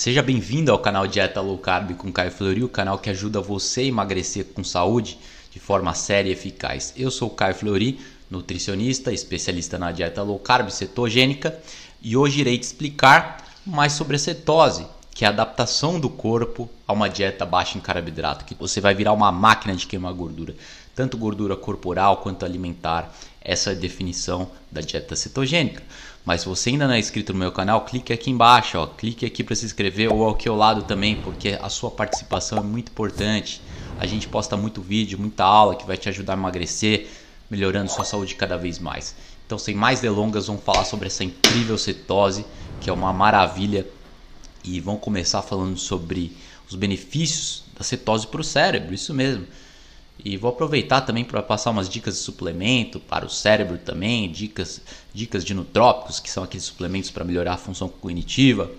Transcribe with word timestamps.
Seja 0.00 0.22
bem-vindo 0.22 0.72
ao 0.72 0.78
canal 0.78 1.06
Dieta 1.06 1.42
Low 1.42 1.58
Carb 1.58 1.90
com 1.94 2.10
Caio 2.10 2.30
Fleury, 2.30 2.64
o 2.64 2.70
canal 2.70 2.98
que 2.98 3.10
ajuda 3.10 3.38
você 3.38 3.82
a 3.82 3.84
emagrecer 3.84 4.46
com 4.46 4.64
saúde 4.64 5.18
de 5.52 5.60
forma 5.60 5.92
séria 5.92 6.30
e 6.30 6.32
eficaz. 6.32 6.94
Eu 6.96 7.10
sou 7.10 7.28
Caio 7.28 7.54
Fleury, 7.54 8.00
nutricionista, 8.30 9.12
especialista 9.12 9.78
na 9.78 9.92
dieta 9.92 10.22
low 10.22 10.38
carb 10.38 10.70
cetogênica, 10.70 11.54
e 12.00 12.16
hoje 12.16 12.40
irei 12.40 12.56
te 12.56 12.62
explicar 12.62 13.46
mais 13.66 13.92
sobre 13.92 14.16
a 14.16 14.18
cetose, 14.18 14.86
que 15.14 15.26
é 15.26 15.28
a 15.28 15.32
adaptação 15.32 16.00
do 16.00 16.08
corpo 16.08 16.70
a 16.88 16.94
uma 16.94 17.10
dieta 17.10 17.44
baixa 17.44 17.76
em 17.76 17.80
carboidrato, 17.82 18.46
que 18.46 18.54
você 18.54 18.80
vai 18.80 18.94
virar 18.94 19.12
uma 19.12 19.30
máquina 19.30 19.76
de 19.76 19.86
queimar 19.86 20.14
gordura, 20.14 20.54
tanto 20.94 21.18
gordura 21.18 21.56
corporal 21.56 22.22
quanto 22.22 22.46
alimentar. 22.46 23.14
Essa 23.42 23.68
é 23.68 23.72
a 23.74 23.76
definição 23.76 24.50
da 24.72 24.80
dieta 24.80 25.14
cetogênica. 25.14 25.82
Mas 26.24 26.42
se 26.42 26.48
você 26.48 26.70
ainda 26.70 26.86
não 26.86 26.94
é 26.94 26.98
inscrito 26.98 27.32
no 27.32 27.38
meu 27.38 27.50
canal, 27.50 27.84
clique 27.84 28.12
aqui 28.12 28.30
embaixo, 28.30 28.78
ó, 28.78 28.86
clique 28.86 29.24
aqui 29.24 29.42
para 29.42 29.56
se 29.56 29.64
inscrever 29.64 30.12
ou 30.12 30.28
aqui 30.28 30.48
ao 30.48 30.56
lado 30.56 30.82
também, 30.82 31.16
porque 31.16 31.58
a 31.60 31.68
sua 31.68 31.90
participação 31.90 32.58
é 32.58 32.62
muito 32.62 32.90
importante. 32.90 33.62
A 33.98 34.06
gente 34.06 34.28
posta 34.28 34.56
muito 34.56 34.82
vídeo, 34.82 35.18
muita 35.18 35.44
aula 35.44 35.74
que 35.74 35.86
vai 35.86 35.96
te 35.96 36.08
ajudar 36.08 36.34
a 36.34 36.36
emagrecer, 36.36 37.08
melhorando 37.50 37.90
sua 37.90 38.04
saúde 38.04 38.34
cada 38.34 38.56
vez 38.56 38.78
mais. 38.78 39.14
Então, 39.46 39.58
sem 39.58 39.74
mais 39.74 40.00
delongas, 40.00 40.46
vamos 40.46 40.62
falar 40.62 40.84
sobre 40.84 41.06
essa 41.06 41.24
incrível 41.24 41.76
cetose, 41.76 42.44
que 42.80 42.88
é 42.88 42.92
uma 42.92 43.12
maravilha, 43.12 43.86
e 44.62 44.78
vamos 44.78 45.00
começar 45.00 45.42
falando 45.42 45.76
sobre 45.76 46.36
os 46.68 46.76
benefícios 46.76 47.64
da 47.76 47.82
cetose 47.82 48.26
para 48.26 48.40
o 48.40 48.44
cérebro, 48.44 48.94
isso 48.94 49.12
mesmo. 49.12 49.46
E 50.24 50.36
vou 50.36 50.50
aproveitar 50.50 51.00
também 51.02 51.24
para 51.24 51.42
passar 51.42 51.70
umas 51.70 51.88
dicas 51.88 52.14
de 52.14 52.20
suplemento 52.20 53.00
para 53.00 53.24
o 53.24 53.30
cérebro 53.30 53.78
também, 53.78 54.30
dicas, 54.30 54.80
dicas 55.14 55.44
de 55.44 55.54
nutrópicos, 55.54 56.20
que 56.20 56.30
são 56.30 56.44
aqueles 56.44 56.64
suplementos 56.64 57.10
para 57.10 57.24
melhorar 57.24 57.54
a 57.54 57.58
função 57.58 57.88
cognitiva. 57.88 58.70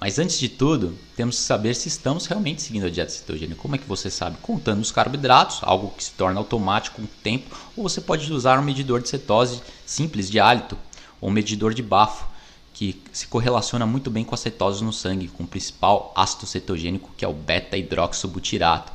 Mas 0.00 0.18
antes 0.18 0.38
de 0.38 0.48
tudo, 0.48 0.98
temos 1.16 1.36
que 1.36 1.42
saber 1.42 1.74
se 1.74 1.88
estamos 1.88 2.26
realmente 2.26 2.60
seguindo 2.60 2.86
a 2.86 2.90
dieta 2.90 3.10
cetogênica. 3.10 3.60
Como 3.60 3.74
é 3.74 3.78
que 3.78 3.88
você 3.88 4.10
sabe? 4.10 4.36
Contando 4.42 4.80
os 4.82 4.92
carboidratos, 4.92 5.60
algo 5.62 5.94
que 5.96 6.04
se 6.04 6.10
torna 6.12 6.38
automático 6.38 6.96
com 6.96 7.04
o 7.04 7.08
tempo, 7.22 7.56
ou 7.76 7.88
você 7.88 8.00
pode 8.00 8.30
usar 8.30 8.58
um 8.58 8.62
medidor 8.62 9.00
de 9.00 9.08
cetose 9.08 9.62
simples 9.86 10.30
de 10.30 10.38
hálito, 10.38 10.76
ou 11.20 11.30
um 11.30 11.32
medidor 11.32 11.72
de 11.72 11.82
bafo, 11.82 12.26
que 12.74 13.00
se 13.12 13.28
correlaciona 13.28 13.86
muito 13.86 14.10
bem 14.10 14.24
com 14.24 14.34
a 14.34 14.38
cetose 14.38 14.82
no 14.82 14.92
sangue, 14.92 15.28
com 15.28 15.44
o 15.44 15.46
principal 15.46 16.12
ácido 16.16 16.44
cetogênico, 16.44 17.10
que 17.16 17.24
é 17.24 17.28
o 17.28 17.32
beta-hidroxibutirato. 17.32 18.92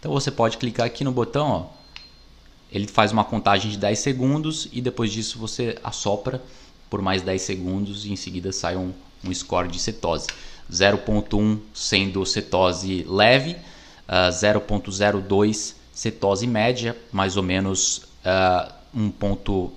Então 0.00 0.10
você 0.10 0.30
pode 0.30 0.56
clicar 0.56 0.86
aqui 0.86 1.04
no 1.04 1.12
botão, 1.12 1.46
ó. 1.46 1.66
ele 2.72 2.88
faz 2.88 3.12
uma 3.12 3.22
contagem 3.22 3.70
de 3.70 3.76
10 3.76 3.98
segundos 3.98 4.68
e 4.72 4.80
depois 4.80 5.12
disso 5.12 5.38
você 5.38 5.78
assopra 5.84 6.42
por 6.88 7.02
mais 7.02 7.20
10 7.20 7.40
segundos 7.42 8.06
e 8.06 8.10
em 8.10 8.16
seguida 8.16 8.50
sai 8.50 8.76
um, 8.76 8.92
um 9.22 9.32
score 9.32 9.68
de 9.68 9.78
cetose. 9.78 10.26
0.1 10.72 11.58
sendo 11.74 12.24
cetose 12.24 13.04
leve, 13.06 13.56
uh, 14.08 14.30
0.02 14.32 15.74
cetose 15.92 16.46
média, 16.46 16.96
mais 17.12 17.36
ou 17.36 17.42
menos 17.42 17.98
uh, 18.24 18.72
1.1 18.96 19.70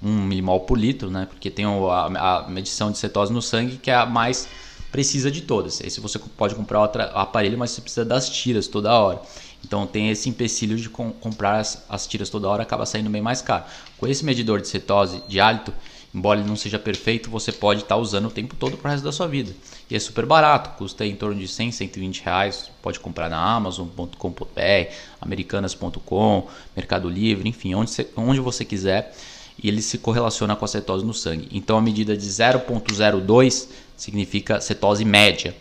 milimol 0.00 0.60
por 0.60 0.78
litro, 0.78 1.10
né? 1.10 1.26
porque 1.28 1.50
tem 1.50 1.66
a, 1.66 2.46
a 2.46 2.48
medição 2.48 2.90
de 2.90 2.96
cetose 2.96 3.32
no 3.32 3.42
sangue 3.42 3.76
que 3.76 3.90
é 3.90 3.94
a 3.94 4.06
mais 4.06 4.48
precisa 4.90 5.30
de 5.30 5.42
todas. 5.42 5.80
Esse 5.80 6.00
você 6.00 6.18
pode 6.18 6.54
comprar 6.54 6.80
outro 6.80 7.02
aparelho, 7.02 7.58
mas 7.58 7.72
você 7.72 7.82
precisa 7.82 8.04
das 8.04 8.30
tiras 8.30 8.66
toda 8.66 8.92
hora. 8.98 9.20
Então 9.66 9.84
tem 9.84 10.10
esse 10.10 10.28
empecilho 10.28 10.76
de 10.76 10.88
com, 10.88 11.10
comprar 11.10 11.58
as, 11.58 11.84
as, 11.88 12.06
tiras 12.06 12.30
toda 12.30 12.48
hora, 12.48 12.62
acaba 12.62 12.86
saindo 12.86 13.10
bem 13.10 13.20
mais 13.20 13.42
caro. 13.42 13.64
Com 13.98 14.06
esse 14.06 14.24
medidor 14.24 14.60
de 14.60 14.68
cetose 14.68 15.20
de 15.26 15.40
hálito, 15.40 15.74
embora 16.14 16.38
ele 16.38 16.48
não 16.48 16.54
seja 16.54 16.78
perfeito, 16.78 17.28
você 17.28 17.50
pode 17.50 17.80
estar 17.82 17.96
tá 17.96 18.00
usando 18.00 18.26
o 18.26 18.30
tempo 18.30 18.54
todo 18.54 18.76
para 18.76 18.88
o 18.88 18.92
resto 18.92 19.02
da 19.02 19.10
sua 19.10 19.26
vida. 19.26 19.52
E 19.90 19.96
é 19.96 19.98
super 19.98 20.24
barato, 20.24 20.78
custa 20.78 21.04
em 21.04 21.16
torno 21.16 21.38
de 21.40 21.48
100, 21.48 21.72
120 21.72 22.22
reais. 22.22 22.70
Pode 22.80 23.00
comprar 23.00 23.28
na 23.28 23.38
Amazon.com.br, 23.38 24.92
Americanas.com, 25.20 26.46
Mercado 26.76 27.08
Livre, 27.08 27.48
enfim, 27.48 27.74
onde 27.74 28.06
onde 28.16 28.38
você 28.38 28.64
quiser. 28.64 29.16
E 29.60 29.68
ele 29.68 29.82
se 29.82 29.98
correlaciona 29.98 30.54
com 30.54 30.64
a 30.64 30.68
cetose 30.68 31.04
no 31.04 31.14
sangue. 31.14 31.48
Então 31.50 31.76
a 31.76 31.82
medida 31.82 32.16
de 32.16 32.26
0.02 32.26 33.68
significa 33.96 34.60
cetose 34.60 35.04
média 35.04 35.56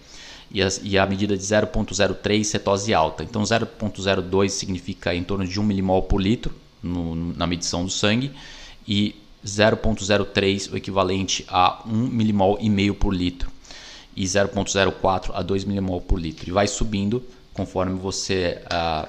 e 0.52 0.62
a, 0.62 0.68
e 0.84 0.98
a 0.98 1.06
medida 1.06 1.36
de 1.36 1.44
0,03 1.44 2.44
cetose 2.44 2.94
alta. 2.94 3.24
Então 3.24 3.44
0,02 3.44 4.50
significa 4.50 5.14
em 5.14 5.24
torno 5.24 5.46
de 5.46 5.60
1 5.60 5.64
milimol 5.64 6.04
por 6.04 6.22
litro 6.22 6.54
no, 6.82 7.16
na 7.16 7.48
medição 7.48 7.84
do 7.84 7.92
sangue 7.92 8.32
e 8.88 9.16
0,03 9.46 10.72
o 10.72 10.78
equivalente 10.78 11.46
a 11.48 11.82
1 11.86 11.92
milimol 11.92 12.58
e 12.60 12.70
meio 12.70 12.96
por 12.96 13.14
litro 13.14 13.52
e 14.16 14.24
0,04 14.24 15.32
a 15.34 15.42
2 15.42 15.66
milimol 15.66 16.02
por 16.02 16.20
litro. 16.20 16.50
E 16.50 16.52
vai 16.52 16.68
subindo 16.68 17.24
conforme 17.54 18.00
você 18.00 18.62
uh, 18.66 19.08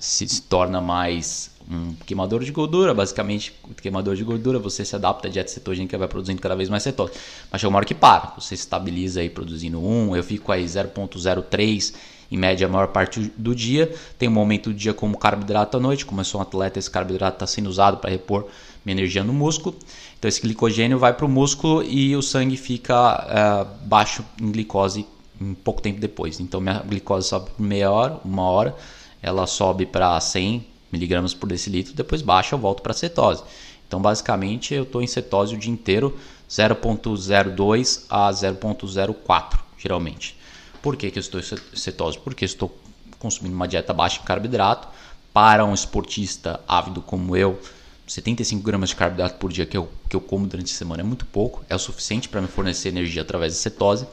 se, 0.00 0.26
se 0.28 0.42
torna 0.42 0.80
mais 0.80 1.50
um 1.70 1.94
queimador 2.06 2.44
de 2.44 2.52
gordura, 2.52 2.94
basicamente 2.94 3.52
queimador 3.82 4.14
de 4.14 4.22
gordura, 4.22 4.58
você 4.58 4.84
se 4.84 4.94
adapta 4.94 5.28
à 5.28 5.30
dieta 5.30 5.50
cetogênica 5.50 5.98
vai 5.98 6.08
produzindo 6.08 6.40
cada 6.40 6.54
vez 6.54 6.68
mais 6.68 6.82
cetose. 6.82 7.12
Mas 7.50 7.60
chega 7.60 7.68
uma 7.68 7.78
hora 7.78 7.86
que 7.86 7.94
para, 7.94 8.34
você 8.38 8.54
estabiliza 8.54 9.20
aí 9.20 9.28
produzindo 9.28 9.80
1, 9.80 10.16
eu 10.16 10.22
fico 10.22 10.52
aí 10.52 10.64
0.03 10.64 11.94
em 12.30 12.36
média 12.36 12.66
a 12.66 12.70
maior 12.70 12.88
parte 12.88 13.32
do 13.36 13.54
dia, 13.54 13.92
tem 14.18 14.28
um 14.28 14.32
momento 14.32 14.70
do 14.70 14.74
dia 14.74 14.92
como 14.92 15.16
carboidrato 15.16 15.76
à 15.76 15.80
noite, 15.80 16.04
como 16.04 16.20
eu 16.20 16.24
sou 16.24 16.40
um 16.40 16.42
atleta, 16.42 16.78
esse 16.78 16.90
carboidrato 16.90 17.36
está 17.36 17.46
sendo 17.46 17.68
usado 17.68 17.98
para 17.98 18.10
repor 18.10 18.46
minha 18.84 18.94
energia 18.94 19.22
no 19.22 19.32
músculo, 19.32 19.76
então 20.18 20.28
esse 20.28 20.40
glicogênio 20.40 20.98
vai 20.98 21.12
para 21.12 21.24
o 21.24 21.28
músculo 21.28 21.84
e 21.84 22.16
o 22.16 22.22
sangue 22.22 22.56
fica 22.56 23.64
uh, 23.64 23.86
baixo 23.86 24.24
em 24.40 24.50
glicose 24.50 25.06
em 25.40 25.54
pouco 25.54 25.80
tempo 25.80 26.00
depois, 26.00 26.40
então 26.40 26.60
minha 26.60 26.80
glicose 26.80 27.28
sobe 27.28 27.50
por 27.50 27.62
meia 27.62 27.90
hora, 27.90 28.18
uma 28.24 28.42
hora, 28.42 28.74
ela 29.22 29.46
sobe 29.46 29.86
para 29.86 30.18
100 30.20 30.75
miligramas 30.90 31.34
por 31.34 31.48
decilitro, 31.48 31.94
depois 31.94 32.22
baixa, 32.22 32.54
eu 32.54 32.58
volto 32.58 32.82
para 32.82 32.92
cetose. 32.92 33.42
Então, 33.86 34.00
basicamente, 34.00 34.74
eu 34.74 34.82
estou 34.82 35.02
em 35.02 35.06
cetose 35.06 35.54
o 35.54 35.58
dia 35.58 35.72
inteiro, 35.72 36.16
0.02 36.50 38.04
a 38.08 38.30
0.04, 38.30 39.58
geralmente. 39.78 40.36
Por 40.82 40.96
que, 40.96 41.10
que 41.10 41.18
eu 41.18 41.20
estou 41.20 41.40
em 41.40 41.76
cetose? 41.76 42.18
Porque 42.18 42.44
estou 42.44 42.76
consumindo 43.18 43.54
uma 43.54 43.66
dieta 43.66 43.92
baixa 43.92 44.20
em 44.20 44.24
carboidrato. 44.24 44.88
Para 45.32 45.64
um 45.64 45.74
esportista 45.74 46.60
ávido 46.66 47.02
como 47.02 47.36
eu, 47.36 47.60
75 48.06 48.62
gramas 48.62 48.90
de 48.90 48.96
carboidrato 48.96 49.34
por 49.36 49.52
dia 49.52 49.66
que 49.66 49.76
eu, 49.76 49.90
que 50.08 50.16
eu 50.16 50.20
como 50.20 50.46
durante 50.46 50.72
a 50.72 50.76
semana 50.76 51.02
é 51.02 51.04
muito 51.04 51.26
pouco, 51.26 51.62
é 51.68 51.74
o 51.74 51.78
suficiente 51.78 52.28
para 52.28 52.40
me 52.40 52.48
fornecer 52.48 52.88
energia 52.88 53.20
através 53.20 53.52
de 53.52 53.58
cetose. 53.58 54.06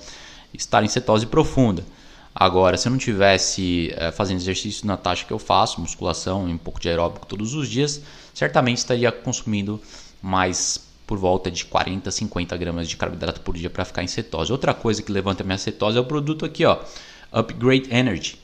Estar 0.54 0.84
em 0.84 0.88
cetose 0.88 1.26
profunda. 1.26 1.84
Agora, 2.36 2.78
se 2.78 2.88
eu 2.88 2.92
não 2.92 2.98
tivesse 2.98 3.94
é, 3.96 4.12
fazendo 4.12 4.38
exercício 4.38 4.88
na 4.88 4.98
taxa 4.98 5.26
que 5.26 5.32
eu 5.32 5.38
faço, 5.38 5.80
musculação 5.80 6.50
e 6.50 6.54
um 6.54 6.58
pouco 6.58 6.80
de 6.80 6.90
aeróbico 6.90 7.28
todos 7.28 7.54
os 7.54 7.70
dias, 7.70 8.02
certamente 8.34 8.80
estaria 8.80 9.12
consumindo 9.12 9.80
mais 10.22 10.92
por 11.06 11.18
volta 11.18 11.52
de 11.52 11.66
40, 11.66 12.10
50 12.10 12.58
gramas 12.58 12.90
de 12.90 12.98
carboidrato 12.98 13.42
por 13.42 13.56
dia 13.56 13.70
para 13.70 13.86
ficar 13.86 14.04
em 14.04 14.08
cetose. 14.08 14.52
Outra 14.52 14.74
coisa 14.74 15.04
que 15.04 15.12
levanta 15.12 15.44
minha 15.44 15.58
cetose 15.58 15.98
é 15.98 16.02
o 16.02 16.06
produto 16.06 16.44
aqui, 16.44 16.66
ó, 16.66 16.80
Upgrade 17.32 17.94
Energy, 17.94 18.40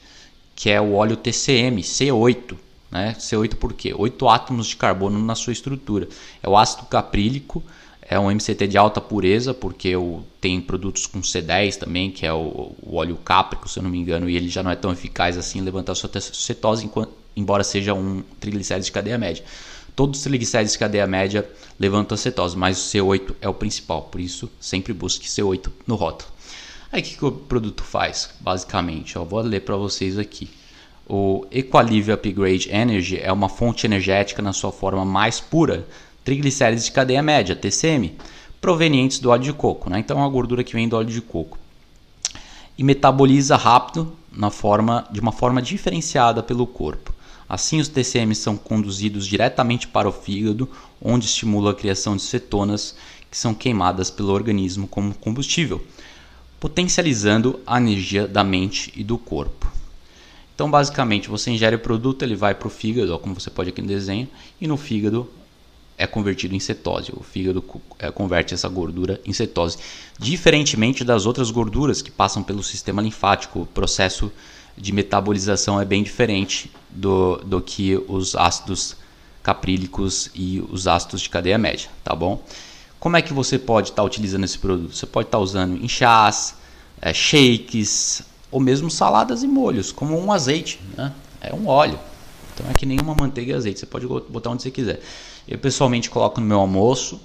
que 0.56 0.69
é 0.69 0.79
o 0.79 0.94
óleo 0.94 1.16
TCM 1.16 1.81
C8. 1.81 2.57
Né? 2.91 3.16
C8 3.19 3.56
por 3.56 3.73
quê? 3.73 3.94
8 3.95 4.29
átomos 4.29 4.67
de 4.67 4.75
carbono 4.75 5.19
na 5.19 5.35
sua 5.35 5.53
estrutura. 5.53 6.07
É 6.44 6.50
o 6.50 6.57
ácido 6.57 6.85
caprílico 6.85 7.63
é 8.09 8.19
um 8.19 8.31
MCT 8.31 8.67
de 8.67 8.75
alta 8.75 8.99
pureza, 8.99 9.53
porque 9.53 9.89
eu 9.89 10.25
tem 10.41 10.59
produtos 10.59 11.05
com 11.05 11.21
C10 11.21 11.75
também, 11.75 12.09
que 12.09 12.25
é 12.25 12.33
o, 12.33 12.75
o, 12.81 12.95
óleo 12.95 13.15
cáprico, 13.17 13.69
se 13.69 13.77
eu 13.77 13.83
não 13.83 13.89
me 13.89 13.99
engano, 13.99 14.27
e 14.27 14.35
ele 14.35 14.49
já 14.49 14.63
não 14.63 14.71
é 14.71 14.75
tão 14.75 14.91
eficaz 14.91 15.37
assim 15.37 15.59
em 15.59 15.61
levantar 15.61 15.91
a 15.91 15.95
sua 15.95 16.09
cetose, 16.19 16.89
embora 17.35 17.63
seja 17.63 17.94
um 17.94 18.23
triglicérides 18.39 18.88
de 18.88 18.91
cadeia 18.91 19.17
média. 19.17 19.44
Todos 19.95 20.17
os 20.17 20.23
triglicérides 20.23 20.73
de 20.73 20.79
cadeia 20.79 21.06
média 21.06 21.47
levantam 21.79 22.15
a 22.15 22.17
cetose, 22.17 22.57
mas 22.57 22.79
o 22.79 22.81
C8 22.89 23.35
é 23.41 23.47
o 23.47 23.53
principal, 23.53 24.01
por 24.03 24.19
isso 24.19 24.50
sempre 24.59 24.91
busque 24.91 25.27
C8 25.27 25.69
no 25.85 25.94
rótulo. 25.94 26.31
Aí 26.91 27.01
o 27.01 27.03
que, 27.03 27.15
que 27.15 27.25
o 27.25 27.31
produto 27.31 27.83
faz, 27.83 28.31
basicamente? 28.39 29.15
Eu 29.15 29.23
vou 29.23 29.41
ler 29.41 29.59
para 29.59 29.75
vocês 29.75 30.17
aqui. 30.17 30.50
O 31.07 31.45
Equalive 31.51 32.12
Upgrade 32.12 32.69
Energy 32.71 33.19
é 33.19 33.31
uma 33.31 33.50
fonte 33.50 33.85
energética 33.85 34.41
na 34.41 34.53
sua 34.53 34.71
forma 34.71 35.05
mais 35.05 35.39
pura, 35.39 35.85
triglicérides 36.29 36.85
de 36.85 36.91
cadeia 36.91 37.23
média, 37.23 37.55
TCM, 37.55 38.15
provenientes 38.61 39.17
do 39.17 39.31
óleo 39.31 39.41
de 39.41 39.51
coco. 39.51 39.89
Né? 39.89 39.97
Então, 39.97 40.15
é 40.15 40.21
uma 40.21 40.29
gordura 40.29 40.63
que 40.63 40.73
vem 40.73 40.87
do 40.87 40.95
óleo 40.95 41.09
de 41.09 41.21
coco. 41.21 41.57
E 42.77 42.83
metaboliza 42.83 43.57
rápido 43.57 44.13
na 44.31 44.51
forma, 44.51 45.07
de 45.09 45.19
uma 45.19 45.31
forma 45.31 45.59
diferenciada 45.59 46.43
pelo 46.43 46.67
corpo. 46.67 47.15
Assim, 47.49 47.79
os 47.79 47.87
TCM 47.87 48.35
são 48.35 48.55
conduzidos 48.55 49.25
diretamente 49.25 49.87
para 49.87 50.07
o 50.07 50.11
fígado, 50.11 50.69
onde 51.01 51.25
estimula 51.25 51.71
a 51.71 51.73
criação 51.73 52.15
de 52.15 52.21
cetonas 52.21 52.95
que 53.31 53.35
são 53.35 53.55
queimadas 53.55 54.11
pelo 54.11 54.31
organismo 54.31 54.87
como 54.87 55.15
combustível, 55.15 55.83
potencializando 56.59 57.59
a 57.65 57.79
energia 57.79 58.27
da 58.27 58.43
mente 58.43 58.93
e 58.95 59.03
do 59.03 59.17
corpo. 59.17 59.71
Então, 60.53 60.69
basicamente, 60.69 61.27
você 61.27 61.49
ingere 61.49 61.75
o 61.75 61.79
produto, 61.79 62.21
ele 62.21 62.35
vai 62.35 62.53
para 62.53 62.67
o 62.67 62.71
fígado, 62.71 63.17
como 63.17 63.33
você 63.33 63.49
pode 63.49 63.71
aqui 63.71 63.81
no 63.81 63.87
desenho, 63.87 64.27
e 64.61 64.67
no 64.67 64.77
fígado 64.77 65.27
é 66.00 66.07
convertido 66.07 66.56
em 66.56 66.60
cetose. 66.62 67.12
O 67.13 67.22
fígado 67.22 67.62
é, 68.00 68.10
converte 68.10 68.54
essa 68.54 68.69
gordura 68.69 69.19
em 69.25 69.34
cetose. 69.34 69.78
Diferentemente 70.18 71.04
das 71.04 71.25
outras 71.25 71.51
gorduras 71.51 72.01
que 72.01 72.10
passam 72.10 72.42
pelo 72.42 72.63
sistema 72.63 73.01
linfático, 73.01 73.60
o 73.60 73.66
processo 73.66 74.31
de 74.78 74.94
metabolização 74.94 75.80
é 75.80 75.84
bem 75.84 76.01
diferente 76.01 76.72
do, 76.90 77.36
do 77.40 77.62
que 77.62 78.01
os 78.07 78.34
ácidos 78.34 78.96
caprílicos 79.44 80.31
e 80.34 80.63
os 80.72 80.88
ácidos 80.88 81.19
de 81.19 81.30
cadeia 81.30 81.57
média, 81.57 81.90
tá 82.01 82.16
bom? 82.16 82.42
Como 82.98 83.18
é 83.18 83.22
que 83.22 83.34
você 83.34 83.60
pode 83.60 83.90
estar 83.90 84.01
tá 84.01 84.06
utilizando 84.06 84.46
esse 84.46 84.57
produto? 84.57 84.96
Você 84.96 85.06
pode 85.06 85.28
estar 85.28 85.38
tá 85.38 85.44
usando 85.44 85.84
em 85.84 85.88
chás, 85.90 86.56
é, 87.01 87.13
shakes 87.13 88.22
ou 88.50 88.62
mesmo 88.62 88.90
saladas 88.90 89.44
e 89.44 89.48
molhos, 89.48 89.92
como 89.92 90.18
um 90.18 90.31
azeite, 90.31 90.80
né? 90.96 91.12
É 91.42 91.54
um 91.54 91.68
óleo. 91.68 92.00
Então 92.54 92.69
é 92.69 92.74
que 92.74 92.86
nem 92.86 93.00
uma 93.01 93.16
manteiga 93.16 93.51
e 93.51 93.56
azeite, 93.56 93.81
você 93.81 93.86
pode 93.86 94.07
botar 94.07 94.50
onde 94.50 94.63
você 94.63 94.72
quiser. 94.72 95.01
Eu 95.50 95.57
pessoalmente 95.57 96.12
coloco 96.12 96.40
no 96.40 96.46
meu 96.46 96.60
almoço. 96.60 97.19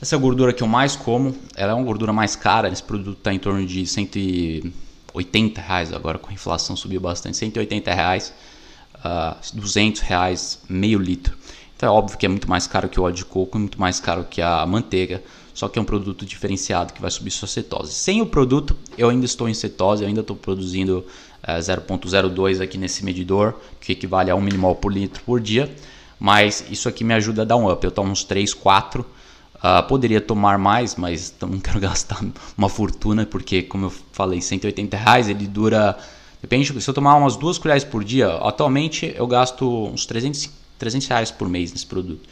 Essa 0.00 0.14
é 0.14 0.18
a 0.18 0.20
gordura 0.20 0.52
que 0.52 0.62
eu 0.62 0.66
mais 0.66 0.94
como, 0.94 1.34
ela 1.56 1.72
é 1.72 1.74
uma 1.74 1.82
gordura 1.82 2.12
mais 2.12 2.36
cara, 2.36 2.68
esse 2.68 2.82
produto 2.82 3.16
está 3.16 3.32
em 3.32 3.38
torno 3.38 3.64
de 3.64 3.86
180 3.86 5.58
reais, 5.58 5.90
agora 5.90 6.18
com 6.18 6.28
a 6.28 6.34
inflação 6.34 6.76
subiu 6.76 7.00
bastante, 7.00 7.38
180 7.38 7.94
reais, 7.94 8.28
uh, 8.96 8.98
ah, 9.02 9.36
200 9.54 10.02
reais, 10.02 10.60
meio 10.68 10.98
litro. 10.98 11.34
Então 11.74 11.88
é 11.88 11.92
óbvio 11.92 12.18
que 12.18 12.26
é 12.26 12.28
muito 12.28 12.46
mais 12.46 12.66
caro 12.66 12.90
que 12.90 13.00
o 13.00 13.04
óleo 13.04 13.14
de 13.14 13.24
coco, 13.24 13.58
muito 13.58 13.80
mais 13.80 13.98
caro 13.98 14.26
que 14.28 14.42
a 14.42 14.66
manteiga, 14.66 15.22
só 15.54 15.66
que 15.66 15.78
é 15.78 15.82
um 15.82 15.84
produto 15.86 16.26
diferenciado 16.26 16.92
que 16.92 17.00
vai 17.00 17.10
subir 17.10 17.30
sua 17.30 17.48
cetose. 17.48 17.94
Sem 17.94 18.20
o 18.20 18.26
produto, 18.26 18.76
eu 18.98 19.08
ainda 19.08 19.24
estou 19.24 19.48
em 19.48 19.54
cetose, 19.54 20.02
eu 20.02 20.08
ainda 20.08 20.20
estou 20.20 20.36
produzindo 20.36 21.06
é, 21.42 21.58
0,02 21.58 22.60
aqui 22.60 22.76
nesse 22.76 23.02
medidor, 23.02 23.54
que 23.80 23.92
equivale 23.92 24.30
a 24.30 24.36
1 24.36 24.40
milimol 24.42 24.74
por 24.74 24.92
litro 24.92 25.22
por 25.24 25.40
dia, 25.40 25.74
mas 26.18 26.64
isso 26.70 26.88
aqui 26.88 27.04
me 27.04 27.14
ajuda 27.14 27.42
a 27.42 27.44
dar 27.44 27.56
um 27.56 27.70
up. 27.70 27.84
Eu 27.84 27.90
tomo 27.90 28.10
uns 28.10 28.24
3, 28.24 28.54
4, 28.54 29.00
uh, 29.02 29.88
poderia 29.88 30.20
tomar 30.20 30.58
mais, 30.58 30.96
mas 30.96 31.34
não 31.40 31.58
quero 31.60 31.80
gastar 31.80 32.24
uma 32.56 32.68
fortuna, 32.68 33.26
porque 33.26 33.62
como 33.62 33.86
eu 33.86 33.92
falei, 34.12 34.40
180 34.40 34.96
reais, 34.96 35.28
ele 35.28 35.46
dura... 35.46 35.96
Depende, 36.40 36.80
se 36.80 36.88
eu 36.88 36.94
tomar 36.94 37.16
umas 37.16 37.36
duas 37.36 37.58
colheres 37.58 37.82
por 37.82 38.04
dia, 38.04 38.28
atualmente 38.36 39.12
eu 39.16 39.26
gasto 39.26 39.86
uns 39.86 40.06
350 40.06 40.66
300 40.78 41.08
reais 41.08 41.30
por 41.30 41.48
mês 41.48 41.72
nesse 41.72 41.86
produto. 41.86 42.28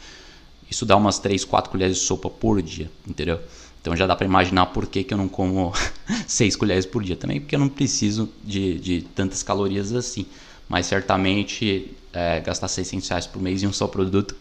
Isso 0.69 0.85
dá 0.85 0.95
umas 0.95 1.19
3, 1.19 1.45
4 1.45 1.71
colheres 1.71 1.97
de 1.97 2.03
sopa 2.03 2.29
por 2.29 2.61
dia, 2.61 2.89
entendeu? 3.07 3.39
Então 3.81 3.95
já 3.95 4.07
dá 4.07 4.15
para 4.15 4.25
imaginar 4.25 4.67
por 4.67 4.87
que, 4.87 5.03
que 5.03 5.13
eu 5.13 5.17
não 5.17 5.27
como 5.27 5.71
6 6.27 6.55
colheres 6.55 6.85
por 6.85 7.03
dia. 7.03 7.15
Também 7.15 7.39
porque 7.39 7.55
eu 7.55 7.59
não 7.59 7.69
preciso 7.69 8.29
de, 8.43 8.79
de 8.79 9.01
tantas 9.01 9.43
calorias 9.43 9.93
assim. 9.93 10.25
Mas 10.67 10.85
certamente 10.87 11.95
é, 12.11 12.39
gastar 12.39 12.67
600 12.67 13.07
reais 13.09 13.27
por 13.27 13.41
mês 13.41 13.61
em 13.63 13.67
um 13.67 13.73
só 13.73 13.87
produto 13.87 14.35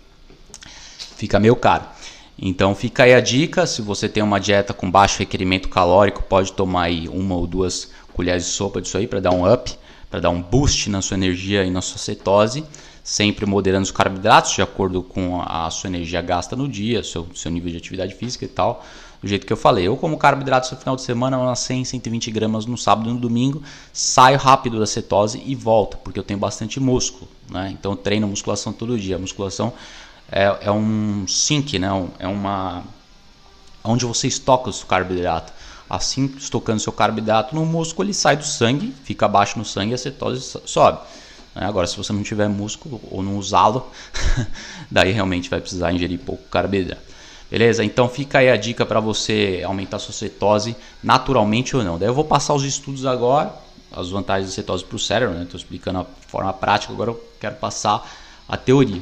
fica 1.17 1.39
meio 1.39 1.57
caro. 1.57 1.85
Então 2.39 2.75
fica 2.75 3.05
aí 3.05 3.15
a 3.15 3.21
dica, 3.21 3.67
se 3.67 3.81
você 3.81 4.09
tem 4.09 4.23
uma 4.23 4.41
dieta 4.41 4.75
com 4.75 4.91
baixo 4.91 5.19
requerimento 5.21 5.69
calórico, 5.69 6.23
pode 6.23 6.53
tomar 6.53 6.85
aí 6.85 7.09
uma 7.09 7.35
ou 7.37 7.47
duas 7.47 7.91
colheres 8.13 8.45
de 8.45 8.51
sopa 8.51 8.81
disso 8.81 8.99
aí 8.99 9.07
para 9.07 9.21
dar 9.21 9.31
um 9.31 9.51
up, 9.51 9.73
para 10.11 10.21
dar 10.21 10.31
um 10.31 10.43
boost 10.43 10.91
na 10.91 11.01
sua 11.01 11.17
energia 11.17 11.65
e 11.65 11.71
na 11.71 11.81
sua 11.81 11.99
cetose 11.99 12.65
sempre 13.05 13.45
moderando 13.45 13.85
os 13.85 13.91
carboidratos 13.91 14.53
de 14.53 14.63
acordo 14.63 15.03
com 15.03 15.43
a 15.43 15.69
sua 15.71 15.89
energia 15.89 16.23
gasta 16.23 16.57
no 16.57 16.67
dia, 16.67 17.05
seu, 17.05 17.29
seu 17.35 17.51
nível 17.51 17.71
de 17.71 17.77
atividade 17.77 18.15
física 18.15 18.47
e 18.47 18.49
tal. 18.49 18.83
Do 19.23 19.29
jeito 19.29 19.47
que 19.47 19.53
eu 19.53 19.57
falei, 19.57 19.87
eu 19.87 19.97
como 19.97 20.17
carboidratos 20.17 20.71
no 20.71 20.79
final 20.79 20.97
de 20.97 21.03
semana, 21.03 21.39
umas 21.39 21.59
100, 21.61 21.85
120 21.85 22.31
gramas 22.31 22.67
no 22.67 22.77
sábado 22.79 23.11
e 23.11 23.13
no 23.13 23.19
domingo, 23.19 23.63
saio 23.93 24.39
rápido 24.39 24.81
da 24.81 24.87
cetose 24.87 25.43
e 25.45 25.55
volto, 25.55 25.99
porque 25.99 26.19
eu 26.19 26.23
tenho 26.23 26.39
bastante 26.39 26.81
músculo, 26.81 27.29
né? 27.51 27.71
Então 27.73 27.93
eu 27.93 27.97
treino 27.97 28.27
musculação 28.27 28.73
todo 28.73 28.99
dia. 28.99 29.17
A 29.17 29.19
musculação 29.19 29.73
é, 30.31 30.57
é 30.63 30.71
um 30.71 31.27
sink, 31.29 31.79
né? 31.79 31.89
É 32.19 32.27
uma 32.27 32.85
onde 33.83 34.07
você 34.07 34.27
estoca 34.27 34.71
o 34.71 34.73
seu 34.73 34.87
carboidrato. 34.87 35.53
Assim, 35.89 36.35
estocando 36.39 36.81
seu 36.81 36.93
carboidrato 36.93 37.55
no 37.55 37.67
músculo, 37.67 38.07
ele 38.07 38.15
sai 38.15 38.37
do 38.37 38.45
sangue, 38.45 38.95
fica 39.05 39.27
abaixo 39.27 39.59
no 39.59 39.65
sangue 39.65 39.93
e 39.93 39.95
a 39.95 39.99
cetose 39.99 40.59
sobe. 40.65 41.01
Né? 41.55 41.65
Agora, 41.65 41.87
se 41.87 41.97
você 41.97 42.13
não 42.13 42.23
tiver 42.23 42.49
músculo 42.49 43.01
ou 43.11 43.23
não 43.23 43.39
usá-lo, 43.39 43.91
daí 44.91 45.13
realmente 45.13 45.49
vai 45.49 45.61
precisar 45.61 45.93
ingerir 45.93 46.19
pouco 46.19 46.43
carboidrato. 46.49 47.15
Beleza? 47.51 47.85
Então 47.85 48.09
fica 48.09 48.39
aí 48.39 48.51
a 48.51 48.57
dica 48.57 48.85
para 48.85 48.99
você 48.99 49.63
aumentar 49.65 49.99
sua 49.99 50.13
cetose 50.13 50.75
naturalmente 51.03 51.77
ou 51.77 51.85
não. 51.85 51.99
Daí 51.99 52.09
eu 52.09 52.15
vou 52.15 52.25
passar 52.25 52.55
os 52.55 52.65
estudos 52.65 53.07
agora, 53.07 53.55
as 53.93 54.11
vantagens 54.11 54.49
da 54.51 54.55
cetose 54.55 54.85
para 54.85 54.97
o 54.97 54.99
cérebro, 54.99 55.37
né? 55.37 55.45
Estou 55.45 55.59
explicando 55.59 56.01
a 56.01 56.05
forma 56.27 56.53
prática, 56.53 56.93
agora 56.93 57.11
eu 57.11 57.25
quero 57.39 57.55
passar 57.57 58.11
a 58.49 58.57
teoria. 58.57 59.01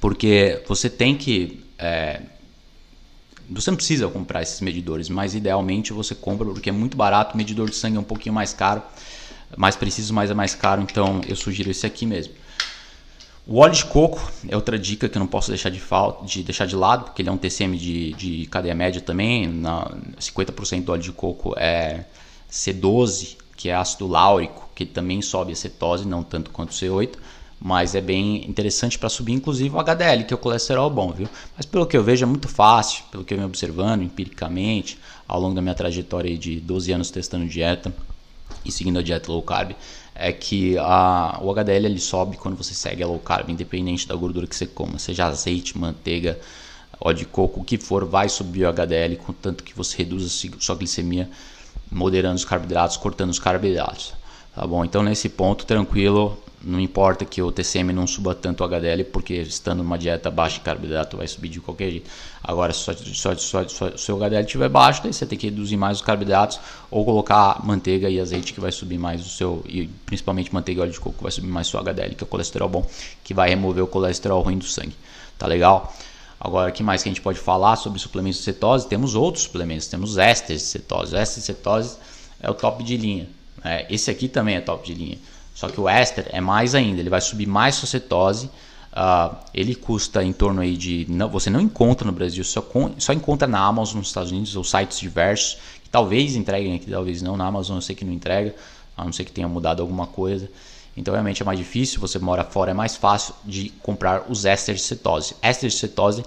Porque 0.00 0.62
você 0.66 0.88
tem 0.88 1.16
que. 1.16 1.64
É, 1.78 2.22
você 3.48 3.70
não 3.70 3.76
precisa 3.76 4.08
comprar 4.08 4.42
esses 4.42 4.60
medidores, 4.60 5.08
mas 5.08 5.34
idealmente 5.34 5.92
você 5.92 6.14
compra 6.14 6.46
porque 6.46 6.70
é 6.70 6.72
muito 6.72 6.96
barato. 6.96 7.36
Medidor 7.36 7.68
de 7.68 7.76
sangue 7.76 7.96
é 7.96 8.00
um 8.00 8.04
pouquinho 8.04 8.34
mais 8.34 8.52
caro 8.52 8.82
mais 9.56 9.74
preciso, 9.74 10.12
mas 10.12 10.30
é 10.30 10.34
mais 10.34 10.54
caro, 10.54 10.82
então 10.82 11.20
eu 11.26 11.34
sugiro 11.34 11.70
esse 11.70 11.86
aqui 11.86 12.04
mesmo. 12.06 12.34
O 13.46 13.58
óleo 13.58 13.74
de 13.74 13.84
coco 13.84 14.20
é 14.48 14.56
outra 14.56 14.76
dica 14.76 15.08
que 15.08 15.16
eu 15.16 15.20
não 15.20 15.26
posso 15.26 15.50
deixar 15.50 15.70
de, 15.70 15.78
falta, 15.78 16.26
de 16.26 16.42
deixar 16.42 16.66
de 16.66 16.74
lado, 16.74 17.04
porque 17.04 17.22
ele 17.22 17.28
é 17.28 17.32
um 17.32 17.36
TCM 17.36 17.76
de, 17.78 18.12
de 18.14 18.46
cadeia 18.46 18.74
média 18.74 19.00
também. 19.00 19.46
Na, 19.46 19.88
50% 20.18 20.82
do 20.82 20.90
óleo 20.90 21.02
de 21.02 21.12
coco 21.12 21.54
é 21.56 22.04
C12, 22.50 23.36
que 23.56 23.68
é 23.68 23.74
ácido 23.76 24.08
láurico, 24.08 24.68
que 24.74 24.84
também 24.84 25.22
sobe 25.22 25.52
a 25.52 25.56
cetose, 25.56 26.06
não 26.06 26.24
tanto 26.24 26.50
quanto 26.50 26.70
o 26.70 26.74
C8, 26.74 27.14
mas 27.60 27.94
é 27.94 28.00
bem 28.00 28.44
interessante 28.50 28.98
para 28.98 29.08
subir, 29.08 29.32
inclusive 29.32 29.74
o 29.74 29.78
HDL, 29.78 30.24
que 30.24 30.34
é 30.34 30.36
o 30.36 30.38
colesterol 30.38 30.90
bom, 30.90 31.12
viu? 31.12 31.28
Mas 31.56 31.64
pelo 31.64 31.86
que 31.86 31.96
eu 31.96 32.02
vejo 32.02 32.24
é 32.24 32.26
muito 32.26 32.48
fácil, 32.48 33.04
pelo 33.12 33.24
que 33.24 33.32
eu 33.32 33.38
venho 33.38 33.48
observando 33.48 34.02
empiricamente, 34.02 34.98
ao 35.26 35.40
longo 35.40 35.54
da 35.54 35.62
minha 35.62 35.74
trajetória 35.74 36.36
de 36.36 36.58
12 36.58 36.92
anos 36.92 37.10
testando 37.12 37.46
dieta 37.46 37.94
e 38.66 38.72
seguindo 38.72 38.98
a 38.98 39.02
dieta 39.02 39.30
low 39.30 39.42
carb 39.42 39.72
é 40.14 40.32
que 40.32 40.76
a, 40.78 41.38
o 41.42 41.52
HDL 41.52 41.86
ele 41.86 42.00
sobe 42.00 42.36
quando 42.36 42.56
você 42.56 42.72
segue 42.72 43.02
a 43.02 43.06
low 43.06 43.18
carb, 43.18 43.50
independente 43.50 44.08
da 44.08 44.14
gordura 44.14 44.46
que 44.46 44.56
você 44.56 44.66
coma, 44.66 44.98
seja 44.98 45.26
azeite, 45.26 45.76
manteiga, 45.76 46.38
óleo 46.98 47.18
de 47.18 47.24
coco, 47.26 47.60
o 47.60 47.64
que 47.64 47.76
for, 47.76 48.04
vai 48.06 48.28
subir 48.28 48.64
o 48.64 48.68
HDL, 48.68 49.16
contanto 49.16 49.62
que 49.62 49.74
você 49.74 49.98
reduza 49.98 50.28
sua 50.58 50.74
glicemia, 50.74 51.28
moderando 51.90 52.36
os 52.36 52.44
carboidratos, 52.44 52.96
cortando 52.96 53.30
os 53.30 53.38
carboidratos. 53.38 54.14
Tá 54.54 54.66
bom? 54.66 54.84
Então 54.84 55.02
nesse 55.02 55.28
ponto, 55.28 55.66
tranquilo, 55.66 56.42
não 56.66 56.80
importa 56.80 57.24
que 57.24 57.40
o 57.40 57.52
TCM 57.52 57.92
não 57.92 58.06
suba 58.06 58.34
tanto 58.34 58.64
o 58.64 58.66
HDL, 58.66 59.04
porque 59.04 59.34
estando 59.34 59.84
numa 59.84 59.96
dieta 59.96 60.30
baixa 60.30 60.54
de 60.54 60.62
carboidrato 60.62 61.16
vai 61.16 61.28
subir 61.28 61.48
de 61.48 61.60
qualquer 61.60 61.90
jeito. 61.90 62.10
Agora, 62.42 62.72
se 62.72 62.90
o 62.90 63.98
seu 63.98 64.16
HDL 64.16 64.44
estiver 64.44 64.68
baixo, 64.68 65.02
daí 65.02 65.12
você 65.12 65.24
tem 65.24 65.38
que 65.38 65.46
reduzir 65.46 65.76
mais 65.76 65.98
os 65.98 66.04
carboidratos 66.04 66.58
ou 66.90 67.04
colocar 67.04 67.64
manteiga 67.64 68.10
e 68.10 68.18
azeite 68.18 68.52
que 68.52 68.60
vai 68.60 68.72
subir 68.72 68.98
mais 68.98 69.24
o 69.24 69.28
seu, 69.28 69.62
e 69.64 69.86
principalmente 70.04 70.52
manteiga 70.52 70.80
e 70.80 70.82
óleo 70.82 70.92
de 70.92 70.98
coco 70.98 71.22
vai 71.22 71.30
subir 71.30 71.48
mais 71.48 71.68
o 71.68 71.70
seu 71.70 71.80
HDL, 71.80 72.16
que 72.16 72.24
é 72.24 72.26
o 72.26 72.28
colesterol 72.28 72.68
bom, 72.68 72.84
que 73.22 73.32
vai 73.32 73.48
remover 73.48 73.84
o 73.84 73.86
colesterol 73.86 74.42
ruim 74.42 74.58
do 74.58 74.64
sangue. 74.64 74.96
Tá 75.38 75.46
legal? 75.46 75.94
Agora, 76.40 76.70
o 76.70 76.72
que 76.72 76.82
mais 76.82 77.02
que 77.02 77.08
a 77.08 77.12
gente 77.12 77.22
pode 77.22 77.38
falar 77.38 77.76
sobre 77.76 78.00
suplementos 78.00 78.38
de 78.38 78.44
cetose? 78.44 78.88
Temos 78.88 79.14
outros 79.14 79.44
suplementos, 79.44 79.86
temos 79.86 80.18
ésteres 80.18 80.62
de 80.62 80.68
cetose. 80.68 81.14
O 81.14 81.18
éster 81.18 81.40
de 81.40 81.46
cetose 81.46 81.96
é 82.40 82.50
o 82.50 82.54
top 82.54 82.82
de 82.82 82.96
linha. 82.96 83.28
Né? 83.64 83.86
Esse 83.88 84.10
aqui 84.10 84.28
também 84.28 84.56
é 84.56 84.60
top 84.60 84.84
de 84.84 84.94
linha. 84.94 85.18
Só 85.56 85.68
que 85.68 85.80
o 85.80 85.88
éster 85.88 86.28
é 86.32 86.40
mais 86.40 86.74
ainda, 86.74 87.00
ele 87.00 87.08
vai 87.08 87.22
subir 87.22 87.46
mais 87.46 87.76
sua 87.76 87.88
cetose. 87.88 88.50
Uh, 88.92 89.34
ele 89.54 89.74
custa 89.74 90.22
em 90.22 90.30
torno 90.30 90.60
aí 90.60 90.76
de. 90.76 91.06
Não, 91.08 91.30
você 91.30 91.48
não 91.48 91.62
encontra 91.62 92.06
no 92.06 92.12
Brasil, 92.12 92.44
só, 92.44 92.60
com, 92.60 92.92
só 92.98 93.14
encontra 93.14 93.48
na 93.48 93.58
Amazon 93.60 93.96
nos 93.96 94.08
Estados 94.08 94.32
Unidos 94.32 94.54
ou 94.54 94.62
sites 94.62 94.98
diversos, 94.98 95.56
que 95.82 95.88
talvez 95.88 96.36
entreguem 96.36 96.74
aqui, 96.74 96.90
talvez 96.90 97.22
não. 97.22 97.38
Na 97.38 97.46
Amazon 97.46 97.76
eu 97.78 97.80
sei 97.80 97.96
que 97.96 98.04
não 98.04 98.12
entrega, 98.12 98.54
a 98.94 99.02
não 99.02 99.14
ser 99.14 99.24
que 99.24 99.32
tenha 99.32 99.48
mudado 99.48 99.80
alguma 99.80 100.06
coisa. 100.06 100.50
Então 100.94 101.12
realmente 101.12 101.40
é 101.40 101.44
mais 101.44 101.58
difícil, 101.58 102.00
você 102.00 102.18
mora 102.18 102.44
fora, 102.44 102.72
é 102.72 102.74
mais 102.74 102.94
fácil 102.94 103.34
de 103.42 103.70
comprar 103.82 104.26
os 104.30 104.44
ésteres 104.44 104.82
de 104.82 104.86
cetose. 104.88 105.36
Ésteres 105.40 105.72
de 105.72 105.80
cetose 105.80 106.22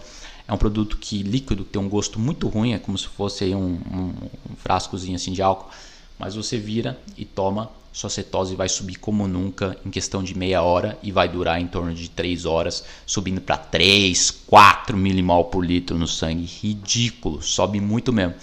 é 0.48 0.52
um 0.52 0.58
produto 0.58 0.98
que 0.98 1.22
líquido 1.22 1.64
tem 1.64 1.80
um 1.80 1.88
gosto 1.88 2.20
muito 2.20 2.48
ruim, 2.48 2.74
é 2.74 2.80
como 2.80 2.98
se 2.98 3.08
fosse 3.08 3.46
um, 3.54 3.80
um, 3.92 4.14
um 4.50 4.56
frascozinho 4.58 5.16
assim 5.16 5.34
de 5.34 5.42
álcool, 5.44 5.70
mas 6.18 6.36
você 6.36 6.58
vira 6.58 7.00
e 7.16 7.26
toma 7.26 7.70
sua 8.00 8.10
cetose 8.10 8.56
vai 8.56 8.70
subir 8.70 8.96
como 8.96 9.28
nunca 9.28 9.76
em 9.86 9.90
questão 9.90 10.24
de 10.24 10.38
meia 10.38 10.62
hora 10.62 10.98
e 11.04 11.12
vai 11.12 11.28
durar 11.28 11.60
em 11.60 11.68
torno 11.68 11.94
de 11.94 12.10
3 12.10 12.46
horas, 12.46 12.86
subindo 13.06 13.42
para 13.42 13.58
3, 13.58 14.32
4 14.48 14.96
milimol 14.96 15.44
por 15.44 15.66
litro 15.66 15.98
no 15.98 16.08
sangue. 16.08 16.46
Ridículo, 16.46 17.42
sobe 17.42 17.82
muito 17.82 18.14
mesmo. 18.14 18.36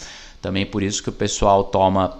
Também 0.42 0.66
por 0.66 0.82
isso 0.82 1.02
que 1.02 1.08
o 1.08 1.12
pessoal 1.12 1.64
toma 1.64 2.18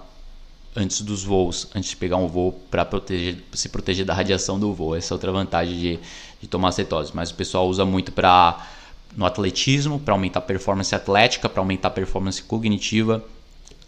antes 0.75 1.01
dos 1.01 1.23
voos, 1.23 1.67
antes 1.75 1.91
de 1.91 1.95
pegar 1.95 2.17
um 2.17 2.27
voo 2.27 2.53
para 2.71 2.83
proteger, 2.83 3.37
se 3.53 3.69
proteger 3.69 4.03
da 4.03 4.15
radiação 4.15 4.59
do 4.59 4.73
voo. 4.73 4.95
Essa 4.95 5.13
é 5.13 5.15
outra 5.15 5.31
vantagem 5.31 5.77
de, 5.77 5.99
de 6.41 6.47
tomar 6.47 6.71
cetose. 6.71 7.11
Mas 7.13 7.29
o 7.29 7.35
pessoal 7.35 7.69
usa 7.69 7.85
muito 7.85 8.11
para 8.11 8.67
no 9.15 9.27
atletismo, 9.27 9.99
para 9.99 10.15
aumentar 10.15 10.39
a 10.39 10.41
performance 10.41 10.95
atlética, 10.95 11.47
para 11.47 11.61
aumentar 11.61 11.89
a 11.89 11.91
performance 11.91 12.41
cognitiva. 12.41 13.23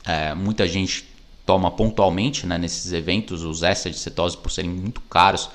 É, 0.05 0.35
muita 0.35 0.67
gente 0.67 1.08
toma 1.49 1.71
pontualmente 1.71 2.45
né, 2.45 2.59
nesses 2.59 2.93
eventos, 2.93 3.43
os 3.43 3.63
ésteres 3.63 3.97
de 3.97 4.03
cetose, 4.03 4.37
por 4.37 4.51
serem 4.51 4.69
muito 4.69 5.01
caros. 5.01 5.49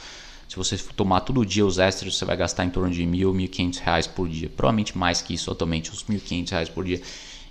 Se 0.49 0.57
você 0.57 0.77
tomar 0.97 1.21
todo 1.21 1.47
dia 1.47 1.65
os 1.65 1.79
extras, 1.79 2.17
você 2.17 2.25
vai 2.25 2.37
gastar 2.37 2.65
em 2.65 2.69
torno 2.71 2.91
de 2.91 3.07
mil, 3.07 3.33
mil 3.33 3.49
quinhentos 3.49 3.79
reais 3.79 4.05
por 4.05 4.29
dia. 4.29 4.51
Provavelmente 4.57 4.99
mais 4.99 5.23
que 5.23 5.35
isso 5.35 5.53
atualmente, 5.53 5.93
uns 5.93 6.05
mil 6.09 6.19
quinhentos 6.19 6.51
reais 6.51 6.69
por 6.69 6.85
dia. 6.85 7.01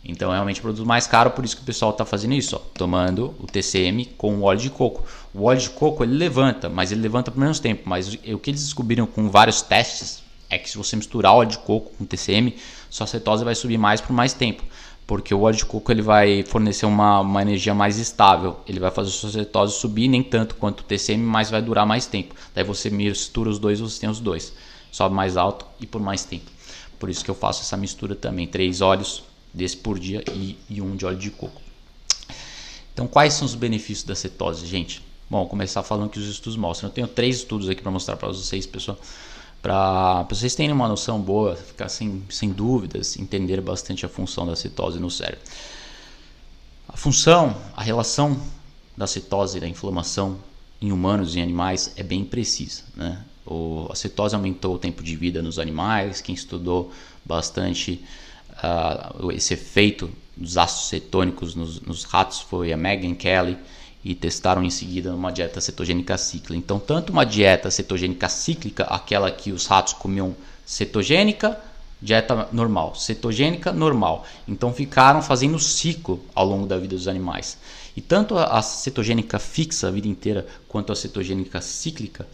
Então 0.04 0.30
é 0.30 0.34
realmente 0.34 0.60
um 0.60 0.64
produto 0.64 0.86
mais 0.86 1.08
caro, 1.08 1.32
por 1.32 1.46
isso 1.46 1.56
que 1.56 1.64
o 1.64 1.66
pessoal 1.66 1.92
está 1.92 2.04
fazendo 2.04 2.34
isso, 2.34 2.58
ó, 2.58 2.60
tomando 2.78 3.34
o 3.40 3.48
TCM 3.48 4.08
com 4.18 4.36
o 4.36 4.42
óleo 4.42 4.60
de 4.60 4.70
coco. 4.70 5.06
O 5.34 5.46
óleo 5.46 5.62
de 5.62 5.70
coco 5.70 6.04
ele 6.04 6.14
levanta, 6.14 6.68
mas 6.68 6.92
ele 6.92 7.00
levanta 7.00 7.32
por 7.32 7.40
menos 7.40 7.62
tempo. 7.62 7.84
Mas 7.86 8.10
o 8.14 8.38
que 8.40 8.52
eles 8.52 8.62
descobriram 8.62 9.06
com 9.08 9.30
vários 9.30 9.62
testes 9.62 10.22
é 10.50 10.58
que 10.58 10.70
se 10.70 10.78
você 10.78 10.98
misturar 10.98 11.34
óleo 11.34 11.50
de 11.50 11.60
coco 11.60 11.94
com 11.98 12.04
TCM, 12.04 12.58
sua 12.90 13.08
cetose 13.08 13.46
vai 13.46 13.56
subir 13.56 13.78
mais 13.78 14.02
por 14.02 14.12
mais 14.12 14.34
tempo. 14.34 14.64
Porque 15.06 15.34
o 15.34 15.42
óleo 15.42 15.58
de 15.58 15.66
coco 15.66 15.92
ele 15.92 16.02
vai 16.02 16.44
fornecer 16.44 16.86
uma, 16.86 17.20
uma 17.20 17.42
energia 17.42 17.74
mais 17.74 17.98
estável. 17.98 18.58
Ele 18.68 18.80
vai 18.80 18.90
fazer 18.90 19.10
sua 19.10 19.32
cetose 19.32 19.74
subir 19.74 20.08
nem 20.08 20.24
tanto 20.24 20.56
quanto 20.56 20.82
o 20.82 20.84
TCM, 20.84 21.24
mas 21.24 21.50
vai 21.50 21.62
durar 21.62 21.86
mais 21.86 22.06
tempo. 22.06 22.34
Daí 22.56 22.64
você 22.64 22.90
mistura 22.90 23.50
os 23.50 23.60
dois, 23.60 23.80
você 23.80 24.02
tem 24.02 24.10
os 24.10 24.20
dois. 24.20 24.54
Sobe 24.92 25.14
mais 25.14 25.36
alto 25.36 25.66
e 25.80 25.86
por 25.86 26.02
mais 26.02 26.24
tempo. 26.24 26.50
Por 26.98 27.10
isso 27.10 27.24
que 27.24 27.30
eu 27.30 27.36
faço 27.36 27.62
essa 27.62 27.76
mistura 27.76 28.16
também. 28.16 28.48
Três 28.48 28.80
óleos 28.80 29.24
desse 29.54 29.76
por 29.76 30.00
dia 30.00 30.24
e, 30.32 30.58
e 30.70 30.82
um 30.82 30.96
de 30.96 31.06
óleo 31.06 31.18
de 31.18 31.30
coco. 31.30 31.62
Então, 32.94 33.08
quais 33.08 33.34
são 33.34 33.46
os 33.46 33.56
benefícios 33.56 34.06
da 34.06 34.16
cetose, 34.16 34.66
gente? 34.66 35.02
Bom, 35.30 35.48
começar 35.48 35.82
falando 35.82 36.10
que 36.10 36.20
os 36.20 36.28
estudos 36.30 36.56
mostram. 36.56 36.90
Eu 36.90 36.94
tenho 36.94 37.08
três 37.08 37.38
estudos 37.38 37.68
aqui 37.68 37.82
para 37.82 37.92
mostrar 37.92 38.16
para 38.16 38.28
vocês, 38.28 38.66
pessoal, 38.68 38.98
para 39.64 40.24
vocês 40.24 40.54
terem 40.54 40.74
uma 40.74 40.90
noção 40.90 41.22
boa, 41.22 41.56
ficar 41.56 41.88
sem, 41.88 42.22
sem 42.30 42.50
dúvidas, 42.50 43.18
entender 43.18 43.62
bastante 43.62 44.06
a 44.06 44.10
função 44.10 44.46
da 44.46 44.58
cetose 44.58 45.00
no 45.00 45.10
cérebro. 45.10 45.40
A 46.90 46.98
função, 46.98 47.56
a 47.74 47.82
relação 47.82 48.38
da 48.96 49.08
cetose 49.08 49.58
e 49.58 49.62
da 49.62 49.68
inflamação 49.68 50.38
em 50.82 50.92
humanos 50.92 51.38
e 51.38 51.42
animais 51.42 51.94
é 51.96 52.04
bem 52.04 52.26
precisa. 52.26 52.84
Né? 52.94 53.24
O, 53.46 53.88
a 53.90 53.96
cetose 53.96 54.36
aumentou 54.36 54.76
o 54.76 54.78
tempo 54.78 55.02
de 55.02 55.16
vida 55.16 55.42
nos 55.42 55.58
animais, 55.58 56.20
quem 56.20 56.36
estudou 56.36 56.92
bastante 57.24 58.04
uh, 58.62 59.32
esse 59.32 59.54
efeito 59.54 60.12
dos 60.36 60.58
ácidos 60.58 60.90
cetônicos 60.90 61.56
nos, 61.56 61.80
nos, 61.80 62.04
ratos 62.04 62.42
foi 62.42 62.74
a 62.74 62.78
Megan 62.78 63.16
Kelly 63.16 63.58
e 64.04 64.14
testaram 64.14 64.64
em 64.64 64.70
seguida 64.70 65.16
uma 65.16 65.32
dieta 65.32 65.62
cetogênica 65.62 66.18
cíclica. 66.18 66.56
Então, 66.56 66.80
tanto 66.80 67.12
uma 67.12 67.26
dieta 67.26 67.72
cetogênica 67.72 68.28
cíclica, 68.28 68.84
aquela 68.84 69.32
que 69.32 69.52
os 69.52 69.66
ratos 69.66 69.94
comiam 69.94 70.36
cetogênica, 70.66 71.60
dieta 72.02 72.50
normal, 72.52 72.96
cetogênica 72.96 73.72
normal. 73.72 74.26
Então, 74.48 74.74
ficaram 74.74 75.22
fazendo 75.22 75.58
ciclo 75.58 76.20
ao 76.36 76.46
longo 76.46 76.68
da 76.68 76.78
vida 76.78 76.96
dos 76.96 77.08
animais. 77.08 77.58
E 77.96 78.02
tanto 78.02 78.38
a 78.38 78.62
cetogênica 78.62 79.40
fixa 79.40 79.88
a 79.88 79.92
vida 79.92 80.08
inteira 80.08 80.46
quanto 80.68 80.92
a 80.92 80.96
cetogênica 80.96 81.62
cíclica 81.62 82.28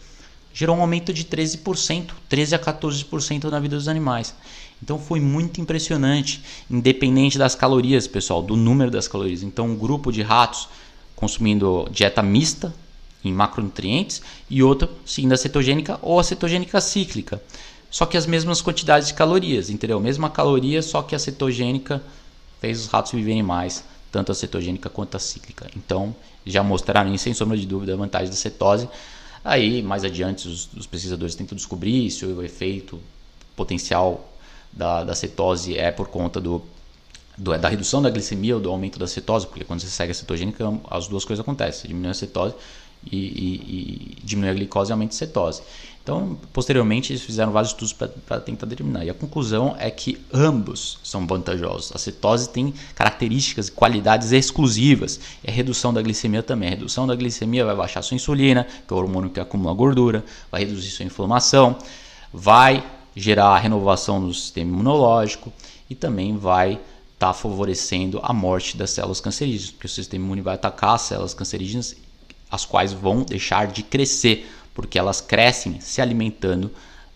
gerou 0.52 0.76
um 0.76 0.80
aumento 0.80 1.12
de 1.12 1.24
13%, 1.24 2.10
13 2.28 2.54
a 2.54 2.58
14% 2.58 3.44
na 3.44 3.60
vida 3.60 3.76
dos 3.76 3.88
animais. 3.88 4.34
Então 4.82 4.98
foi 4.98 5.20
muito 5.20 5.60
impressionante, 5.60 6.42
independente 6.70 7.38
das 7.38 7.54
calorias, 7.54 8.06
pessoal, 8.06 8.42
do 8.42 8.56
número 8.56 8.90
das 8.90 9.06
calorias. 9.06 9.42
Então, 9.42 9.66
um 9.66 9.76
grupo 9.76 10.10
de 10.10 10.22
ratos 10.22 10.68
consumindo 11.20 11.86
dieta 11.92 12.22
mista 12.22 12.74
em 13.22 13.32
macronutrientes 13.32 14.22
e 14.48 14.62
outro 14.62 14.88
seguindo 15.04 15.34
a 15.34 15.36
cetogênica 15.36 15.98
ou 16.00 16.18
a 16.18 16.24
cetogênica 16.24 16.80
cíclica. 16.80 17.40
Só 17.90 18.06
que 18.06 18.16
as 18.16 18.24
mesmas 18.24 18.62
quantidades 18.62 19.08
de 19.08 19.14
calorias, 19.14 19.68
entendeu? 19.68 20.00
Mesma 20.00 20.30
caloria, 20.30 20.80
só 20.80 21.02
que 21.02 21.14
a 21.14 21.18
cetogênica 21.18 22.02
fez 22.60 22.80
os 22.80 22.86
ratos 22.86 23.12
viverem 23.12 23.42
mais, 23.42 23.84
tanto 24.10 24.32
a 24.32 24.34
cetogênica 24.34 24.88
quanto 24.88 25.16
a 25.16 25.20
cíclica. 25.20 25.68
Então, 25.76 26.14
já 26.46 26.62
mostraram, 26.62 27.16
sem 27.18 27.34
sombra 27.34 27.56
de 27.56 27.66
dúvida, 27.66 27.92
a 27.92 27.96
vantagem 27.96 28.30
da 28.30 28.36
cetose. 28.36 28.88
Aí, 29.44 29.82
mais 29.82 30.04
adiante, 30.04 30.48
os, 30.48 30.72
os 30.72 30.86
pesquisadores 30.86 31.34
tentam 31.34 31.56
descobrir 31.56 32.10
se 32.10 32.24
o 32.24 32.42
efeito 32.42 32.98
potencial 33.56 34.32
da, 34.72 35.04
da 35.04 35.14
cetose 35.14 35.76
é 35.76 35.90
por 35.90 36.08
conta 36.08 36.40
do, 36.40 36.62
do, 37.36 37.56
da 37.56 37.68
redução 37.68 38.02
da 38.02 38.10
glicemia 38.10 38.54
ou 38.54 38.60
do 38.60 38.70
aumento 38.70 38.98
da 38.98 39.06
cetose, 39.06 39.46
porque 39.46 39.64
quando 39.64 39.80
você 39.80 39.88
segue 39.88 40.12
a 40.12 40.14
cetogênica, 40.14 40.72
as 40.90 41.08
duas 41.08 41.24
coisas 41.24 41.40
acontecem, 41.40 41.88
diminui 41.88 42.10
a 42.10 42.14
cetose 42.14 42.54
e, 43.10 43.16
e, 43.16 44.16
e 44.18 44.24
diminui 44.24 44.50
a 44.50 44.54
glicose 44.54 44.90
e 44.90 44.92
aumenta 44.92 45.14
a 45.14 45.16
cetose. 45.16 45.62
Então, 46.02 46.38
posteriormente, 46.52 47.12
eles 47.12 47.22
fizeram 47.22 47.52
vários 47.52 47.72
estudos 47.72 47.92
para 47.92 48.40
tentar 48.40 48.66
determinar. 48.66 49.04
E 49.04 49.10
a 49.10 49.14
conclusão 49.14 49.76
é 49.78 49.90
que 49.90 50.18
ambos 50.32 50.98
são 51.04 51.26
vantajosos. 51.26 51.92
A 51.94 51.98
cetose 51.98 52.48
tem 52.48 52.72
características 52.94 53.68
e 53.68 53.72
qualidades 53.72 54.32
exclusivas. 54.32 55.20
E 55.44 55.50
a 55.50 55.52
redução 55.52 55.92
da 55.92 56.00
glicemia 56.00 56.42
também. 56.42 56.68
A 56.68 56.70
redução 56.70 57.06
da 57.06 57.14
glicemia 57.14 57.66
vai 57.66 57.76
baixar 57.76 58.00
sua 58.02 58.14
insulina, 58.14 58.64
que 58.64 58.92
é 58.92 58.96
o 58.96 58.98
hormônio 58.98 59.30
que 59.30 59.38
acumula 59.38 59.74
gordura, 59.74 60.24
vai 60.50 60.62
reduzir 60.62 60.90
sua 60.90 61.04
inflamação, 61.04 61.76
vai 62.32 62.82
gerar 63.14 63.58
renovação 63.58 64.18
no 64.20 64.32
sistema 64.32 64.70
imunológico 64.70 65.52
e 65.88 65.94
também 65.94 66.36
vai 66.36 66.80
estar 67.20 67.34
tá 67.34 67.34
favorecendo 67.34 68.18
a 68.22 68.32
morte 68.32 68.78
das 68.78 68.92
células 68.92 69.20
cancerígenas, 69.20 69.70
porque 69.70 69.86
o 69.86 69.90
sistema 69.90 70.24
imune 70.24 70.40
vai 70.40 70.54
atacar 70.54 70.94
as 70.94 71.02
células 71.02 71.34
cancerígenas, 71.34 71.94
as 72.50 72.64
quais 72.64 72.94
vão 72.94 73.22
deixar 73.22 73.66
de 73.66 73.82
crescer, 73.82 74.50
porque 74.72 74.98
elas 74.98 75.20
crescem 75.20 75.78
se 75.82 76.00
alimentando 76.00 76.70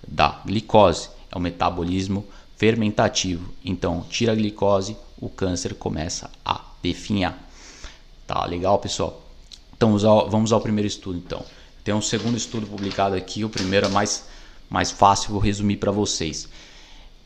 da 0.06 0.42
glicose. 0.44 1.08
É 1.32 1.38
o 1.38 1.40
metabolismo 1.40 2.23
fermentativo. 2.58 3.50
Então, 3.64 4.04
tira 4.11 4.32
a 4.32 4.34
glicose, 4.34 4.94
o 5.18 5.30
câncer 5.30 5.75
começa 5.75 6.30
a 6.44 6.61
definhar. 6.82 7.42
Tá 8.26 8.44
legal, 8.44 8.78
pessoal? 8.78 9.25
Então, 9.75 9.99
vamos 10.28 10.52
ao 10.52 10.61
primeiro 10.61 10.87
estudo, 10.87 11.16
então. 11.16 11.42
Tem 11.82 11.94
um 11.94 12.02
segundo 12.02 12.37
estudo 12.37 12.66
publicado 12.66 13.14
aqui, 13.14 13.42
o 13.42 13.49
primeiro 13.49 13.87
é 13.87 13.88
mais 13.88 14.26
mais 14.68 14.90
fácil, 14.90 15.30
vou 15.30 15.40
resumir 15.40 15.76
para 15.76 15.92
vocês. 15.92 16.49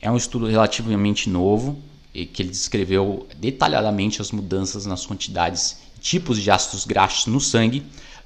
É 0.00 0.10
um 0.10 0.16
estudo 0.16 0.46
relativamente 0.46 1.28
novo 1.30 1.80
que 2.12 2.42
ele 2.42 2.50
descreveu 2.50 3.26
detalhadamente 3.36 4.20
as 4.20 4.32
mudanças 4.32 4.86
nas 4.86 5.06
quantidades 5.06 5.78
e 5.96 6.00
tipos 6.00 6.38
de 6.38 6.50
ácidos 6.50 6.84
graxos 6.84 7.26
no 7.26 7.40
sangue 7.40 7.84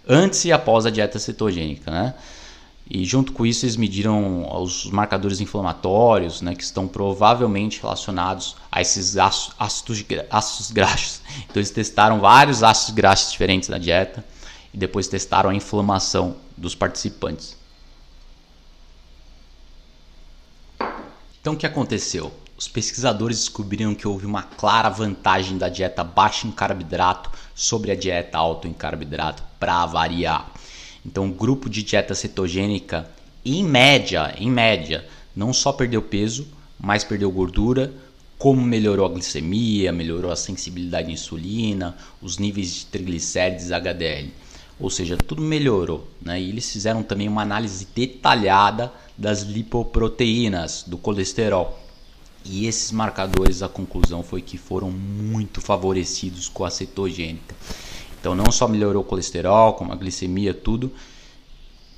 antes 0.09 0.45
e 0.45 0.53
após 0.53 0.87
a 0.87 0.91
dieta 0.91 1.19
cetogênica, 1.19 1.91
né? 1.91 2.15
E 2.89 3.05
junto 3.05 3.33
com 3.33 3.47
isso 3.47 3.65
eles 3.65 3.77
mediram 3.77 4.47
os 4.61 4.87
marcadores 4.87 5.41
inflamatórios, 5.41 6.43
né, 6.43 6.55
que 6.55 6.63
estão 6.63 6.87
provavelmente 6.89 7.81
relacionados 7.81 8.57
a 8.71 8.83
esses 8.83 9.17
ácidos, 9.17 9.57
ácidos 10.29 10.71
graxos. 10.71 11.23
Então 11.45 11.61
eles 11.61 11.71
testaram 11.71 12.21
vários 12.21 12.63
ácidos 12.63 12.95
graxos 12.95 13.33
diferentes 13.33 13.69
na 13.69 13.79
dieta 13.79 14.25
e 14.75 14.77
depois 14.77 15.09
testaram 15.09 15.51
a 15.51 15.55
inflamação 15.55 16.37
dos 16.57 16.75
participantes. 16.75 17.57
Então 21.41 21.55
o 21.55 21.57
que 21.57 21.67
aconteceu? 21.67 22.33
Os 22.63 22.69
pesquisadores 22.69 23.39
descobriram 23.39 23.93
que 23.93 24.07
houve 24.07 24.25
uma 24.25 24.45
clara 24.45 24.89
vantagem 24.89 25.59
da 25.59 25.69
dieta 25.69 26.05
baixa 26.05 26.47
em 26.47 26.53
carboidrato 26.53 27.29
sobre 27.57 27.91
a 27.91 27.97
dieta 27.97 28.39
alta 28.39 28.69
em 28.69 28.73
carboidrato 28.73 29.43
para 29.59 29.85
variar. 29.85 30.49
Então, 31.05 31.27
o 31.27 31.35
grupo 31.35 31.69
de 31.69 31.83
dieta 31.83 32.15
cetogênica, 32.15 33.11
em 33.45 33.65
média, 33.65 34.33
em 34.39 34.49
média, 34.49 35.05
não 35.35 35.53
só 35.53 35.73
perdeu 35.73 36.01
peso, 36.01 36.47
mas 36.79 37.03
perdeu 37.03 37.33
gordura, 37.33 37.93
como 38.39 38.63
melhorou 38.63 39.07
a 39.07 39.13
glicemia, 39.13 39.91
melhorou 39.91 40.31
a 40.31 40.37
sensibilidade 40.37 41.09
à 41.09 41.13
insulina, 41.13 41.97
os 42.21 42.39
níveis 42.39 42.73
de 42.73 42.87
triglicérides 42.87 43.73
HDL. 43.73 44.31
Ou 44.79 44.89
seja, 44.89 45.17
tudo 45.17 45.43
melhorou. 45.43 46.07
Né? 46.23 46.41
E 46.41 46.51
eles 46.51 46.71
fizeram 46.71 47.03
também 47.03 47.27
uma 47.27 47.43
análise 47.43 47.89
detalhada 47.93 48.93
das 49.19 49.43
lipoproteínas, 49.43 50.85
do 50.87 50.97
colesterol. 50.97 51.83
E 52.45 52.67
esses 52.67 52.91
marcadores, 52.91 53.63
a 53.63 53.69
conclusão 53.69 54.23
foi 54.23 54.43
que 54.43 54.59
foram 54.59 54.91
muito 54.91 55.61
favorecidos 55.61 56.49
com 56.49 56.65
a 56.65 56.71
cetogênica. 56.71 57.55
Então, 58.21 58.35
não 58.35 58.51
só 58.51 58.69
melhorou 58.69 59.03
o 59.03 59.07
colesterol, 59.07 59.75
como 59.75 59.93
a 59.93 59.97
glicemia, 59.97 60.55
tudo, 60.55 60.93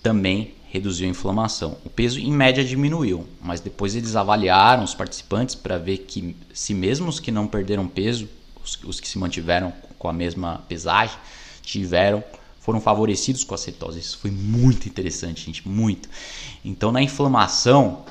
também 0.03 0.55
reduziu 0.71 1.07
a 1.07 1.11
inflamação. 1.11 1.77
O 1.85 1.91
peso, 1.91 2.19
em 2.19 2.33
média, 2.33 2.65
diminuiu, 2.65 3.27
mas 3.41 3.61
depois 3.61 3.95
eles 3.95 4.17
avaliaram 4.17 4.83
os 4.83 4.95
participantes 4.95 5.55
para 5.55 5.79
ver 5.79 5.99
que, 5.99 6.37
se 6.53 6.75
mesmo 6.75 7.09
os 7.09 7.21
que 7.21 7.31
não 7.31 7.47
perderam 7.47 7.87
peso, 7.87 8.29
os, 8.63 8.79
os 8.85 9.01
que 9.01 9.09
se 9.09 9.19
mantiveram 9.19 9.73
com 9.99 10.09
a 10.09 10.13
mesma 10.13 10.63
pesagem, 10.69 11.17
tiveram 11.63 12.25
foram 12.59 12.81
favorecidos 12.81 13.45
com 13.45 13.55
a 13.55 13.59
cetose. 13.59 14.01
Isso 14.01 14.19
foi 14.19 14.31
muito 14.31 14.89
interessante, 14.89 15.45
gente, 15.45 15.69
muito. 15.69 16.09
Então, 16.65 16.91
na 16.91 17.03
inflamação, 17.03 18.05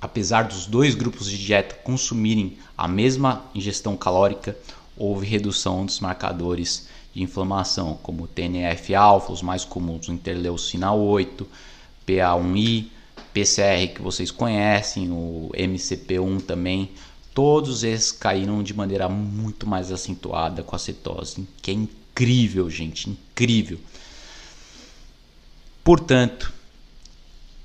apesar 0.00 0.44
dos 0.44 0.66
dois 0.66 0.94
grupos 0.94 1.30
de 1.30 1.38
dieta 1.38 1.74
consumirem 1.84 2.56
a 2.76 2.88
mesma 2.88 3.44
ingestão 3.54 3.96
calórica, 3.96 4.56
houve 4.96 5.26
redução 5.26 5.84
dos 5.84 6.00
marcadores 6.00 6.88
de 7.14 7.22
inflamação, 7.22 7.98
como 8.02 8.26
TNF-alfa, 8.26 9.32
os 9.32 9.42
mais 9.42 9.64
comuns, 9.64 10.08
interleucina 10.08 10.92
8, 10.92 11.46
PA1I, 12.06 12.86
PCR 13.32 13.94
que 13.94 14.02
vocês 14.02 14.30
conhecem, 14.30 15.10
o 15.10 15.50
MCP1 15.54 16.42
também, 16.42 16.90
todos 17.34 17.84
esses 17.84 18.12
caíram 18.12 18.62
de 18.62 18.74
maneira 18.74 19.08
muito 19.08 19.66
mais 19.66 19.92
acentuada 19.92 20.62
com 20.62 20.74
a 20.74 20.78
cetose, 20.78 21.46
que 21.62 21.70
é 21.70 21.74
incrível, 21.74 22.68
gente, 22.68 23.10
incrível. 23.10 23.78
Portanto, 25.82 26.52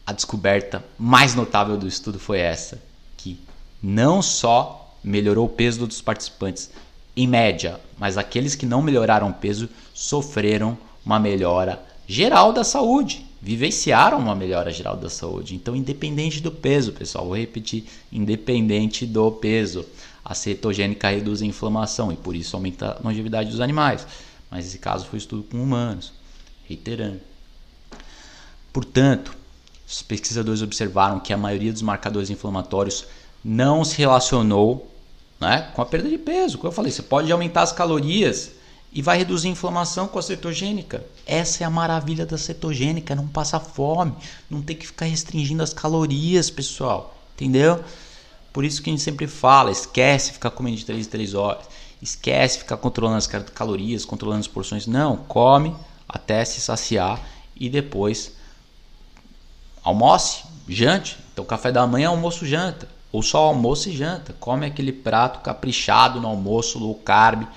a 0.05 0.13
descoberta 0.13 0.83
mais 0.97 1.33
notável 1.33 1.77
do 1.77 1.87
estudo 1.87 2.19
foi 2.19 2.39
essa, 2.39 2.81
que 3.17 3.39
não 3.81 4.21
só 4.21 4.95
melhorou 5.03 5.45
o 5.45 5.49
peso 5.49 5.85
dos 5.85 6.01
participantes 6.01 6.69
em 7.15 7.27
média, 7.27 7.79
mas 7.97 8.17
aqueles 8.17 8.55
que 8.55 8.65
não 8.65 8.81
melhoraram 8.81 9.29
o 9.29 9.33
peso 9.33 9.69
sofreram 9.93 10.77
uma 11.05 11.19
melhora 11.19 11.81
geral 12.07 12.51
da 12.51 12.63
saúde, 12.63 13.25
vivenciaram 13.41 14.19
uma 14.19 14.35
melhora 14.35 14.71
geral 14.71 14.97
da 14.97 15.09
saúde. 15.09 15.55
Então, 15.55 15.75
independente 15.75 16.41
do 16.41 16.51
peso, 16.51 16.91
pessoal, 16.93 17.25
vou 17.25 17.37
repetir, 17.37 17.85
independente 18.11 19.05
do 19.05 19.31
peso, 19.31 19.85
a 20.23 20.33
cetogênica 20.33 21.09
reduz 21.09 21.41
a 21.41 21.45
inflamação 21.45 22.11
e 22.11 22.15
por 22.15 22.35
isso 22.35 22.55
aumenta 22.55 22.97
a 22.99 23.07
longevidade 23.07 23.51
dos 23.51 23.61
animais. 23.61 24.05
Mas 24.49 24.65
esse 24.65 24.79
caso 24.79 25.05
foi 25.05 25.19
estudo 25.19 25.43
com 25.43 25.61
humanos, 25.61 26.11
reiterando. 26.67 27.21
Portanto, 28.73 29.35
os 29.87 30.01
pesquisadores 30.01 30.61
observaram 30.61 31.19
que 31.19 31.31
a 31.31 31.37
maioria 31.37 31.71
dos 31.71 31.81
marcadores 31.81 32.29
inflamatórios 32.29 33.05
não 33.43 33.85
se 33.85 33.97
relacionou 33.97 34.91
né, 35.39 35.71
com 35.75 35.81
a 35.81 35.85
perda 35.85 36.09
de 36.09 36.17
peso. 36.17 36.57
Como 36.57 36.69
eu 36.69 36.75
falei, 36.75 36.91
você 36.91 37.03
pode 37.03 37.31
aumentar 37.31 37.61
as 37.61 37.71
calorias 37.71 38.51
e 38.91 39.01
vai 39.01 39.17
reduzir 39.17 39.49
a 39.49 39.51
inflamação 39.51 40.07
com 40.07 40.17
a 40.17 40.21
cetogênica. 40.21 41.05
Essa 41.25 41.63
é 41.63 41.67
a 41.67 41.69
maravilha 41.69 42.25
da 42.25 42.37
cetogênica, 42.37 43.13
não 43.13 43.27
passa 43.27 43.59
fome, 43.59 44.13
não 44.49 44.61
tem 44.61 44.75
que 44.75 44.87
ficar 44.87 45.05
restringindo 45.05 45.61
as 45.61 45.73
calorias, 45.73 46.49
pessoal. 46.49 47.15
Entendeu? 47.35 47.83
Por 48.53 48.63
isso 48.63 48.81
que 48.81 48.89
a 48.89 48.93
gente 48.93 49.03
sempre 49.03 49.27
fala, 49.27 49.69
esquece 49.69 50.31
ficar 50.31 50.49
comendo 50.49 50.77
de 50.77 50.85
3 50.85 51.05
em 51.05 51.09
3 51.09 51.33
horas. 51.33 51.65
Esquece 52.01 52.59
ficar 52.59 52.77
controlando 52.77 53.17
as 53.17 53.27
calorias, 53.27 54.05
controlando 54.05 54.39
as 54.39 54.47
porções. 54.47 54.87
Não, 54.87 55.17
come 55.17 55.75
até 56.07 56.45
se 56.45 56.61
saciar 56.61 57.21
e 57.55 57.69
depois 57.69 58.31
almoce, 59.85 60.43
jante. 60.67 61.17
Então 61.31 61.45
café 61.45 61.71
da 61.71 61.85
manhã, 61.87 62.09
almoço, 62.09 62.45
janta. 62.45 62.89
Ou 63.11 63.21
só 63.21 63.45
almoço 63.45 63.87
e 63.89 63.95
janta. 63.95 64.35
Come 64.39 64.65
aquele 64.65 64.91
prato 64.91 65.39
caprichado 65.39 66.19
no 66.19 66.27
almoço, 66.27 66.79
low 66.79 66.95
carb, 66.95 67.47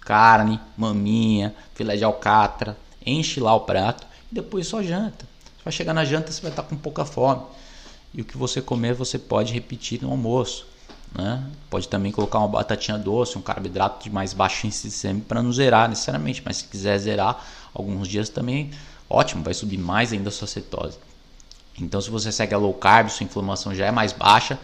carne, 0.00 0.60
maminha, 0.76 1.54
filé 1.74 1.96
de 1.96 2.04
alcatra. 2.04 2.76
Enche 3.04 3.40
lá 3.40 3.54
o 3.54 3.60
prato 3.60 4.06
e 4.30 4.34
depois 4.34 4.66
só 4.66 4.82
janta. 4.82 5.24
Você 5.56 5.64
vai 5.64 5.72
chegar 5.72 5.94
na 5.94 6.04
janta, 6.04 6.30
você 6.30 6.42
vai 6.42 6.50
estar 6.50 6.62
com 6.62 6.76
pouca 6.76 7.04
fome 7.04 7.42
e 8.12 8.20
o 8.20 8.24
que 8.24 8.36
você 8.36 8.60
comer 8.60 8.94
você 8.94 9.18
pode 9.18 9.52
repetir 9.52 10.02
no 10.02 10.10
almoço. 10.10 10.66
Né? 11.12 11.42
Pode 11.68 11.88
também 11.88 12.12
colocar 12.12 12.38
uma 12.38 12.48
batatinha 12.48 12.98
doce, 12.98 13.36
um 13.36 13.42
carboidrato 13.42 14.04
de 14.04 14.10
mais 14.10 14.32
baixo 14.32 14.66
índice 14.66 15.14
para 15.26 15.42
não 15.42 15.52
zerar 15.52 15.88
necessariamente, 15.88 16.42
mas 16.44 16.58
se 16.58 16.64
quiser 16.64 16.98
zerar 16.98 17.44
alguns 17.74 18.06
dias 18.06 18.28
também, 18.28 18.70
ótimo, 19.08 19.42
vai 19.42 19.54
subir 19.54 19.78
mais 19.78 20.12
ainda 20.12 20.28
a 20.28 20.32
sua 20.32 20.46
cetose. 20.46 20.98
Então, 21.78 22.00
se 22.00 22.10
você 22.10 22.30
segue 22.30 22.54
a 22.54 22.58
low 22.58 22.74
carb, 22.74 23.08
sua 23.08 23.24
inflamação 23.24 23.74
já 23.74 23.86
é 23.86 23.90
mais 23.90 24.12
baixa, 24.12 24.58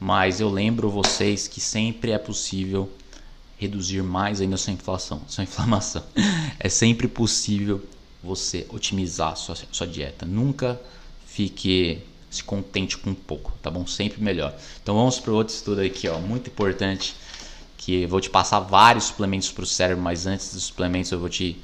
mas 0.00 0.40
eu 0.40 0.48
lembro 0.48 0.90
vocês 0.90 1.48
que 1.48 1.60
sempre 1.60 2.12
é 2.12 2.18
possível 2.18 2.90
reduzir 3.58 4.02
mais 4.02 4.40
ainda 4.40 4.56
sua 4.56 4.72
inflação, 4.72 5.20
sua 5.28 5.44
inflamação. 5.44 6.02
é 6.58 6.68
sempre 6.68 7.08
possível 7.08 7.84
você 8.22 8.66
otimizar 8.70 9.36
sua, 9.36 9.56
sua 9.72 9.86
dieta. 9.86 10.24
Nunca 10.24 10.80
fique 11.26 12.02
se 12.30 12.44
contente 12.44 12.98
com 12.98 13.14
pouco, 13.14 13.52
tá 13.62 13.70
bom? 13.70 13.86
Sempre 13.86 14.22
melhor. 14.22 14.54
Então 14.82 14.94
vamos 14.94 15.18
para 15.18 15.32
outro 15.32 15.54
estudo 15.54 15.80
aqui, 15.80 16.08
ó, 16.08 16.18
muito 16.18 16.50
importante, 16.50 17.16
que 17.76 18.06
vou 18.06 18.20
te 18.20 18.28
passar 18.28 18.60
vários 18.60 19.04
suplementos 19.04 19.50
para 19.50 19.64
o 19.64 19.66
cérebro, 19.66 20.02
mas 20.02 20.26
antes 20.26 20.52
dos 20.52 20.64
suplementos 20.64 21.10
eu 21.10 21.18
vou 21.18 21.28
te, 21.28 21.56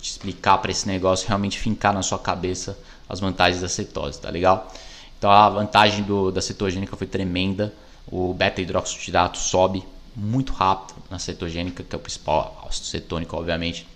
te 0.00 0.10
explicar 0.10 0.58
para 0.58 0.70
esse 0.70 0.86
negócio 0.86 1.28
realmente 1.28 1.58
fincar 1.58 1.92
na 1.92 2.02
sua 2.02 2.18
cabeça 2.18 2.78
as 3.08 3.20
vantagens 3.20 3.62
da 3.62 3.68
cetose, 3.68 4.20
tá 4.20 4.30
legal? 4.30 4.72
Então 5.18 5.30
a 5.30 5.48
vantagem 5.48 6.04
do, 6.04 6.30
da 6.30 6.40
cetogênica 6.40 6.96
foi 6.96 7.06
tremenda, 7.06 7.72
o 8.06 8.34
beta-hidroxidirato 8.34 9.38
sobe 9.38 9.82
muito 10.14 10.52
rápido 10.52 10.96
na 11.10 11.18
cetogênica, 11.18 11.82
que 11.82 11.94
é 11.94 11.98
o 11.98 12.00
principal 12.00 12.64
ácido 12.68 12.86
cetônico, 12.86 13.36
obviamente, 13.36 13.86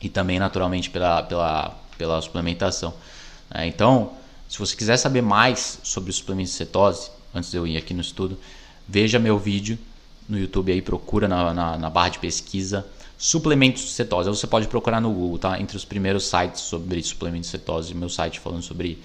e 0.00 0.08
também 0.08 0.38
naturalmente 0.38 0.90
pela, 0.90 1.22
pela, 1.22 1.76
pela 1.96 2.20
suplementação. 2.20 2.94
Né? 3.50 3.66
Então, 3.66 4.12
se 4.48 4.58
você 4.58 4.76
quiser 4.76 4.96
saber 4.96 5.22
mais 5.22 5.80
sobre 5.82 6.10
os 6.10 6.16
suplementos 6.16 6.52
de 6.52 6.58
cetose, 6.58 7.10
antes 7.34 7.50
de 7.50 7.56
eu 7.56 7.66
ir 7.66 7.76
aqui 7.76 7.92
no 7.92 8.00
estudo, 8.00 8.38
veja 8.86 9.18
meu 9.18 9.38
vídeo 9.38 9.78
no 10.28 10.38
YouTube 10.38 10.70
aí, 10.70 10.82
procura 10.82 11.26
na, 11.26 11.52
na, 11.52 11.78
na 11.78 11.90
barra 11.90 12.10
de 12.10 12.18
pesquisa 12.18 12.86
suplementos 13.18 13.82
de 13.82 13.90
cetose. 13.90 14.28
Você 14.28 14.46
pode 14.46 14.68
procurar 14.68 15.00
no 15.00 15.12
Google, 15.12 15.38
tá? 15.38 15.60
Entre 15.60 15.76
os 15.76 15.84
primeiros 15.84 16.24
sites 16.24 16.60
sobre 16.60 17.02
suplementos 17.02 17.50
de 17.50 17.58
cetose, 17.58 17.92
meu 17.92 18.08
site 18.08 18.38
falando 18.38 18.62
sobre, 18.62 19.02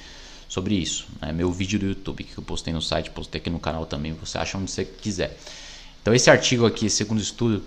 sobre 0.47 0.75
isso. 0.75 1.07
Né? 1.19 1.33
Meu 1.33 1.51
vídeo 1.51 1.79
do 1.79 1.87
YouTube 1.87 2.23
que 2.23 2.37
eu 2.37 2.43
postei 2.43 2.71
no 2.71 2.81
site, 2.81 3.09
postei 3.09 3.41
aqui 3.41 3.49
no 3.49 3.59
canal 3.59 3.87
também, 3.87 4.13
você 4.13 4.37
acha 4.37 4.55
onde 4.55 4.69
você 4.69 4.85
quiser. 4.85 5.35
Então 6.01 6.13
esse 6.13 6.29
artigo 6.29 6.65
aqui, 6.65 6.89
segundo 6.89 7.19
estudo, 7.19 7.63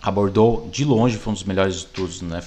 abordou 0.00 0.68
de 0.72 0.84
longe, 0.84 1.18
foi 1.18 1.32
um 1.32 1.34
dos 1.34 1.44
melhores 1.44 1.76
estudos, 1.76 2.22
né? 2.22 2.40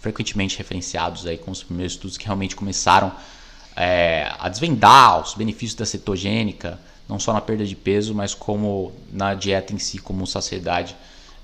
Frequentemente 0.00 0.58
referenciados 0.58 1.26
aí 1.26 1.38
com 1.38 1.50
os 1.52 1.62
primeiros 1.62 1.92
estudos 1.92 2.18
que 2.18 2.24
realmente 2.24 2.56
começaram 2.56 3.12
é, 3.76 4.32
a 4.38 4.48
desvendar 4.48 5.20
os 5.20 5.34
benefícios 5.34 5.74
da 5.74 5.86
cetogênica, 5.86 6.80
não 7.08 7.20
só 7.20 7.32
na 7.32 7.40
perda 7.40 7.64
de 7.64 7.76
peso, 7.76 8.14
mas 8.14 8.34
como 8.34 8.92
na 9.12 9.34
dieta 9.34 9.72
em 9.74 9.78
si, 9.78 9.98
como 9.98 10.26
saciedade 10.26 10.96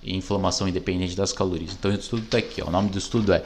e 0.07 0.17
inflamação 0.17 0.69
independente 0.69 1.17
das 1.17 1.33
calorias. 1.33 1.73
Então 1.79 1.91
o 1.91 1.95
estudo 1.95 2.23
está 2.23 2.39
aqui, 2.39 2.63
ó. 2.63 2.69
o 2.69 2.71
nome 2.71 2.89
do 2.89 2.99
estudo 2.99 3.33
é 3.33 3.43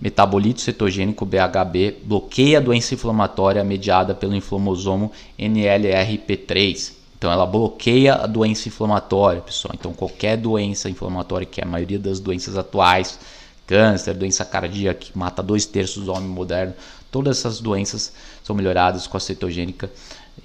Metabolito 0.00 0.62
cetogênico 0.62 1.26
BHB 1.26 1.98
bloqueia 2.04 2.56
a 2.56 2.60
doença 2.60 2.94
inflamatória 2.94 3.62
mediada 3.62 4.14
pelo 4.14 4.34
inflamosomo 4.34 5.12
NLRP3. 5.38 6.92
Então 7.18 7.30
ela 7.30 7.44
bloqueia 7.44 8.14
a 8.14 8.26
doença 8.26 8.66
inflamatória, 8.66 9.42
pessoal. 9.42 9.74
Então 9.78 9.92
qualquer 9.92 10.38
doença 10.38 10.88
inflamatória, 10.88 11.46
que 11.46 11.60
é 11.60 11.64
a 11.64 11.66
maioria 11.66 11.98
das 11.98 12.18
doenças 12.18 12.56
atuais, 12.56 13.18
câncer, 13.66 14.14
doença 14.14 14.42
cardíaca 14.42 15.00
que 15.00 15.18
mata 15.18 15.42
dois 15.42 15.66
terços 15.66 16.06
do 16.06 16.12
homem 16.12 16.30
moderno. 16.30 16.72
Todas 17.10 17.38
essas 17.38 17.60
doenças 17.60 18.10
são 18.42 18.56
melhoradas 18.56 19.06
com 19.06 19.18
a 19.18 19.20
cetogênica 19.20 19.90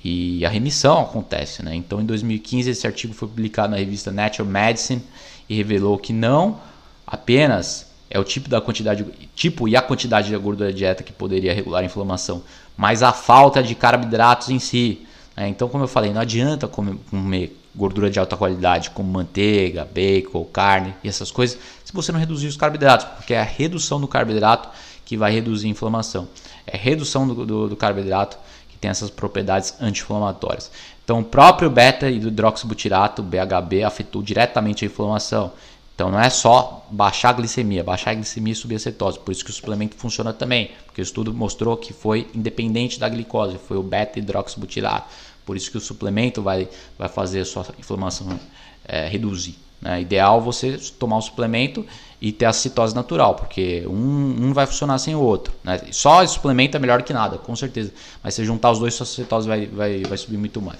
e 0.03 0.45
a 0.45 0.49
remissão 0.49 0.99
acontece. 0.99 1.63
Né? 1.63 1.75
Então, 1.75 2.01
em 2.01 2.05
2015, 2.05 2.69
esse 2.69 2.85
artigo 2.85 3.13
foi 3.13 3.29
publicado 3.29 3.71
na 3.71 3.77
revista 3.77 4.11
Natural 4.11 4.45
Medicine 4.45 5.01
e 5.47 5.55
revelou 5.55 5.97
que 5.97 6.13
não 6.13 6.59
apenas 7.05 7.93
é 8.09 8.19
o 8.19 8.23
tipo, 8.23 8.47
da 8.47 8.61
quantidade, 8.61 9.05
tipo 9.35 9.67
e 9.67 9.75
a 9.75 9.81
quantidade 9.81 10.29
de 10.29 10.37
gordura 10.37 10.71
da 10.71 10.75
dieta 10.75 11.03
que 11.03 11.11
poderia 11.11 11.53
regular 11.53 11.81
a 11.81 11.85
inflamação, 11.85 12.43
mas 12.77 13.03
a 13.03 13.11
falta 13.11 13.61
de 13.61 13.75
carboidratos 13.75 14.49
em 14.49 14.59
si. 14.59 15.05
Né? 15.35 15.49
Então, 15.49 15.67
como 15.67 15.83
eu 15.83 15.87
falei, 15.87 16.13
não 16.13 16.21
adianta 16.21 16.67
comer, 16.67 17.57
gordura 17.75 18.09
de 18.09 18.19
alta 18.19 18.37
qualidade, 18.37 18.91
como 18.91 19.11
manteiga, 19.11 19.85
bacon, 19.85 20.45
carne 20.45 20.93
e 21.03 21.09
essas 21.09 21.29
coisas, 21.29 21.59
se 21.83 21.91
você 21.91 22.11
não 22.11 22.19
reduzir 22.19 22.47
os 22.47 22.55
carboidratos, 22.55 23.05
porque 23.17 23.33
é 23.33 23.39
a 23.39 23.43
redução 23.43 23.99
do 23.99 24.07
carboidrato 24.07 24.69
que 25.03 25.17
vai 25.17 25.31
reduzir 25.31 25.67
a 25.67 25.71
inflamação. 25.71 26.27
É 26.65 26.77
a 26.77 26.79
redução 26.79 27.27
do, 27.27 27.45
do, 27.45 27.69
do 27.69 27.75
carboidrato 27.75 28.37
que 28.69 28.77
tem 28.77 28.89
essas 28.89 29.09
propriedades 29.09 29.75
anti-inflamatórias. 29.79 30.71
Então, 31.05 31.19
o 31.19 31.23
próprio 31.23 31.69
beta-hidroxibutirato, 31.69 33.21
BHB, 33.21 33.83
afetou 33.83 34.23
diretamente 34.23 34.83
a 34.83 34.87
inflamação. 34.87 35.51
Então, 35.93 36.09
não 36.09 36.19
é 36.19 36.31
só 36.31 36.83
baixar 36.89 37.29
a 37.29 37.33
glicemia, 37.33 37.83
baixar 37.83 38.11
a 38.11 38.15
glicemia 38.15 38.53
e 38.53 38.55
subir 38.55 38.75
a 38.75 38.79
cetose. 38.79 39.19
Por 39.19 39.31
isso 39.31 39.45
que 39.45 39.51
o 39.51 39.53
suplemento 39.53 39.95
funciona 39.95 40.33
também, 40.33 40.71
porque 40.83 40.99
o 40.99 41.03
estudo 41.03 41.31
mostrou 41.31 41.77
que 41.77 41.93
foi 41.93 42.27
independente 42.33 42.99
da 42.99 43.07
glicose, 43.07 43.59
foi 43.59 43.77
o 43.77 43.83
beta-hidroxibutirato. 43.83 45.07
Por 45.45 45.55
isso 45.55 45.69
que 45.69 45.77
o 45.77 45.81
suplemento 45.81 46.41
vai, 46.41 46.67
vai 46.97 47.07
fazer 47.07 47.41
a 47.41 47.45
sua 47.45 47.67
inflamação 47.77 48.39
é, 48.83 49.07
reduzir. 49.07 49.55
Né? 49.85 50.01
Ideal 50.01 50.41
você 50.41 50.79
tomar 50.99 51.17
o 51.17 51.21
suplemento 51.21 51.85
e 52.19 52.31
ter 52.31 52.45
a 52.45 52.53
citose 52.53 52.95
natural, 52.95 53.35
porque 53.35 53.85
um, 53.87 54.47
um 54.47 54.53
vai 54.53 54.65
funcionar 54.65 54.97
sem 54.97 55.13
o 55.13 55.19
outro. 55.19 55.53
Né? 55.63 55.79
Só 55.91 56.23
o 56.23 56.27
suplemento 56.27 56.75
é 56.75 56.79
melhor 56.79 57.03
que 57.03 57.13
nada, 57.13 57.37
com 57.37 57.55
certeza. 57.55 57.93
Mas 58.23 58.33
se 58.33 58.43
juntar 58.43 58.71
os 58.71 58.79
dois, 58.79 58.95
sua 58.95 59.05
citose 59.05 59.47
vai, 59.47 59.67
vai, 59.67 60.03
vai 60.03 60.17
subir 60.17 60.37
muito 60.37 60.59
mais. 60.59 60.79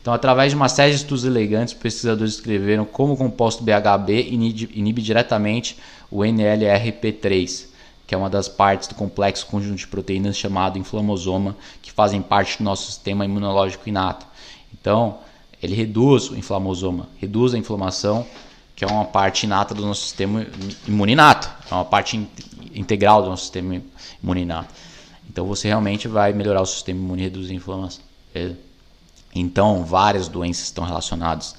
Então, 0.00 0.14
através 0.14 0.52
de 0.52 0.56
uma 0.56 0.68
série 0.68 0.90
de 0.90 0.98
estudos 0.98 1.24
elegantes, 1.24 1.74
pesquisadores 1.74 2.34
escreveram 2.34 2.84
como 2.84 3.14
o 3.14 3.16
composto 3.16 3.64
BHB 3.64 4.28
inibe, 4.30 4.70
inibe 4.74 5.02
diretamente 5.02 5.76
o 6.10 6.18
NLRP3 6.20 7.74
que 8.06 8.14
é 8.14 8.18
uma 8.18 8.28
das 8.28 8.48
partes 8.48 8.86
do 8.86 8.94
complexo 8.94 9.46
conjunto 9.46 9.78
de 9.78 9.86
proteínas 9.86 10.36
chamado 10.36 10.78
inflamosoma, 10.78 11.56
que 11.80 11.90
fazem 11.90 12.20
parte 12.20 12.58
do 12.58 12.64
nosso 12.64 12.84
sistema 12.84 13.24
imunológico 13.24 13.88
inato. 13.88 14.26
Então, 14.78 15.18
ele 15.62 15.74
reduz 15.74 16.28
o 16.30 16.36
inflamosoma, 16.36 17.08
reduz 17.18 17.54
a 17.54 17.58
inflamação, 17.58 18.26
que 18.74 18.84
é 18.84 18.88
uma 18.88 19.04
parte 19.04 19.44
inata 19.44 19.74
do 19.74 19.84
nosso 19.84 20.02
sistema 20.02 20.46
imuninato, 20.86 21.48
é 21.70 21.74
uma 21.74 21.84
parte 21.84 22.16
in 22.16 22.28
integral 22.74 23.22
do 23.22 23.28
nosso 23.28 23.42
sistema 23.42 23.80
imuninato. 24.20 24.74
Então, 25.30 25.46
você 25.46 25.68
realmente 25.68 26.08
vai 26.08 26.32
melhorar 26.32 26.60
o 26.60 26.66
sistema 26.66 26.98
imune 26.98 27.22
e 27.22 27.24
reduzir 27.24 27.52
a 27.52 27.56
inflamação. 27.56 28.02
Então, 29.32 29.84
várias 29.84 30.26
doenças 30.26 30.64
estão 30.64 30.84
relacionadas 30.84 31.54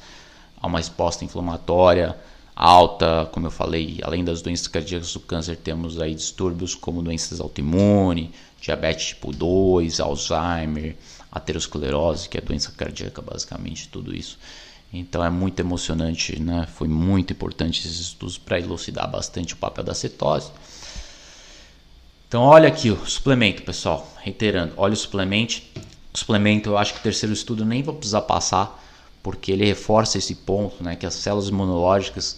a 0.62 0.68
uma 0.68 0.78
resposta 0.78 1.24
inflamatória, 1.24 2.18
alta, 2.56 3.30
como 3.32 3.48
eu 3.48 3.52
falei, 3.52 4.00
além 4.04 4.24
das 4.24 4.42
doenças 4.42 4.68
cardíacas 4.68 5.14
do 5.14 5.20
câncer, 5.20 5.58
temos 5.58 6.00
aí 6.00 6.16
distúrbios 6.16 6.74
como 6.74 7.02
doenças 7.02 7.40
autoimunes, 7.40 8.30
diabetes 8.62 9.08
tipo 9.08 9.32
2, 9.32 10.00
Alzheimer, 10.00 10.96
aterosclerose, 11.32 12.30
que 12.30 12.38
é 12.38 12.42
doença 12.42 12.72
cardíaca, 12.72 13.22
basicamente, 13.22 13.90
tudo 13.90 14.16
isso. 14.16 14.38
Então 15.00 15.24
é 15.24 15.30
muito 15.30 15.60
emocionante, 15.60 16.42
né? 16.42 16.68
Foi 16.74 16.88
muito 16.88 17.34
importante 17.34 17.86
esses 17.86 18.00
estudos 18.00 18.38
para 18.38 18.60
elucidar 18.60 19.10
bastante 19.12 19.54
o 19.54 19.58
papel 19.58 19.84
da 19.84 19.94
cetose. 19.94 20.52
Então 22.28 22.42
olha 22.44 22.70
aqui 22.70 22.90
o 22.90 23.06
suplemento, 23.06 23.62
pessoal. 23.64 24.10
Reiterando, 24.22 24.74
olha 24.78 24.94
o 24.94 24.98
suplemento. 24.98 25.62
O 26.14 26.18
suplemento, 26.18 26.70
eu 26.70 26.78
acho 26.78 26.94
que 26.94 27.00
o 27.00 27.04
terceiro 27.04 27.34
estudo 27.34 27.66
nem 27.66 27.84
vou 27.84 27.94
precisar 27.94 28.22
passar, 28.22 28.82
porque 29.22 29.52
ele 29.52 29.66
reforça 29.66 30.18
esse 30.18 30.34
ponto, 30.34 30.82
né? 30.82 30.96
Que 30.96 31.06
as 31.06 31.14
células 31.14 31.50
imunológicas 31.50 32.38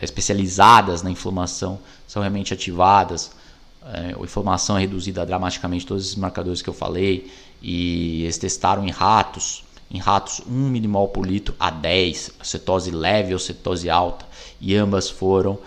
especializadas 0.00 1.02
na 1.02 1.10
inflamação 1.10 1.80
são 2.06 2.22
realmente 2.22 2.54
ativadas. 2.54 3.32
É, 3.84 4.14
a 4.16 4.22
inflamação 4.22 4.76
é 4.76 4.80
reduzida 4.80 5.26
dramaticamente, 5.26 5.84
todos 5.84 6.04
esses 6.04 6.16
marcadores 6.16 6.62
que 6.62 6.68
eu 6.68 6.74
falei, 6.74 7.32
e 7.60 8.22
eles 8.22 8.38
testaram 8.38 8.86
em 8.86 8.90
ratos, 8.90 9.64
em 9.90 9.98
ratos 9.98 10.40
1 10.46 10.52
milimol 10.52 11.08
por 11.08 11.26
litro 11.26 11.54
a 11.58 11.70
10, 11.70 12.32
cetose 12.42 12.90
leve 12.90 13.32
ou 13.32 13.38
cetose 13.38 13.88
alta, 13.88 14.26
e 14.60 14.74
ambas 14.74 15.08
foram 15.08 15.58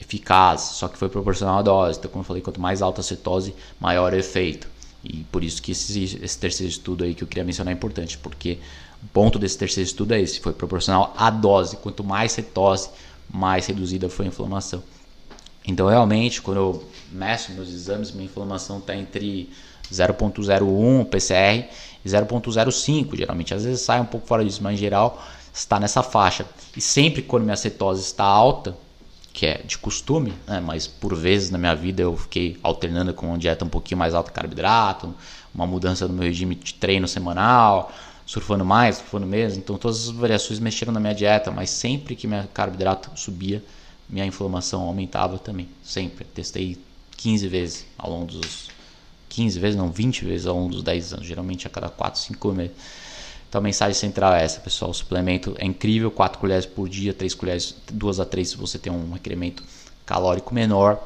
eficazes, 0.00 0.76
só 0.76 0.88
que 0.88 0.98
foi 0.98 1.08
proporcional 1.08 1.58
à 1.58 1.62
dose. 1.62 1.98
Então, 1.98 2.10
como 2.10 2.22
eu 2.22 2.26
falei, 2.26 2.42
quanto 2.42 2.60
mais 2.60 2.82
alta 2.82 3.00
a 3.00 3.04
cetose, 3.04 3.54
maior 3.78 4.12
o 4.12 4.16
efeito. 4.16 4.68
E 5.02 5.24
por 5.24 5.42
isso 5.42 5.62
que 5.62 5.72
esse, 5.72 6.18
esse 6.22 6.38
terceiro 6.38 6.70
estudo 6.70 7.04
aí 7.04 7.14
que 7.14 7.22
eu 7.22 7.28
queria 7.28 7.44
mencionar 7.44 7.72
é 7.72 7.76
importante, 7.76 8.18
porque 8.18 8.58
o 9.02 9.06
ponto 9.08 9.38
desse 9.38 9.56
terceiro 9.56 9.86
estudo 9.86 10.12
é 10.12 10.20
esse, 10.20 10.40
foi 10.40 10.52
proporcional 10.52 11.14
à 11.16 11.30
dose. 11.30 11.76
Quanto 11.76 12.04
mais 12.04 12.32
cetose, 12.32 12.90
mais 13.32 13.66
reduzida 13.66 14.08
foi 14.08 14.26
a 14.26 14.28
inflamação. 14.28 14.82
Então, 15.66 15.88
realmente, 15.88 16.42
quando 16.42 16.56
eu 16.56 16.84
meço 17.12 17.52
meus 17.52 17.68
exames, 17.68 18.10
minha 18.10 18.24
inflamação 18.24 18.78
está 18.78 18.96
entre 18.96 19.50
0.01 19.90 21.04
PCR 21.06 21.68
0.05, 22.06 23.16
geralmente. 23.16 23.54
Às 23.54 23.64
vezes 23.64 23.80
sai 23.82 24.00
um 24.00 24.06
pouco 24.06 24.26
fora 24.26 24.44
disso, 24.44 24.62
mas 24.62 24.74
em 24.74 24.78
geral 24.78 25.22
está 25.52 25.78
nessa 25.78 26.02
faixa. 26.02 26.46
E 26.76 26.80
sempre 26.80 27.22
quando 27.22 27.44
minha 27.44 27.56
cetose 27.56 28.02
está 28.02 28.24
alta, 28.24 28.76
que 29.32 29.46
é 29.46 29.58
de 29.64 29.78
costume, 29.78 30.32
né? 30.46 30.60
mas 30.60 30.86
por 30.86 31.14
vezes 31.14 31.50
na 31.50 31.58
minha 31.58 31.74
vida 31.74 32.02
eu 32.02 32.16
fiquei 32.16 32.58
alternando 32.62 33.14
com 33.14 33.26
uma 33.26 33.38
dieta 33.38 33.64
um 33.64 33.68
pouquinho 33.68 33.98
mais 33.98 34.14
alta 34.14 34.30
carboidrato, 34.30 35.14
uma 35.54 35.66
mudança 35.66 36.06
no 36.06 36.14
meu 36.14 36.24
regime 36.24 36.54
de 36.54 36.74
treino 36.74 37.06
semanal, 37.06 37.92
surfando 38.26 38.64
mais, 38.64 38.96
surfando 38.96 39.26
menos, 39.26 39.56
então 39.56 39.76
todas 39.76 40.08
as 40.08 40.10
variações 40.10 40.58
mexeram 40.58 40.92
na 40.92 41.00
minha 41.00 41.14
dieta, 41.14 41.50
mas 41.50 41.70
sempre 41.70 42.16
que 42.16 42.26
minha 42.26 42.48
carboidrato 42.52 43.10
subia, 43.14 43.62
minha 44.08 44.26
inflamação 44.26 44.82
aumentava 44.82 45.38
também, 45.38 45.68
sempre. 45.82 46.24
Testei 46.24 46.76
15 47.16 47.48
vezes 47.48 47.86
ao 47.96 48.10
longo 48.10 48.26
dos 48.26 48.68
15 49.30 49.58
vezes, 49.58 49.76
não, 49.76 49.90
20 49.90 50.24
vezes 50.24 50.46
ao 50.46 50.56
longo 50.56 50.70
dos 50.70 50.82
10 50.82 51.14
anos, 51.14 51.26
geralmente 51.26 51.66
a 51.66 51.70
cada 51.70 51.88
4, 51.88 52.20
5 52.20 52.52
meses. 52.52 52.72
Então 53.48 53.60
a 53.60 53.62
mensagem 53.62 53.94
central 53.94 54.34
é 54.34 54.44
essa, 54.44 54.60
pessoal. 54.60 54.90
O 54.90 54.94
suplemento 54.94 55.54
é 55.58 55.64
incrível, 55.64 56.10
4 56.10 56.38
colheres 56.38 56.66
por 56.66 56.88
dia, 56.88 57.14
3 57.14 57.34
colheres, 57.34 57.74
2 57.90 58.20
a 58.20 58.24
3 58.24 58.50
se 58.50 58.56
você 58.56 58.78
tem 58.78 58.92
um 58.92 59.12
requerimento 59.12 59.62
calórico 60.04 60.54
menor. 60.54 61.00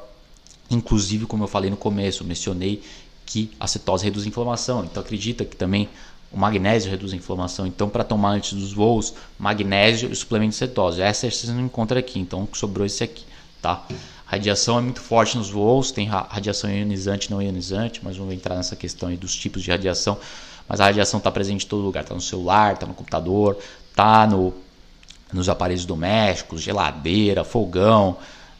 Inclusive, 0.70 1.26
como 1.26 1.44
eu 1.44 1.48
falei 1.48 1.70
no 1.70 1.76
começo, 1.76 2.24
mencionei 2.24 2.82
que 3.24 3.50
a 3.60 3.66
cetose 3.66 4.04
reduz 4.04 4.24
a 4.24 4.28
inflamação. 4.28 4.84
Então 4.84 5.02
acredita 5.02 5.44
que 5.44 5.56
também 5.56 5.88
o 6.32 6.38
magnésio 6.38 6.90
reduz 6.90 7.12
a 7.12 7.16
inflamação. 7.16 7.66
Então, 7.66 7.88
para 7.88 8.02
tomar 8.04 8.30
antes 8.30 8.52
dos 8.52 8.72
voos, 8.72 9.14
magnésio 9.38 10.10
e 10.10 10.16
suplemento 10.16 10.50
de 10.50 10.56
cetose. 10.56 11.00
Essa 11.00 11.30
você 11.30 11.46
não 11.46 11.64
encontra 11.64 11.98
aqui, 12.00 12.18
então 12.18 12.46
sobrou 12.52 12.84
esse 12.84 13.04
aqui, 13.04 13.24
tá? 13.62 13.86
Radiação 14.26 14.78
é 14.78 14.82
muito 14.82 15.00
forte 15.00 15.36
nos 15.36 15.50
voos, 15.50 15.90
tem 15.90 16.06
radiação 16.06 16.70
ionizante 16.70 17.28
e 17.28 17.30
não 17.30 17.42
ionizante, 17.42 18.00
mas 18.02 18.16
vamos 18.16 18.34
entrar 18.34 18.56
nessa 18.56 18.74
questão 18.74 19.08
aí 19.08 19.16
dos 19.16 19.34
tipos 19.34 19.62
de 19.62 19.70
radiação 19.70 20.18
mas 20.68 20.80
a 20.80 20.84
radiação 20.84 21.18
está 21.18 21.30
presente 21.30 21.66
em 21.66 21.68
todo 21.68 21.82
lugar, 21.82 22.02
está 22.02 22.14
no 22.14 22.20
celular, 22.20 22.74
está 22.74 22.86
no 22.86 22.94
computador, 22.94 23.58
está 23.90 24.26
no, 24.26 24.54
nos 25.32 25.48
aparelhos 25.48 25.84
domésticos, 25.84 26.62
geladeira, 26.62 27.44
fogão, 27.44 28.16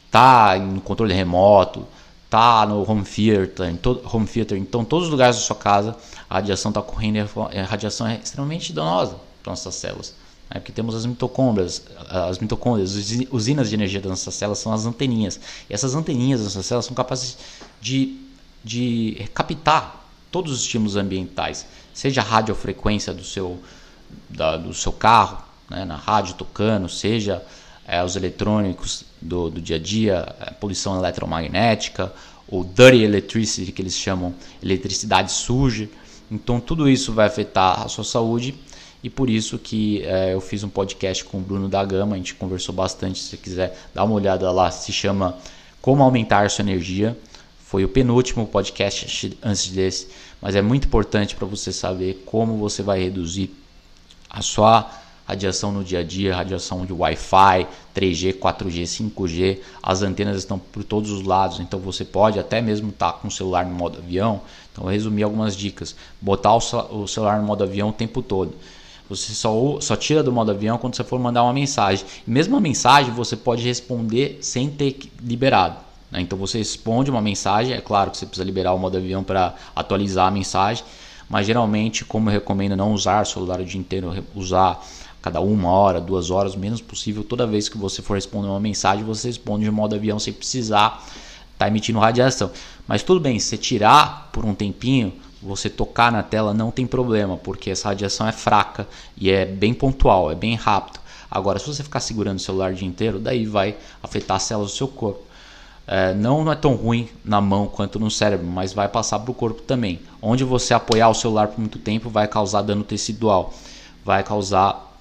está 0.07 0.59
no 0.59 0.81
controle 0.81 1.15
remoto, 1.15 1.87
está 2.25 2.67
no 2.67 2.89
home 2.89 3.05
theater, 3.05 3.71
em 3.71 3.77
todo, 3.77 4.03
home 4.15 4.27
theater, 4.27 4.59
então 4.59 4.85
todos 4.85 5.07
os 5.07 5.11
lugares 5.11 5.37
da 5.37 5.43
sua 5.43 5.57
casa 5.57 5.97
a 6.29 6.35
radiação 6.35 6.71
está 6.71 6.83
correndo 6.83 7.19
a 7.37 7.63
radiação 7.63 8.07
é 8.07 8.17
extremamente 8.17 8.73
danosa 8.73 9.17
para 9.43 9.53
nossas 9.53 9.75
células. 9.75 10.15
Né? 10.51 10.61
Porque 10.61 10.73
temos 10.73 10.95
as 10.95 11.07
mitocôndrias, 11.07 11.83
as 12.09 12.39
mitocôndrias, 12.39 12.95
usinas 13.31 13.69
de 13.69 13.75
energia 13.75 14.01
das 14.01 14.11
nossas 14.11 14.35
células 14.35 14.59
são 14.59 14.73
as 14.73 14.87
anteninhas. 14.87 15.39
E 15.69 15.75
essas 15.75 15.95
anteninhas 15.95 16.41
das 16.41 16.55
nossas 16.55 16.67
células 16.67 16.87
são 16.87 16.95
capazes 16.95 17.37
de, 17.81 18.19
de 18.63 19.29
captar 19.35 20.05
todos 20.31 20.53
os 20.53 20.61
estímulos 20.63 20.97
ambientais 20.97 21.67
seja 21.95 22.21
a 22.21 22.25
radiofrequência 22.25 23.15
do 23.15 23.25
seu, 23.25 23.63
da, 24.29 24.57
do 24.57 24.75
seu 24.75 24.93
carro, 24.93 25.39
né, 25.71 25.85
na 25.85 25.97
rádio 25.97 26.35
tocando, 26.35 26.89
seja 26.89 27.43
é, 27.87 28.03
os 28.03 28.17
eletrônicos 28.17 29.05
do, 29.23 29.49
do 29.49 29.61
dia 29.61 29.77
a 29.77 29.79
dia, 29.79 30.35
a 30.41 30.51
poluição 30.53 30.99
eletromagnética, 30.99 32.13
ou 32.49 32.65
dirty 32.65 33.03
electricity, 33.03 33.71
que 33.73 33.81
eles 33.81 33.95
chamam 33.95 34.35
eletricidade 34.63 35.31
suja. 35.33 35.89
Então 36.31 36.59
tudo 36.59 36.89
isso 36.89 37.13
vai 37.13 37.27
afetar 37.27 37.83
a 37.83 37.89
sua 37.89 38.05
saúde 38.05 38.55
e 39.05 39.11
por 39.11 39.31
isso 39.31 39.57
que 39.59 40.03
é, 40.03 40.35
eu 40.35 40.41
fiz 40.41 40.65
um 40.65 40.69
podcast 40.69 41.25
com 41.25 41.39
o 41.39 41.41
Bruno 41.41 41.69
da 41.69 41.85
Gama, 41.85 42.15
a 42.15 42.17
gente 42.17 42.35
conversou 42.35 42.75
bastante, 42.75 43.21
se 43.21 43.29
você 43.29 43.37
quiser 43.37 43.79
dar 43.95 44.03
uma 44.03 44.15
olhada 44.15 44.51
lá, 44.51 44.71
se 44.71 44.93
chama 44.93 45.37
Como 45.81 46.03
Aumentar 46.03 46.51
Sua 46.51 46.63
Energia. 46.63 47.17
Foi 47.67 47.85
o 47.85 47.89
penúltimo 47.89 48.47
podcast 48.47 49.37
antes 49.43 49.69
desse 49.69 50.09
mas 50.45 50.55
é 50.55 50.61
muito 50.61 50.87
importante 50.87 51.35
para 51.35 51.47
você 51.47 51.73
saber 51.73 52.23
como 52.27 52.59
você 52.59 52.83
vai 52.83 53.03
reduzir 53.03 53.51
a 54.29 54.43
sua 54.43 54.91
radiação 55.27 55.73
no 55.73 55.83
dia 55.83 56.01
a 56.01 56.03
dia, 56.03 56.37
radiação 56.37 56.85
de 56.85 56.93
Wi-Fi, 56.93 57.67
3G, 57.97 58.39
4G, 58.39 59.13
5G, 59.15 59.61
as 59.83 60.03
antenas 60.03 60.37
estão 60.37 60.59
por 60.59 60.85
todos 60.85 61.11
os 61.11 61.23
lados, 61.23 61.61
então 61.61 61.81
você 61.81 62.05
pode 62.05 62.39
até 62.39 62.61
mesmo 62.61 62.91
estar 62.91 63.13
tá 63.13 63.19
com 63.19 63.29
o 63.29 63.31
celular 63.31 63.65
no 63.65 63.75
modo 63.75 63.97
avião. 63.97 64.43
Então, 64.71 64.85
resumi 64.85 65.23
algumas 65.23 65.57
dicas: 65.57 65.97
botar 66.21 66.55
o 66.55 67.07
celular 67.07 67.41
no 67.41 67.47
modo 67.47 67.65
avião 67.65 67.89
o 67.89 67.93
tempo 67.93 68.21
todo. 68.21 68.55
Você 69.09 69.35
só, 69.35 69.81
só 69.81 69.97
tira 69.97 70.23
do 70.23 70.33
modo 70.33 70.51
avião 70.51 70.79
quando 70.79 70.97
você 70.97 71.05
for 71.05 71.19
mandar 71.19 71.43
uma 71.43 71.53
mensagem. 71.53 72.07
Mesmo 72.27 72.57
a 72.57 72.61
mensagem 72.61 73.13
você 73.13 73.37
pode 73.37 73.63
responder 73.63 74.39
sem 74.41 74.71
ter 74.71 74.99
liberado. 75.23 75.77
Né? 76.11 76.21
Então 76.21 76.39
você 76.39 76.59
responde 76.59 77.11
uma 77.11 77.21
mensagem, 77.21 77.75
é 77.75 77.81
claro 77.81 78.11
que 78.11 78.17
você 78.17 78.25
precisa 78.25 78.45
liberar 78.45 78.73
o 78.73 78.79
modo 78.79 78.97
avião 78.97 79.23
para 79.23 79.55
atualizar 79.77 80.29
a 80.29 80.31
mensagem, 80.31 80.85
mas 81.29 81.47
geralmente, 81.47 82.05
como 82.05 82.29
eu 82.29 82.33
recomendo 82.33 82.77
não 82.77 82.93
usar 82.93 83.23
o 83.23 83.27
celular 83.27 83.61
o 83.61 83.65
dia 83.65 83.81
inteiro, 83.81 84.25
usar 84.35 84.83
cada 85.21 85.41
uma 85.41 85.71
hora, 85.71 86.01
duas 86.01 86.31
horas, 86.31 86.55
o 86.55 86.59
menos 86.59 86.81
possível, 86.81 87.25
toda 87.25 87.47
vez 87.47 87.69
que 87.69 87.79
você 87.79 88.03
for 88.03 88.15
responder 88.15 88.49
uma 88.49 88.61
mensagem, 88.61 89.05
você 89.05 89.29
responde 89.29 89.65
de 89.65 89.71
modo 89.71 89.95
avião 89.95 90.19
sem 90.19 90.33
precisar 90.33 91.03
estar 91.07 91.57
tá 91.57 91.69
emitindo 91.69 91.99
radiação. 91.99 92.51
Mas 92.87 93.03
tudo 93.03 93.21
bem, 93.21 93.39
se 93.39 93.49
você 93.49 93.57
tirar 93.57 94.31
por 94.33 94.45
um 94.45 94.55
tempinho, 94.55 95.13
você 95.45 95.69
tocar 95.69 96.11
na 96.11 96.23
tela 96.23 96.55
não 96.55 96.71
tem 96.71 96.87
problema, 96.87 97.37
porque 97.37 97.71
essa 97.71 97.89
radiação 97.89 98.27
é 98.27 98.33
fraca 98.33 98.89
e 99.17 99.31
é 99.31 99.45
bem 99.45 99.75
pontual, 99.75 100.31
é 100.31 100.35
bem 100.35 100.55
rápido. 100.55 101.01
Agora, 101.31 101.59
se 101.59 101.67
você 101.67 101.83
ficar 101.83 102.01
segurando 102.01 102.39
o 102.39 102.43
celular 102.43 102.73
o 102.73 102.75
dia 102.75 102.89
inteiro, 102.89 103.19
daí 103.19 103.45
vai 103.45 103.77
afetar 104.03 104.37
as 104.37 104.45
células 104.45 104.73
do 104.73 104.77
seu 104.77 104.89
corpo 104.89 105.25
é, 105.87 106.15
não 106.15 106.51
é 106.51 106.55
tão 106.55 106.75
ruim 106.75 107.09
na 107.25 107.41
mão 107.41 107.67
quanto 107.67 107.99
no 107.99 108.11
cérebro, 108.11 108.47
mas 108.47 108.73
vai 108.73 108.89
passar 108.89 109.19
para 109.19 109.31
o 109.31 109.35
corpo 109.35 109.63
também. 109.63 110.01
Onde 110.21 110.45
você 110.45 110.73
apoiar 110.73 111.09
o 111.09 111.15
celular 111.15 111.49
por 111.49 111.59
muito 111.59 111.79
tempo 111.79 112.09
vai 112.09 112.27
causar 112.27 112.63
dano 112.63 112.85
tecidual, 112.85 113.53
vai 114.05 114.23
causar, 114.23 114.97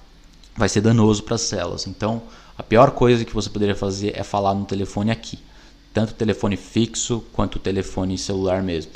vai 0.56 0.68
ser 0.68 0.82
danoso 0.82 1.22
para 1.22 1.36
as 1.36 1.42
células. 1.42 1.86
Então, 1.86 2.22
a 2.56 2.62
pior 2.62 2.90
coisa 2.90 3.24
que 3.24 3.34
você 3.34 3.48
poderia 3.48 3.74
fazer 3.74 4.12
é 4.14 4.22
falar 4.22 4.54
no 4.54 4.64
telefone 4.64 5.10
aqui, 5.10 5.38
tanto 5.92 6.14
telefone 6.14 6.56
fixo 6.56 7.24
quanto 7.32 7.58
telefone 7.58 8.18
celular 8.18 8.62
mesmo. 8.62 8.92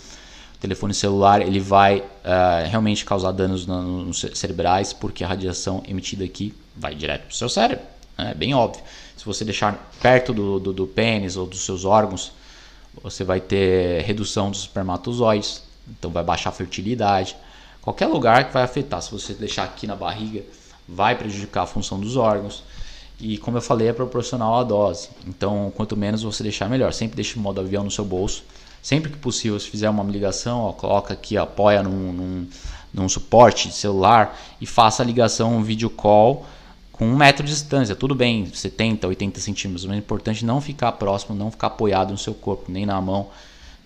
Telefone 0.61 0.93
celular 0.93 1.41
ele 1.41 1.61
vai 1.61 1.99
uh, 1.99 2.69
realmente 2.69 3.05
causar 3.05 3.31
danos 3.31 3.65
nos 3.65 4.27
cerebrais 4.35 4.93
porque 4.93 5.23
a 5.23 5.29
radiação 5.29 5.83
emitida 5.87 6.25
aqui 6.25 6.53
vai 6.77 6.95
direto 6.95 7.23
para 7.23 7.31
o 7.31 7.35
seu 7.35 7.49
cérebro, 7.49 7.85
né? 8.17 8.33
é 8.33 8.35
bem 8.35 8.55
óbvio. 8.55 8.83
Se 9.17 9.25
você 9.25 9.45
deixar 9.45 9.91
perto 10.01 10.33
do, 10.33 10.59
do, 10.59 10.73
do 10.73 10.87
pênis 10.87 11.37
ou 11.37 11.47
dos 11.47 11.65
seus 11.65 11.85
órgãos, 11.85 12.33
você 13.03 13.23
vai 13.23 13.41
ter 13.41 14.03
redução 14.03 14.51
dos 14.51 14.61
espermatozoides, 14.61 15.63
então 15.89 16.11
vai 16.11 16.25
baixar 16.25 16.51
a 16.51 16.53
fertilidade. 16.53 17.37
Qualquer 17.81 18.07
lugar 18.07 18.47
que 18.47 18.53
vai 18.53 18.63
afetar, 18.63 19.01
se 19.01 19.11
você 19.11 19.35
deixar 19.35 19.65
aqui 19.65 19.87
na 19.87 19.95
barriga, 19.97 20.43
vai 20.89 21.17
prejudicar 21.17 21.63
a 21.63 21.67
função 21.67 21.99
dos 22.01 22.17
órgãos. 22.17 22.63
E 23.21 23.37
como 23.39 23.57
eu 23.57 23.63
falei, 23.63 23.89
é 23.89 23.93
proporcional 23.93 24.57
à 24.57 24.63
dose. 24.63 25.09
Então, 25.27 25.73
quanto 25.77 25.97
menos 25.97 26.23
você 26.23 26.43
deixar, 26.43 26.69
melhor. 26.69 26.93
Sempre 26.93 27.17
deixe 27.17 27.37
o 27.37 27.41
modo 27.41 27.61
avião 27.61 27.83
no 27.85 27.91
seu 27.91 28.05
bolso. 28.05 28.45
Sempre 28.83 29.11
que 29.11 29.19
possível, 29.19 29.59
se 29.59 29.69
fizer 29.69 29.91
uma 29.91 30.05
ligação, 30.05 30.61
ó, 30.61 30.73
coloca 30.73 31.13
aqui, 31.13 31.37
apoia 31.37 31.83
num, 31.83 32.13
num, 32.13 32.47
num 32.93 33.09
suporte 33.09 33.69
de 33.69 33.75
celular 33.75 34.39
e 34.61 34.67
faça 34.67 35.03
a 35.03 35.07
ligação, 35.07 35.57
um 35.57 35.63
vídeo 35.63 35.91
call 35.91 36.47
com 36.99 37.07
um 37.07 37.17
metro 37.17 37.45
de 37.45 37.53
distância, 37.53 37.95
tudo 37.95 38.13
bem, 38.13 38.51
70, 38.53 39.07
80 39.07 39.41
centímetros, 39.41 39.85
mas 39.87 39.95
é 39.95 39.99
importante 39.99 40.45
não 40.45 40.61
ficar 40.61 40.91
próximo, 40.93 41.37
não 41.37 41.49
ficar 41.49 41.69
apoiado 41.69 42.11
no 42.11 42.19
seu 42.19 42.35
corpo, 42.35 42.73
nem 42.73 42.85
na 42.85 43.01
mão, 43.01 43.29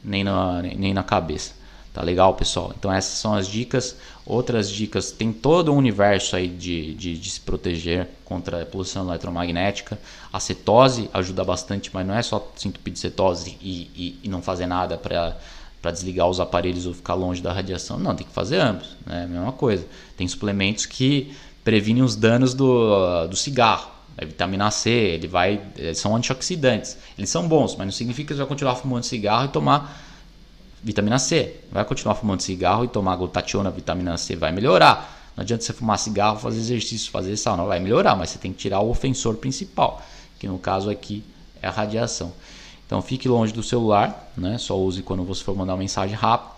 nem 0.03 0.25
na, 0.25 0.63
nem 0.63 0.95
na 0.95 1.03
cabeça. 1.03 1.53
Tá 1.93 2.01
legal, 2.01 2.35
pessoal? 2.35 2.73
Então 2.77 2.91
essas 2.91 3.19
são 3.19 3.35
as 3.35 3.47
dicas. 3.47 3.97
Outras 4.25 4.71
dicas, 4.71 5.11
tem 5.13 5.31
todo 5.31 5.73
um 5.73 5.77
universo 5.77 6.35
aí 6.35 6.49
de, 6.49 6.95
de, 6.95 7.19
de, 7.19 7.31
se 7.31 7.41
proteger 7.41 8.09
contra 8.25 8.63
a 8.63 8.67
poluição 8.67 9.07
eletromagnética. 9.07 9.99
A 10.33 10.41
cetose 10.41 11.11
ajuda 11.13 11.45
bastante, 11.45 11.91
mas 11.93 12.07
não 12.07 12.15
é 12.15 12.23
só 12.23 12.51
se 12.57 12.67
entupir 12.67 12.95
de 12.95 12.99
cetose 12.99 13.59
e, 13.61 13.91
e, 13.95 14.21
e 14.23 14.29
não 14.29 14.41
fazer 14.41 14.67
nada 14.67 14.97
para 14.97 15.37
para 15.83 15.91
desligar 15.91 16.29
os 16.29 16.39
aparelhos 16.39 16.87
ou 16.87 16.95
ficar 16.95 17.15
longe 17.15 17.43
da 17.43 17.53
radiação. 17.53 17.99
Não, 17.99 18.15
tem 18.15 18.25
que 18.25 18.33
fazer 18.33 18.61
ambos, 18.61 18.97
né? 19.05 19.27
Mesma 19.29 19.51
coisa. 19.51 19.85
Tem 20.17 20.29
suplementos 20.29 20.87
que 20.87 21.35
previnem 21.65 22.05
os 22.05 22.15
danos 22.15 22.55
do, 22.55 23.27
do 23.27 23.35
cigarro. 23.35 23.91
A 24.17 24.25
vitamina 24.25 24.71
C, 24.71 24.91
ele 24.91 25.27
vai, 25.27 25.61
são 25.97 26.15
antioxidantes. 26.15 26.97
Eles 27.19 27.31
são 27.31 27.49
bons, 27.49 27.75
mas 27.75 27.85
não 27.85 27.93
significa 27.93 28.29
que 28.29 28.35
você 28.35 28.39
vai 28.39 28.47
continuar 28.47 28.77
fumando 28.77 29.03
cigarro 29.03 29.47
e 29.47 29.49
tomar 29.49 30.12
vitamina 30.83 31.19
C. 31.19 31.61
Vai 31.71 31.85
continuar 31.85 32.15
fumando 32.15 32.43
cigarro 32.43 32.85
e 32.85 32.89
tomar 32.89 33.17
glutationa, 33.17 33.71
vitamina 33.71 34.17
C, 34.17 34.35
vai 34.37 34.53
melhorar. 34.53 35.21
Não 35.37 35.43
adianta 35.43 35.65
você 35.65 35.73
fumar 35.73 35.99
cigarro, 35.99 36.39
fazer 36.39 36.59
exercício, 36.59 37.11
fazer 37.11 37.37
sauna, 37.37 37.65
vai 37.65 37.81
melhorar, 37.81 38.15
mas 38.17 38.31
você 38.31 38.39
tem 38.39 38.53
que 38.53 38.59
tirar 38.59 38.81
o 38.81 38.91
ofensor 38.91 39.37
principal, 39.37 40.03
que 40.39 40.47
no 40.47 40.59
caso 40.59 40.91
aqui 40.91 41.25
é 41.63 41.69
a 41.69 41.71
radiação. 41.71 42.33
Então 42.87 43.01
fique 43.01 43.27
longe 43.29 43.53
do 43.53 43.63
celular, 43.63 44.31
né? 44.37 44.59
só 44.59 44.79
use 44.79 45.03
quando 45.03 45.25
você 45.25 45.43
for 45.43 45.57
mandar 45.57 45.73
uma 45.73 45.79
mensagem 45.79 46.15
rápida. 46.15 46.53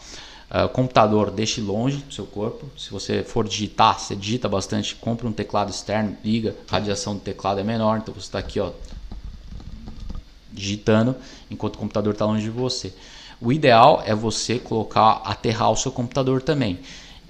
Uh, 0.50 0.68
computador, 0.68 1.30
deixe 1.30 1.60
longe 1.60 1.98
do 1.98 2.12
seu 2.12 2.26
corpo. 2.26 2.68
Se 2.78 2.90
você 2.90 3.22
for 3.22 3.46
digitar, 3.46 3.98
você 3.98 4.14
digita 4.14 4.48
bastante, 4.48 4.94
compre 4.94 5.26
um 5.26 5.32
teclado 5.32 5.70
externo, 5.70 6.16
liga, 6.24 6.54
a 6.68 6.72
radiação 6.72 7.14
do 7.14 7.20
teclado 7.20 7.60
é 7.60 7.64
menor, 7.64 7.98
então 7.98 8.12
você 8.12 8.26
está 8.26 8.38
aqui 8.38 8.60
ó, 8.60 8.70
digitando 10.52 11.16
enquanto 11.50 11.76
o 11.76 11.78
computador 11.78 12.12
está 12.12 12.24
longe 12.26 12.42
de 12.42 12.50
você. 12.50 12.92
O 13.44 13.52
ideal 13.52 14.02
é 14.06 14.14
você 14.14 14.58
colocar, 14.58 15.20
aterrar 15.22 15.70
o 15.70 15.76
seu 15.76 15.92
computador 15.92 16.40
também. 16.40 16.78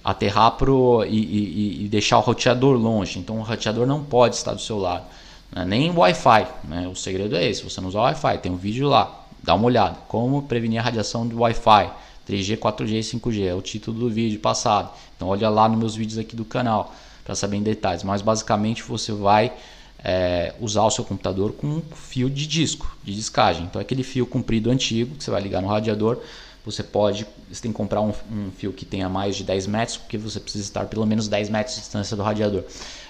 Aterrar 0.05 0.53
pro, 0.53 1.05
e, 1.05 1.19
e, 1.19 1.85
e 1.85 1.89
deixar 1.89 2.19
o 2.19 2.21
roteador 2.21 2.77
longe. 2.77 3.19
Então 3.19 3.39
o 3.39 3.43
roteador 3.43 3.85
não 3.85 4.05
pode 4.05 4.37
estar 4.37 4.55
do 4.55 4.61
seu 4.61 4.79
lado. 4.79 5.05
Né? 5.51 5.65
Nem 5.65 5.91
Wi-Fi. 5.91 6.47
Né? 6.69 6.87
O 6.87 6.95
segredo 6.95 7.35
é 7.35 7.45
esse. 7.45 7.65
Você 7.65 7.81
não 7.81 7.89
usa 7.89 7.99
Wi-Fi. 7.99 8.39
Tem 8.39 8.53
um 8.53 8.57
vídeo 8.57 8.89
lá. 8.89 9.25
Dá 9.43 9.57
uma 9.57 9.65
olhada. 9.65 9.97
Como 10.07 10.43
prevenir 10.43 10.79
a 10.79 10.83
radiação 10.83 11.27
do 11.27 11.41
Wi-Fi. 11.41 11.91
3G, 12.29 12.59
4G 12.59 12.93
e 12.93 13.01
5G. 13.01 13.47
É 13.47 13.55
o 13.55 13.61
título 13.61 13.99
do 13.99 14.09
vídeo 14.09 14.39
passado. 14.39 14.91
Então 15.17 15.27
olha 15.27 15.49
lá 15.51 15.69
nos 15.69 15.79
meus 15.79 15.97
vídeos 15.97 16.19
aqui 16.19 16.37
do 16.37 16.45
canal 16.45 16.95
para 17.25 17.35
saber 17.35 17.57
em 17.57 17.63
detalhes. 17.63 18.05
Mas 18.05 18.23
basicamente 18.23 18.85
você 18.85 19.11
vai 19.11 19.53
é, 20.05 20.55
usar 20.61 20.83
o 20.83 20.91
seu 20.91 21.03
computador 21.03 21.53
com 21.53 21.67
um 21.67 21.83
fio 21.95 22.29
de 22.29 22.47
disco, 22.47 22.95
de 23.03 23.15
discagem. 23.15 23.65
Então, 23.65 23.81
é 23.81 23.83
aquele 23.83 24.03
fio 24.03 24.27
comprido 24.27 24.71
antigo 24.71 25.17
que 25.17 25.25
você 25.25 25.31
vai 25.31 25.41
ligar 25.41 25.63
no 25.63 25.69
radiador. 25.69 26.19
Você 26.67 26.83
pode, 26.83 27.27
você 27.51 27.63
tem 27.63 27.71
que 27.71 27.77
comprar 27.77 28.03
um, 28.03 28.13
um, 28.31 28.51
fio 28.51 28.73
que 28.73 28.85
tenha 28.85 29.09
mais 29.09 29.35
de 29.35 29.45
10 29.45 29.67
metros, 29.67 29.97
porque 29.97 30.19
você 30.19 30.39
precisa 30.39 30.65
estar 30.65 30.85
pelo 30.87 31.07
menos 31.07 31.27
10 31.27 31.49
metros 31.49 31.77
de 31.77 31.81
distância 31.81 32.15
do 32.17 32.23
radiador, 32.23 32.65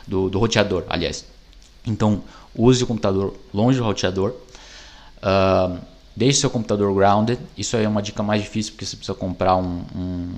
do, 0.06 0.30
do 0.30 0.38
roteador, 0.38 0.84
aliás. 0.88 1.24
Então, 1.84 2.22
use 2.54 2.84
o 2.84 2.86
computador 2.86 3.34
longe 3.52 3.78
do 3.78 3.84
roteador. 3.84 4.32
Uh, 5.18 5.78
deixe 6.14 6.40
seu 6.40 6.50
computador 6.50 6.94
grounded. 6.94 7.40
Isso 7.56 7.76
aí 7.76 7.84
é 7.84 7.88
uma 7.88 8.02
dica 8.02 8.22
mais 8.22 8.42
difícil, 8.42 8.72
porque 8.72 8.86
você 8.86 8.96
precisa 8.96 9.16
comprar 9.16 9.56
um, 9.56 9.84
um, 9.94 10.30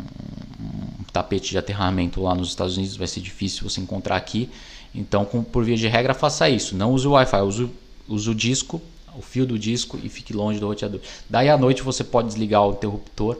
um 1.01 1.05
tapete 1.13 1.51
de 1.51 1.59
aterramento 1.59 2.23
lá 2.23 2.35
nos 2.35 2.49
Estados 2.49 2.77
Unidos. 2.77 2.97
Vai 2.97 3.07
ser 3.07 3.21
difícil 3.21 3.69
você 3.69 3.81
encontrar 3.81 4.17
aqui. 4.17 4.51
Então, 4.97 5.25
com, 5.25 5.43
por 5.45 5.65
via 5.65 5.77
de 5.77 5.87
regra, 5.87 6.15
faça 6.15 6.49
isso. 6.49 6.75
Não 6.75 6.93
use 6.93 7.07
o 7.07 7.13
Wi-Fi, 7.13 7.41
use, 7.43 7.71
use 8.09 8.31
o 8.31 8.35
disco, 8.35 8.81
o 9.15 9.23
fio 9.23 9.47
do 9.47 9.59
disco 9.59 9.99
e 10.03 10.09
fique 10.09 10.33
longe 10.33 10.59
do 10.59 10.67
roteador. 10.67 11.01
Daí 11.29 11.49
à 11.49 11.57
noite 11.57 11.83
você 11.83 12.03
pode 12.03 12.29
desligar 12.29 12.67
o 12.67 12.73
interruptor 12.73 13.37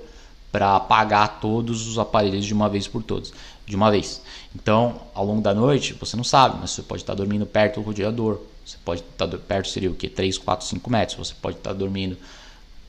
para 0.53 0.77
apagar 0.77 1.41
todos 1.41 1.87
os 1.87 1.99
aparelhos 1.99 2.45
de 2.45 2.55
uma 2.55 2.69
vez 2.69 2.87
por 2.87 3.03
todos, 3.03 3.33
de 3.67 3.75
uma 3.75 3.91
vez. 3.91 4.23
Então, 4.55 5.01
ao 5.15 5.25
longo 5.25 5.41
da 5.41 5.55
noite, 5.55 5.93
você 5.95 6.17
não 6.17 6.25
sabe, 6.25 6.59
mas 6.61 6.71
você 6.71 6.83
pode 6.83 7.03
estar 7.03 7.15
dormindo 7.15 7.45
perto 7.47 7.81
do 7.81 7.87
radiador. 7.87 8.41
Você 8.65 8.77
pode 8.85 9.01
estar 9.01 9.29
perto 9.29 9.69
seria 9.69 9.91
o 9.91 9.95
que 9.95 10.09
3, 10.09 10.39
4, 10.39 10.67
5 10.67 10.91
metros. 10.91 11.29
Você 11.29 11.35
pode 11.41 11.57
estar 11.57 11.73
dormindo 11.73 12.17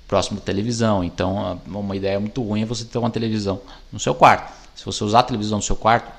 próximo 0.07 0.39
da 0.39 0.45
televisão. 0.45 1.03
Então, 1.03 1.61
uma 1.67 1.95
ideia 1.95 2.19
muito 2.19 2.41
ruim 2.41 2.61
é 2.61 2.65
você 2.65 2.85
ter 2.85 2.97
uma 2.97 3.09
televisão 3.09 3.61
no 3.91 3.99
seu 3.99 4.15
quarto. 4.15 4.53
Se 4.75 4.85
você 4.85 5.03
usar 5.03 5.19
a 5.19 5.23
televisão 5.23 5.57
no 5.57 5.63
seu 5.63 5.75
quarto, 5.75 6.11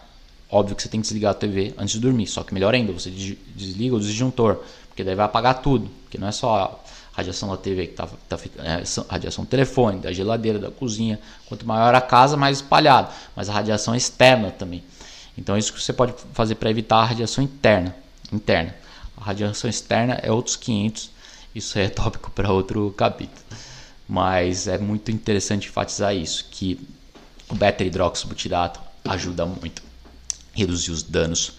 Óbvio 0.51 0.75
que 0.75 0.83
você 0.83 0.89
tem 0.89 1.01
que 1.01 1.07
desligar 1.07 1.33
a 1.33 1.35
TV 1.35 1.75
antes 1.77 1.95
de 1.95 2.01
dormir, 2.01 2.27
só 2.27 2.43
que 2.43 2.55
melhor 2.55 2.75
ainda, 2.75 2.93
você 2.93 3.11
desliga 3.11 3.95
o 3.95 4.01
disjuntor, 4.01 4.63
porque 4.89 5.05
daí 5.05 5.15
vai 5.15 5.27
apagar 5.27 5.61
tudo, 5.61 5.91
porque 6.05 6.17
não 6.17 6.27
é 6.27 6.33
só 6.33 6.81
a 7.15 7.19
radiação 7.19 7.51
da 7.51 7.57
TV 7.57 7.89
que 7.89 7.93
está 7.93 8.07
tá, 8.29 8.39
é, 8.59 8.83
radiação 9.11 9.45
do 9.45 9.49
telefone, 9.49 9.99
da 10.01 10.13
geladeira, 10.13 10.59
da 10.59 10.71
cozinha. 10.71 11.19
Quanto 11.47 11.67
maior 11.67 11.95
a 11.95 12.01
casa, 12.01 12.37
mais 12.37 12.59
espalhado, 12.59 13.13
mas 13.37 13.49
a 13.49 13.53
radiação 13.53 13.95
externa 13.95 14.51
também. 14.51 14.83
Então 15.37 15.55
é 15.55 15.59
isso 15.59 15.73
que 15.73 15.83
você 15.83 15.93
pode 15.93 16.15
fazer 16.33 16.55
para 16.55 16.71
evitar 16.71 16.99
a 16.99 17.05
radiação 17.05 17.45
interna, 17.45 17.95
interna. 18.33 18.75
A 19.17 19.25
radiação 19.25 19.69
externa 19.69 20.15
é 20.23 20.31
outros 20.31 20.57
500, 20.57 21.11
isso 21.55 21.79
é 21.79 21.89
tópico 21.89 22.31
para 22.31 22.51
outro 22.51 22.93
capítulo. 22.97 23.41
Mas 24.09 24.67
é 24.67 24.79
muito 24.79 25.11
interessante 25.11 25.69
enfatizar 25.69 26.15
isso, 26.15 26.47
que 26.51 26.81
o 27.49 27.55
beta-hidroxibutirato 27.55 28.81
ajuda 29.05 29.45
muito 29.45 29.88
reduzir 30.59 30.91
os 30.91 31.03
danos 31.03 31.53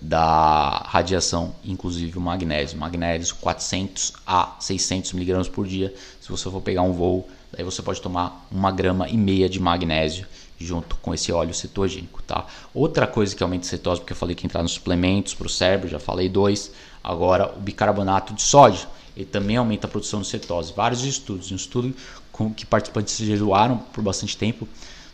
da 0.00 0.82
radiação, 0.86 1.54
inclusive 1.64 2.16
o 2.16 2.20
magnésio. 2.20 2.78
Magnésio 2.78 3.34
400 3.40 4.12
a 4.26 4.56
600 4.60 5.12
miligramas 5.12 5.48
por 5.48 5.66
dia. 5.66 5.94
Se 6.20 6.28
você 6.28 6.50
for 6.50 6.60
pegar 6.60 6.82
um 6.82 6.92
voo, 6.92 7.28
daí 7.52 7.64
você 7.64 7.82
pode 7.82 8.00
tomar 8.00 8.46
uma 8.50 8.70
grama 8.70 9.08
e 9.08 9.16
meia 9.16 9.48
de 9.48 9.58
magnésio 9.58 10.26
junto 10.58 10.96
com 10.96 11.14
esse 11.14 11.32
óleo 11.32 11.54
cetogênico, 11.54 12.22
tá? 12.22 12.46
Outra 12.74 13.06
coisa 13.06 13.34
que 13.34 13.42
aumenta 13.42 13.66
a 13.66 13.68
cetose, 13.70 14.00
porque 14.00 14.12
eu 14.12 14.16
falei 14.16 14.36
que 14.36 14.46
entrar 14.46 14.62
nos 14.62 14.72
suplementos 14.72 15.34
para 15.34 15.46
o 15.46 15.50
cérebro, 15.50 15.88
já 15.88 15.98
falei 15.98 16.28
dois. 16.28 16.70
Agora 17.02 17.54
o 17.56 17.60
bicarbonato 17.60 18.34
de 18.34 18.42
sódio, 18.42 18.86
ele 19.16 19.24
também 19.24 19.56
aumenta 19.56 19.86
a 19.86 19.90
produção 19.90 20.20
de 20.20 20.28
cetose. 20.28 20.72
Vários 20.74 21.02
estudos, 21.02 21.50
um 21.50 21.56
estudo 21.56 21.94
com 22.30 22.52
que 22.52 22.66
participantes 22.66 23.16
jejuaram 23.16 23.78
por 23.78 24.04
bastante 24.04 24.36
tempo, 24.36 24.68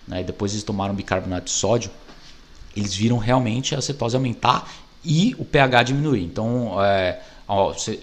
né? 0.06 0.22
Depois 0.22 0.52
eles 0.52 0.64
tomaram 0.64 0.94
bicarbonato 0.94 1.46
de 1.46 1.52
sódio 1.52 1.90
eles 2.76 2.94
viram 2.94 3.16
realmente 3.16 3.74
a 3.74 3.80
cetose 3.80 4.14
aumentar 4.14 4.68
e 5.04 5.34
o 5.38 5.44
pH 5.44 5.84
diminuir. 5.84 6.22
Então, 6.22 6.82
é, 6.82 7.20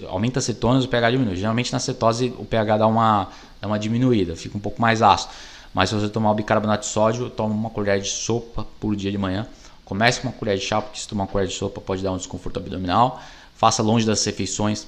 aumenta 0.10 0.40
a 0.40 0.42
cetose 0.42 0.86
e 0.86 0.88
o 0.88 0.90
pH 0.90 1.12
diminui. 1.12 1.36
Geralmente 1.36 1.72
na 1.72 1.80
cetose 1.80 2.34
o 2.38 2.46
pH 2.46 2.78
dá 2.78 2.88
uma, 2.88 3.30
dá 3.62 3.68
uma 3.68 3.78
diminuída, 3.78 4.36
fica 4.36 4.58
um 4.58 4.62
pouco 4.62 4.82
mais 4.82 5.02
ácido. 5.02 5.32
Mas 5.74 5.90
se 5.90 5.96
você 5.96 6.08
tomar 6.08 6.32
o 6.32 6.36
bicarbonato 6.36 6.84
de 6.84 6.90
sódio, 6.92 7.30
toma 7.30 7.54
uma 7.54 7.70
colher 7.70 8.00
de 8.00 8.10
sopa 8.10 8.66
por 8.80 8.96
dia 8.96 9.12
de 9.12 9.18
manhã. 9.18 9.48
Comece 9.84 10.22
com 10.22 10.28
uma 10.28 10.34
colher 10.34 10.58
de 10.58 10.64
chá, 10.64 10.82
porque 10.82 11.00
se 11.00 11.08
tomar 11.08 11.24
uma 11.24 11.30
colher 11.30 11.48
de 11.48 11.54
sopa 11.54 11.82
pode 11.82 12.04
dar 12.04 12.12
um 12.12 12.18
desconforto 12.18 12.58
abdominal. 12.58 13.22
Faça 13.56 13.82
longe 13.82 14.06
das 14.06 14.24
refeições 14.24 14.88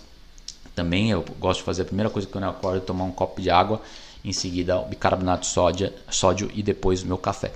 também. 0.76 1.10
Eu 1.10 1.26
gosto 1.40 1.60
de 1.60 1.66
fazer 1.66 1.82
a 1.82 1.86
primeira 1.86 2.10
coisa 2.10 2.28
que 2.28 2.38
eu 2.38 2.50
acordo 2.50 2.78
é 2.78 2.80
tomar 2.80 3.04
um 3.04 3.12
copo 3.12 3.42
de 3.42 3.50
água, 3.50 3.82
em 4.24 4.32
seguida 4.32 4.78
o 4.78 4.86
bicarbonato 4.86 5.42
de 5.42 5.48
sódio, 5.48 5.92
sódio 6.10 6.52
e 6.54 6.62
depois 6.62 7.02
o 7.02 7.08
meu 7.08 7.18
café. 7.18 7.52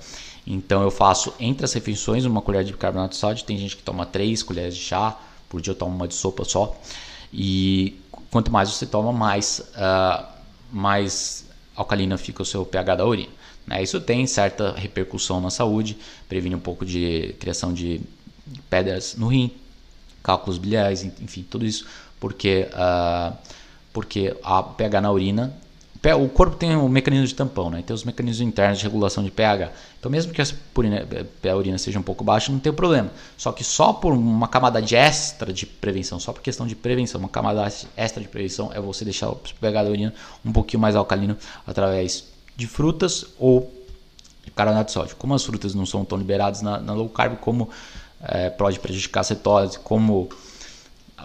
Então 0.52 0.82
eu 0.82 0.90
faço 0.90 1.32
entre 1.38 1.64
as 1.64 1.72
refeições 1.72 2.24
uma 2.24 2.42
colher 2.42 2.64
de 2.64 2.72
bicarbonato 2.72 3.10
de 3.10 3.20
sódio. 3.20 3.44
Tem 3.44 3.56
gente 3.56 3.76
que 3.76 3.84
toma 3.84 4.04
três 4.04 4.42
colheres 4.42 4.74
de 4.74 4.82
chá, 4.82 5.16
por 5.48 5.60
dia 5.60 5.70
eu 5.70 5.76
tomo 5.76 5.94
uma 5.94 6.08
de 6.08 6.14
sopa 6.14 6.44
só. 6.44 6.76
E 7.32 8.00
quanto 8.32 8.50
mais 8.50 8.68
você 8.68 8.84
toma, 8.84 9.12
mais, 9.12 9.60
uh, 9.76 10.26
mais 10.72 11.46
alcalina 11.76 12.18
fica 12.18 12.42
o 12.42 12.44
seu 12.44 12.66
pH 12.66 12.96
da 12.96 13.06
urina. 13.06 13.30
Né? 13.64 13.80
Isso 13.80 14.00
tem 14.00 14.26
certa 14.26 14.72
repercussão 14.72 15.40
na 15.40 15.50
saúde, 15.50 15.96
previne 16.28 16.56
um 16.56 16.60
pouco 16.60 16.84
de 16.84 17.32
criação 17.38 17.72
de 17.72 18.00
pedras 18.68 19.14
no 19.16 19.28
rim, 19.28 19.52
cálculos 20.20 20.58
biliares, 20.58 21.04
enfim, 21.04 21.46
tudo 21.48 21.64
isso, 21.64 21.86
porque, 22.18 22.66
uh, 22.72 23.36
porque 23.92 24.36
a 24.42 24.64
pH 24.64 25.00
na 25.00 25.12
urina 25.12 25.56
o 26.02 26.28
corpo 26.30 26.56
tem 26.56 26.74
um 26.74 26.88
mecanismo 26.88 27.26
de 27.26 27.34
tampão, 27.34 27.68
né? 27.68 27.82
tem 27.86 27.94
os 27.94 28.04
mecanismos 28.04 28.40
internos 28.40 28.78
de 28.78 28.84
regulação 28.84 29.22
de 29.22 29.30
pH. 29.30 29.70
Então, 29.98 30.10
mesmo 30.10 30.32
que 30.32 30.40
a 30.40 31.56
urina 31.56 31.76
seja 31.76 31.98
um 31.98 32.02
pouco 32.02 32.24
baixa, 32.24 32.50
não 32.50 32.58
tem 32.58 32.72
problema. 32.72 33.10
Só 33.36 33.52
que 33.52 33.62
só 33.62 33.92
por 33.92 34.14
uma 34.14 34.48
camada 34.48 34.80
de 34.80 34.96
extra 34.96 35.52
de 35.52 35.66
prevenção, 35.66 36.18
só 36.18 36.32
por 36.32 36.40
questão 36.40 36.66
de 36.66 36.74
prevenção, 36.74 37.20
uma 37.20 37.28
camada 37.28 37.70
extra 37.96 38.22
de 38.22 38.28
prevenção 38.28 38.70
é 38.72 38.80
você 38.80 39.04
deixar 39.04 39.28
o 39.28 39.36
pH 39.60 39.84
da 39.84 39.90
urina 39.90 40.14
um 40.42 40.52
pouquinho 40.52 40.80
mais 40.80 40.96
alcalino 40.96 41.36
através 41.66 42.24
de 42.56 42.66
frutas 42.66 43.26
ou 43.38 43.70
de 44.42 44.50
carbonato 44.50 44.86
de 44.86 44.92
sódio. 44.92 45.16
Como 45.16 45.34
as 45.34 45.44
frutas 45.44 45.74
não 45.74 45.84
são 45.84 46.02
tão 46.02 46.16
liberadas 46.16 46.62
na, 46.62 46.78
na 46.78 46.94
low 46.94 47.10
carb, 47.10 47.36
como 47.36 47.68
é, 48.22 48.48
pode 48.48 48.78
prejudicar 48.78 49.20
a 49.20 49.24
cetose, 49.24 49.78
como 49.78 50.30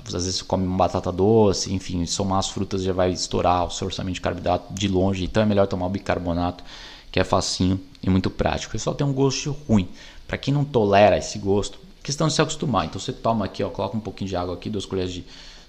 às 0.07 0.25
vezes 0.25 0.41
come 0.41 0.65
uma 0.65 0.77
batata 0.77 1.11
doce, 1.11 1.73
enfim, 1.73 2.05
somar 2.05 2.39
as 2.39 2.49
frutas 2.49 2.83
já 2.83 2.93
vai 2.93 3.11
estourar 3.11 3.65
o 3.65 3.71
seu 3.71 3.87
orçamento 3.87 4.15
de 4.15 4.21
carboidrato 4.21 4.73
de 4.73 4.87
longe, 4.87 5.23
então 5.23 5.43
é 5.43 5.45
melhor 5.45 5.67
tomar 5.67 5.85
o 5.85 5.89
bicarbonato, 5.89 6.63
que 7.11 7.19
é 7.19 7.23
facinho 7.23 7.79
e 8.01 8.09
muito 8.09 8.29
prático. 8.29 8.75
Ele 8.75 8.83
só 8.83 8.93
tem 8.93 9.05
um 9.05 9.13
gosto 9.13 9.55
ruim. 9.67 9.87
Para 10.27 10.37
quem 10.37 10.53
não 10.53 10.65
tolera 10.65 11.17
esse 11.17 11.37
gosto, 11.39 11.77
questão 12.03 12.27
de 12.27 12.33
se 12.33 12.41
acostumar. 12.41 12.85
Então 12.85 12.99
você 12.99 13.13
toma 13.13 13.45
aqui, 13.45 13.63
ó, 13.63 13.69
coloca 13.69 13.95
um 13.95 13.99
pouquinho 13.99 14.29
de 14.29 14.35
água 14.35 14.53
aqui, 14.53 14.69
duas 14.69 14.85
colheres 14.85 15.13
de 15.13 15.23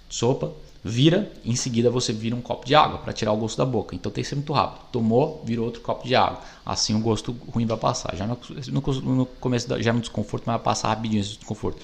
sopa, 0.08 0.52
vira, 0.82 1.32
em 1.44 1.56
seguida 1.56 1.90
você 1.90 2.12
vira 2.12 2.36
um 2.36 2.40
copo 2.40 2.64
de 2.64 2.74
água 2.74 2.98
para 2.98 3.12
tirar 3.12 3.32
o 3.32 3.36
gosto 3.36 3.58
da 3.58 3.64
boca. 3.64 3.94
Então 3.94 4.10
tem 4.12 4.22
que 4.22 4.28
ser 4.28 4.36
muito 4.36 4.52
rápido. 4.52 4.82
Tomou, 4.92 5.42
vira 5.44 5.60
outro 5.62 5.80
copo 5.80 6.06
de 6.06 6.14
água. 6.14 6.40
Assim 6.64 6.94
o 6.94 7.00
gosto 7.00 7.36
ruim 7.52 7.66
vai 7.66 7.76
passar. 7.76 8.14
Já 8.16 8.26
no, 8.26 8.38
no, 8.68 9.16
no 9.16 9.26
começo, 9.26 9.68
da, 9.68 9.80
já 9.80 9.92
no 9.92 10.00
desconforto, 10.00 10.44
mas 10.46 10.56
vai 10.56 10.64
passar 10.64 10.88
rapidinho 10.88 11.20
esse 11.20 11.36
desconforto. 11.36 11.80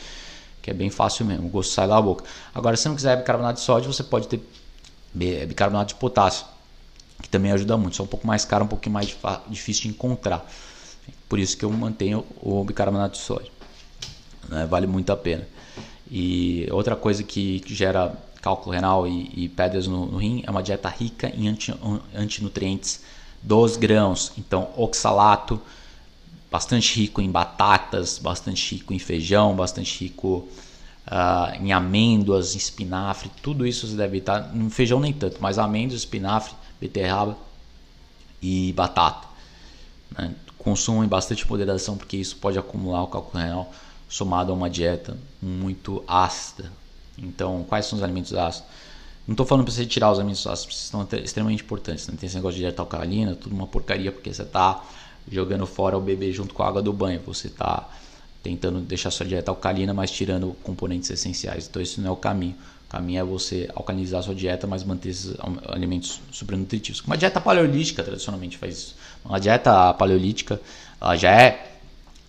Que 0.62 0.70
é 0.70 0.74
bem 0.74 0.88
fácil 0.88 1.26
mesmo, 1.26 1.46
o 1.46 1.50
gosto 1.50 1.72
sai 1.72 1.88
da 1.88 2.00
boca. 2.00 2.24
Agora, 2.54 2.76
se 2.76 2.88
não 2.88 2.94
quiser 2.94 3.16
bicarbonato 3.16 3.58
de 3.58 3.64
sódio, 3.64 3.92
você 3.92 4.04
pode 4.04 4.28
ter 4.28 4.40
bicarbonato 5.12 5.88
de 5.88 5.94
potássio, 5.96 6.46
que 7.20 7.28
também 7.28 7.50
ajuda 7.50 7.76
muito. 7.76 7.96
Só 7.96 8.04
um 8.04 8.06
pouco 8.06 8.26
mais 8.26 8.44
caro, 8.44 8.64
um 8.64 8.68
pouquinho 8.68 8.94
mais 8.94 9.14
difícil 9.48 9.82
de 9.82 9.88
encontrar. 9.88 10.48
Por 11.28 11.38
isso 11.38 11.56
que 11.56 11.64
eu 11.64 11.70
mantenho 11.70 12.24
o 12.40 12.62
bicarbonato 12.64 13.18
de 13.18 13.24
sódio. 13.24 13.50
Né? 14.48 14.66
Vale 14.66 14.86
muito 14.86 15.10
a 15.10 15.16
pena. 15.16 15.46
E 16.10 16.68
outra 16.70 16.94
coisa 16.94 17.22
que, 17.22 17.62
gera 17.66 18.14
cálculo 18.40 18.74
renal 18.74 19.06
e, 19.06 19.30
e 19.34 19.48
pedras 19.48 19.86
no, 19.86 20.06
no, 20.06 20.18
rim 20.18 20.42
é 20.46 20.50
uma 20.50 20.62
dieta 20.62 20.88
rica 20.88 21.28
em 21.28 21.48
anti, 21.48 21.74
antinutrientes 22.14 23.02
dos 23.42 23.76
grãos. 23.76 24.32
Então, 24.36 24.68
oxalato, 24.76 25.60
bastante 26.52 27.00
rico 27.00 27.22
em 27.22 27.30
batatas, 27.30 28.18
bastante 28.18 28.74
rico 28.74 28.92
em 28.92 28.98
feijão, 28.98 29.56
bastante 29.56 30.04
rico 30.04 30.46
uh, 31.06 31.56
em 31.58 31.72
amêndoas, 31.72 32.54
em 32.54 32.58
espinafre, 32.58 33.30
tudo 33.42 33.66
isso 33.66 33.86
você 33.86 33.96
deve 33.96 34.18
estar. 34.18 34.54
No 34.54 34.68
feijão 34.68 35.00
nem 35.00 35.14
tanto, 35.14 35.38
mas 35.40 35.58
amêndoas, 35.58 36.00
espinafre, 36.00 36.54
beterraba 36.78 37.38
e 38.42 38.70
batata. 38.74 39.26
Né? 40.10 40.34
Consumam 40.58 41.02
em 41.02 41.08
bastante 41.08 41.48
moderação, 41.48 41.96
porque 41.96 42.18
isso 42.18 42.36
pode 42.36 42.58
acumular 42.58 43.02
o 43.02 43.06
cálculo 43.06 43.42
renal 43.42 43.72
somado 44.06 44.52
a 44.52 44.54
uma 44.54 44.68
dieta 44.68 45.16
muito 45.40 46.04
ácida. 46.06 46.70
Então, 47.16 47.64
quais 47.66 47.86
são 47.86 47.96
os 47.96 48.04
alimentos 48.04 48.34
ácidos? 48.34 48.68
Não 49.26 49.32
estou 49.32 49.46
falando 49.46 49.64
para 49.64 49.72
você 49.72 49.86
tirar 49.86 50.12
os 50.12 50.18
alimentos 50.18 50.46
ácidos, 50.46 50.76
são 50.76 51.08
extremamente 51.24 51.62
importantes. 51.62 52.06
Não 52.08 52.16
tem 52.16 52.26
esse 52.26 52.36
negócio 52.36 52.56
de 52.56 52.62
dieta 52.62 52.82
alcalina, 52.82 53.34
tudo 53.34 53.54
uma 53.54 53.66
porcaria, 53.66 54.12
porque 54.12 54.34
você 54.34 54.42
está 54.42 54.84
jogando 55.30 55.66
fora 55.66 55.96
o 55.96 56.00
bebê 56.00 56.32
junto 56.32 56.54
com 56.54 56.62
a 56.62 56.68
água 56.68 56.82
do 56.82 56.92
banho. 56.92 57.20
Você 57.26 57.48
está 57.48 57.88
tentando 58.42 58.80
deixar 58.80 59.10
sua 59.10 59.24
dieta 59.24 59.50
alcalina, 59.50 59.94
mas 59.94 60.10
tirando 60.10 60.56
componentes 60.62 61.10
essenciais. 61.10 61.68
Então, 61.68 61.80
isso 61.80 62.00
não 62.00 62.08
é 62.08 62.12
o 62.12 62.16
caminho. 62.16 62.56
O 62.88 62.90
caminho 62.90 63.20
é 63.20 63.24
você 63.24 63.70
alcalinizar 63.74 64.22
sua 64.22 64.34
dieta, 64.34 64.66
mas 64.66 64.84
manter 64.84 65.10
esses 65.10 65.34
alimentos 65.68 66.20
supernutritivos. 66.30 67.00
Uma 67.00 67.16
dieta 67.16 67.40
paleolítica 67.40 68.02
tradicionalmente 68.02 68.58
faz 68.58 68.76
isso. 68.76 68.96
Uma 69.24 69.38
dieta 69.38 69.94
paleolítica 69.94 70.60
ela 71.00 71.16
já 71.16 71.30
é 71.30 71.72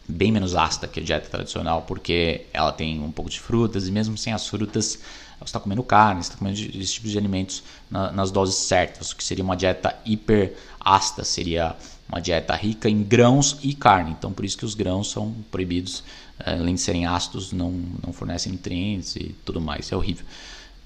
bem 0.08 0.32
menos 0.32 0.56
ácida 0.56 0.88
que 0.88 1.00
a 1.00 1.04
dieta 1.04 1.30
tradicional, 1.30 1.84
porque 1.84 2.46
ela 2.54 2.72
tem 2.72 3.00
um 3.00 3.12
pouco 3.12 3.30
de 3.30 3.40
frutas, 3.40 3.88
e 3.88 3.92
mesmo 3.92 4.18
sem 4.18 4.34
as 4.34 4.48
frutas, 4.48 5.00
você 5.40 5.46
está 5.46 5.60
comendo 5.60 5.84
carne, 5.84 6.24
você 6.24 6.30
está 6.30 6.38
comendo 6.38 6.60
esse 6.60 6.94
tipo 6.94 7.08
de 7.08 7.18
alimentos 7.18 7.64
na, 7.90 8.12
nas 8.12 8.32
doses 8.32 8.56
certas, 8.56 9.12
o 9.12 9.16
que 9.16 9.24
seria 9.24 9.44
uma 9.44 9.56
dieta 9.56 9.96
hiper 10.06 10.56
ácida, 10.80 11.24
seria 11.24 11.76
uma 12.08 12.22
dieta 12.22 12.56
rica 12.56 12.90
em 12.90 13.02
grãos 13.02 13.58
e 13.64 13.74
carne. 13.74 14.12
Então, 14.12 14.32
por 14.32 14.46
isso 14.46 14.58
que 14.58 14.66
os 14.66 14.76
grãos 14.76 15.10
são 15.10 15.34
proibidos, 15.50 16.04
eh, 16.40 16.54
além 16.54 16.76
de 16.76 16.82
serem 16.82 17.06
ácidos, 17.06 17.52
não, 17.52 17.72
não 18.06 18.14
fornecem 18.14 18.52
nutrientes 18.52 19.16
e 19.16 19.36
tudo 19.46 19.60
mais. 19.60 19.92
É 19.92 19.96
horrível. 19.96 20.26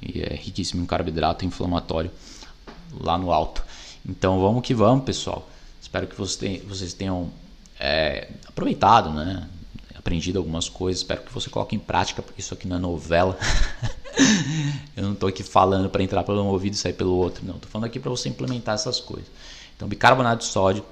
E 0.02 0.22
é 0.22 0.36
riquíssimo 0.36 0.82
em 0.82 0.86
carboidrato 0.86 1.46
inflamatório 1.46 2.12
lá 3.00 3.18
no 3.18 3.32
alto. 3.32 3.64
Então, 4.08 4.40
vamos 4.40 4.62
que 4.62 4.74
vamos, 4.74 5.04
pessoal. 5.04 5.48
Espero 5.82 6.08
que 6.08 6.16
vocês 6.16 6.94
tenham 6.94 7.30
é, 7.80 8.30
aproveitado, 8.48 9.10
né? 9.12 9.48
Aprendido 9.96 10.38
algumas 10.38 10.70
coisas. 10.70 11.02
Espero 11.02 11.22
que 11.24 11.34
você 11.34 11.50
coloque 11.50 11.76
em 11.76 11.80
prática, 11.80 12.22
porque 12.22 12.40
isso 12.40 12.54
aqui 12.54 12.68
não 12.68 12.78
é 12.78 12.80
novela. 12.80 13.38
eu 14.96 15.04
não 15.04 15.14
estou 15.14 15.28
aqui 15.28 15.44
falando 15.44 15.90
para 15.90 16.02
entrar 16.04 16.24
pelo 16.24 16.42
um 16.42 16.48
ouvido 16.48 16.74
e 16.74 16.78
sair 16.78 16.94
pelo 16.94 17.14
outro. 17.14 17.46
Não, 17.46 17.56
estou 17.56 17.70
falando 17.70 17.86
aqui 17.86 18.00
para 18.00 18.10
você 18.10 18.30
implementar 18.30 18.76
essas 18.76 19.00
coisas. 19.00 19.28
Então, 19.76 19.88
bicarbonato 19.88 20.44
de 20.44 20.50
sódio, 20.52 20.84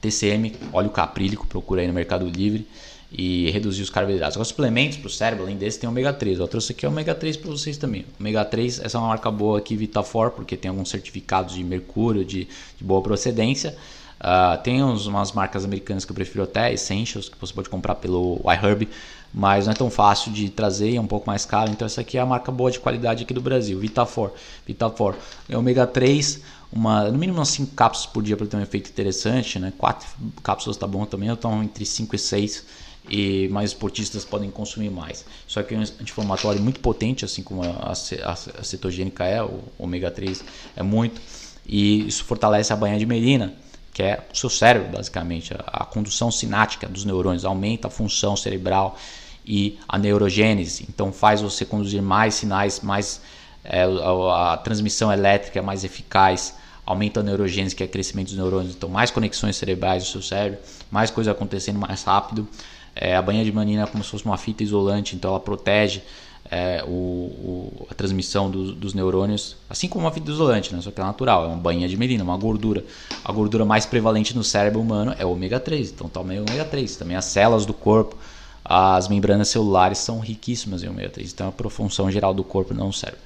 TCM, 0.00 0.54
óleo 0.72 0.90
caprílico, 0.90 1.46
procura 1.46 1.80
aí 1.80 1.86
no 1.86 1.92
Mercado 1.92 2.26
Livre 2.26 2.66
e 3.10 3.50
reduzir 3.50 3.82
os 3.82 3.90
carboidratos. 3.90 4.36
Agora, 4.36 4.44
suplementos 4.44 4.98
para 4.98 5.06
o 5.06 5.10
cérebro, 5.10 5.44
além 5.44 5.56
desse, 5.56 5.78
tem 5.78 5.88
ômega 5.88 6.12
3. 6.12 6.38
Eu 6.38 6.48
trouxe 6.48 6.72
aqui 6.72 6.86
ômega 6.86 7.14
3 7.14 7.36
para 7.38 7.50
vocês 7.50 7.76
também. 7.76 8.04
Ômega 8.20 8.44
3, 8.44 8.80
essa 8.80 8.98
é 8.98 9.00
uma 9.00 9.08
marca 9.08 9.30
boa 9.30 9.58
aqui, 9.58 9.76
Vitafor, 9.76 10.30
porque 10.30 10.56
tem 10.56 10.68
alguns 10.68 10.90
certificados 10.90 11.54
de 11.54 11.64
mercúrio, 11.64 12.24
de, 12.24 12.46
de 12.76 12.84
boa 12.84 13.00
procedência. 13.00 13.74
Uh, 14.18 14.60
tem 14.62 14.82
uns, 14.82 15.06
umas 15.06 15.32
marcas 15.32 15.64
americanas 15.64 16.04
que 16.04 16.10
eu 16.10 16.14
prefiro 16.14 16.42
até, 16.42 16.72
Essentials, 16.72 17.28
que 17.28 17.38
você 17.40 17.52
pode 17.52 17.68
comprar 17.68 17.94
pelo 17.94 18.40
iHerb, 18.44 18.88
mas 19.32 19.66
não 19.66 19.72
é 19.72 19.76
tão 19.76 19.88
fácil 19.88 20.32
de 20.32 20.48
trazer, 20.50 20.96
é 20.96 21.00
um 21.00 21.06
pouco 21.06 21.26
mais 21.26 21.44
caro. 21.44 21.70
Então 21.70 21.86
essa 21.86 22.00
aqui 22.00 22.18
é 22.18 22.20
a 22.20 22.26
marca 22.26 22.50
boa 22.50 22.70
de 22.70 22.80
qualidade 22.80 23.22
aqui 23.22 23.32
do 23.32 23.40
Brasil, 23.40 23.78
Vitafor. 23.78 24.32
Vitafor 24.66 25.14
é 25.48 25.56
ômega 25.56 25.86
3, 25.86 26.42
uma, 26.72 27.10
no 27.10 27.18
mínimo 27.18 27.38
umas 27.38 27.48
5 27.48 27.74
cápsulas 27.74 28.12
por 28.12 28.22
dia 28.22 28.36
para 28.36 28.46
ter 28.46 28.56
um 28.56 28.60
efeito 28.60 28.90
interessante, 28.90 29.58
né? 29.58 29.72
4 29.76 30.08
cápsulas 30.42 30.76
tá 30.76 30.86
bom 30.86 31.04
também, 31.04 31.28
então 31.28 31.62
entre 31.62 31.84
5 31.84 32.14
e 32.14 32.18
6 32.18 32.64
e 33.10 33.48
mais 33.48 33.70
esportistas 33.70 34.24
podem 34.24 34.50
consumir 34.50 34.90
mais. 34.90 35.24
Só 35.46 35.62
que 35.62 35.74
é 35.74 35.78
um 35.78 35.80
anti-inflamatório 35.80 36.60
muito 36.60 36.80
potente, 36.80 37.24
assim 37.24 37.42
como 37.42 37.62
a, 37.62 37.92
a, 37.92 38.64
cetogênica 38.64 39.24
é, 39.24 39.42
o 39.42 39.60
ômega 39.78 40.10
3 40.10 40.44
é 40.76 40.82
muito, 40.82 41.20
e 41.66 42.06
isso 42.06 42.24
fortalece 42.24 42.72
a 42.72 42.76
banha 42.76 42.98
de 42.98 43.06
merina 43.06 43.54
que 43.98 44.02
é 44.04 44.24
o 44.32 44.36
seu 44.36 44.48
cérebro, 44.48 44.92
basicamente, 44.92 45.52
a, 45.52 45.82
a 45.82 45.84
condução 45.84 46.30
sinática 46.30 46.86
dos 46.86 47.04
neurônios, 47.04 47.44
aumenta 47.44 47.88
a 47.88 47.90
função 47.90 48.36
cerebral 48.36 48.96
e 49.44 49.76
a 49.88 49.98
neurogênese, 49.98 50.86
então 50.88 51.12
faz 51.12 51.40
você 51.40 51.64
conduzir 51.64 52.00
mais 52.00 52.36
sinais, 52.36 52.78
mais 52.78 53.20
é, 53.68 53.82
a, 53.82 54.54
a, 54.54 54.56
transmissão 54.56 55.12
elétrica 55.12 55.58
é 55.58 55.62
mais 55.62 55.84
eficaz, 55.84 56.54
aumenta 56.86 57.20
a 57.20 57.22
neurogênese, 57.22 57.76
que 57.76 57.82
é 57.82 57.86
o 57.86 57.88
crescimento 57.88 58.28
dos 58.28 58.36
neurônios, 58.36 58.74
então 58.74 58.88
mais 58.88 59.10
conexões 59.10 59.56
cerebrais 59.56 60.04
do 60.04 60.08
seu 60.08 60.22
cérebro, 60.22 60.58
mais 60.90 61.10
coisas 61.10 61.30
acontecendo 61.30 61.78
mais 61.78 62.02
rápido. 62.02 62.48
É, 62.96 63.14
a 63.14 63.20
banha 63.20 63.44
de 63.44 63.52
manina 63.52 63.82
é 63.82 63.86
como 63.86 64.02
se 64.02 64.10
fosse 64.10 64.24
uma 64.24 64.38
fita 64.38 64.62
isolante, 64.62 65.14
então 65.14 65.30
ela 65.30 65.38
protege 65.38 66.02
é, 66.50 66.82
o, 66.86 66.90
o, 66.90 67.86
a 67.90 67.94
transmissão 67.94 68.50
do, 68.50 68.72
dos 68.72 68.94
neurônios, 68.94 69.54
assim 69.68 69.86
como 69.86 70.06
uma 70.06 70.10
fita 70.10 70.30
isolante, 70.30 70.74
né? 70.74 70.80
só 70.80 70.90
que 70.90 70.98
é 70.98 71.04
natural, 71.04 71.44
é 71.44 71.48
uma 71.48 71.56
banha 71.56 71.86
de 71.86 71.96
merina, 71.96 72.24
uma 72.24 72.38
gordura. 72.38 72.82
A 73.22 73.30
gordura 73.30 73.66
mais 73.66 73.84
prevalente 73.84 74.34
no 74.34 74.42
cérebro 74.42 74.80
humano 74.80 75.14
é 75.18 75.26
o 75.26 75.30
ômega 75.30 75.60
3, 75.60 75.90
então 75.90 76.08
tome 76.08 76.40
ômega 76.40 76.64
3. 76.64 76.96
Também 76.96 77.16
as 77.16 77.26
células 77.26 77.66
do 77.66 77.74
corpo, 77.74 78.16
as 78.64 79.08
membranas 79.08 79.48
celulares 79.48 79.98
são 79.98 80.20
riquíssimas 80.20 80.82
em 80.82 80.88
ômega 80.88 81.10
3, 81.10 81.32
então 81.32 81.48
é 81.48 81.50
para 81.50 81.68
função 81.68 82.10
geral 82.10 82.32
do 82.32 82.42
corpo, 82.42 82.72
não 82.72 82.88
o 82.88 82.92
cérebro. 82.94 83.20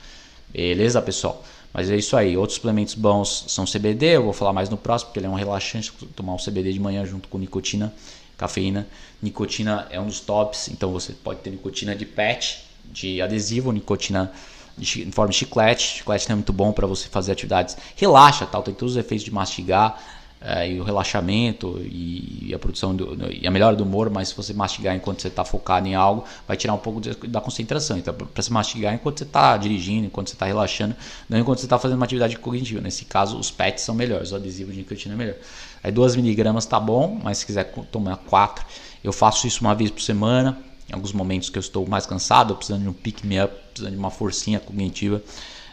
Beleza, 0.52 1.00
pessoal? 1.00 1.42
Mas 1.72 1.90
é 1.90 1.96
isso 1.96 2.16
aí. 2.16 2.36
Outros 2.36 2.56
suplementos 2.56 2.94
bons 2.94 3.44
são 3.48 3.64
CBD, 3.64 4.16
eu 4.16 4.24
vou 4.24 4.32
falar 4.32 4.52
mais 4.52 4.68
no 4.68 4.76
próximo, 4.76 5.08
porque 5.08 5.20
ele 5.20 5.26
é 5.26 5.30
um 5.30 5.34
relaxante, 5.34 5.90
tomar 6.14 6.34
um 6.34 6.36
CBD 6.36 6.72
de 6.72 6.80
manhã 6.80 7.04
junto 7.04 7.28
com 7.28 7.38
nicotina, 7.38 7.92
cafeína. 8.36 8.86
Nicotina 9.22 9.86
é 9.90 9.98
um 9.98 10.06
dos 10.06 10.20
tops, 10.20 10.68
então 10.68 10.92
você 10.92 11.12
pode 11.12 11.40
ter 11.40 11.50
nicotina 11.50 11.96
de 11.96 12.04
PET, 12.04 12.64
de 12.84 13.22
adesivo, 13.22 13.72
nicotina 13.72 14.30
em 14.78 15.10
forma 15.10 15.30
de 15.30 15.38
chiclete. 15.38 15.98
Chiclete 15.98 16.30
é 16.30 16.34
muito 16.34 16.52
bom 16.52 16.72
para 16.72 16.86
você 16.86 17.08
fazer 17.08 17.32
atividades. 17.32 17.76
Relaxa, 17.96 18.46
tal, 18.46 18.62
tem 18.62 18.74
todos 18.74 18.92
os 18.92 18.98
efeitos 18.98 19.24
de 19.24 19.32
mastigar 19.32 20.21
é, 20.44 20.70
e 20.70 20.80
o 20.80 20.84
relaxamento 20.84 21.78
e, 21.84 22.48
e 22.48 22.54
a 22.54 22.58
produção 22.58 22.94
do, 22.94 23.16
e 23.30 23.46
a 23.46 23.50
melhora 23.50 23.76
do 23.76 23.84
humor, 23.84 24.10
mas 24.10 24.28
se 24.28 24.36
você 24.36 24.52
mastigar 24.52 24.94
enquanto 24.94 25.22
você 25.22 25.28
está 25.28 25.44
focado 25.44 25.86
em 25.86 25.94
algo, 25.94 26.24
vai 26.46 26.56
tirar 26.56 26.74
um 26.74 26.78
pouco 26.78 27.00
de, 27.00 27.14
da 27.28 27.40
concentração. 27.40 27.96
Então, 27.96 28.12
para 28.12 28.42
se 28.42 28.52
mastigar 28.52 28.92
enquanto 28.94 29.18
você 29.18 29.24
está 29.24 29.56
dirigindo, 29.56 30.06
enquanto 30.06 30.28
você 30.28 30.34
está 30.34 30.46
relaxando, 30.46 30.96
não 31.28 31.38
enquanto 31.38 31.60
você 31.60 31.66
está 31.66 31.78
fazendo 31.78 31.96
uma 31.96 32.04
atividade 32.04 32.36
cognitiva. 32.38 32.80
Nesse 32.80 33.04
caso, 33.04 33.38
os 33.38 33.50
PETs 33.50 33.84
são 33.84 33.94
melhores, 33.94 34.32
o 34.32 34.36
adesivo 34.36 34.72
de 34.72 34.78
nicotina 34.78 35.14
é 35.14 35.16
melhor. 35.16 35.36
Aí 35.82 35.92
2 35.92 36.16
miligramas 36.16 36.66
tá 36.66 36.78
bom, 36.80 37.20
mas 37.22 37.38
se 37.38 37.46
quiser 37.46 37.72
tomar 37.90 38.16
4, 38.16 38.64
eu 39.02 39.12
faço 39.12 39.46
isso 39.46 39.60
uma 39.60 39.74
vez 39.74 39.90
por 39.90 40.00
semana 40.00 40.58
em 40.88 40.94
alguns 40.94 41.12
momentos 41.12 41.48
que 41.48 41.58
eu 41.58 41.60
estou 41.60 41.86
mais 41.88 42.06
cansado, 42.06 42.54
precisando 42.54 42.82
de 42.82 42.88
um 42.88 42.92
pick 42.92 43.24
me 43.24 43.42
up, 43.42 43.54
precisando 43.70 43.92
de 43.92 43.98
uma 43.98 44.10
forcinha 44.10 44.60
cognitiva, 44.60 45.22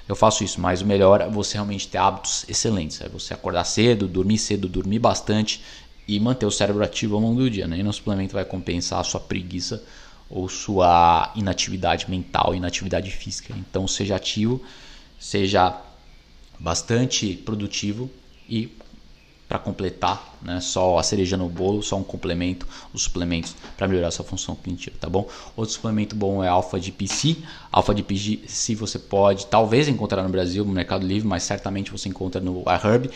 eu 0.09 0.15
faço 0.15 0.43
isso. 0.43 0.59
Mas 0.59 0.81
o 0.81 0.85
melhor 0.87 1.21
é 1.21 1.29
você 1.29 1.53
realmente 1.53 1.87
ter 1.87 1.99
hábitos 1.99 2.43
excelentes. 2.49 2.99
É 2.99 3.07
você 3.07 3.31
acordar 3.31 3.63
cedo, 3.63 4.07
dormir 4.07 4.39
cedo, 4.39 4.67
dormir 4.67 4.97
bastante 4.97 5.61
e 6.07 6.19
manter 6.19 6.47
o 6.47 6.51
cérebro 6.51 6.83
ativo 6.83 7.15
ao 7.15 7.21
longo 7.21 7.39
do 7.39 7.49
dia. 7.49 7.67
Nenhum 7.67 7.91
suplemento 7.93 8.33
vai 8.33 8.43
compensar 8.43 8.99
a 8.99 9.03
sua 9.03 9.19
preguiça 9.19 9.83
ou 10.27 10.49
sua 10.49 11.31
inatividade 11.35 12.09
mental, 12.09 12.55
inatividade 12.55 13.11
física. 13.11 13.53
Então 13.55 13.87
seja 13.87 14.15
ativo, 14.15 14.59
seja 15.19 15.79
bastante 16.59 17.35
produtivo 17.35 18.09
e 18.49 18.75
para 19.49 19.57
completar, 19.57 20.35
né? 20.43 20.61
Só 20.61 20.99
a 20.99 21.03
cereja 21.03 21.35
no 21.35 21.49
bolo, 21.49 21.81
só 21.81 21.97
um 21.97 22.03
complemento, 22.03 22.67
os 22.93 23.01
suplementos 23.01 23.55
para 23.75 23.87
melhorar 23.87 24.11
sua 24.11 24.23
função 24.23 24.53
cognitiva, 24.53 24.95
tá 24.99 25.09
bom? 25.09 25.27
Outro 25.57 25.73
suplemento 25.73 26.15
bom 26.15 26.43
é 26.43 26.47
alfa 26.47 26.79
de 26.79 26.91
PC. 26.91 27.37
Alfa 27.71 27.95
de 27.95 28.03
PC 28.03 28.75
você 28.75 28.99
pode 28.99 29.47
talvez 29.47 29.87
encontrar 29.87 30.21
no 30.21 30.29
Brasil, 30.29 30.63
no 30.63 30.71
Mercado 30.71 31.05
Livre, 31.05 31.27
mas 31.27 31.41
certamente 31.41 31.91
você 31.91 32.07
encontra 32.07 32.39
no 32.39 32.63
iHerb. 32.67 33.09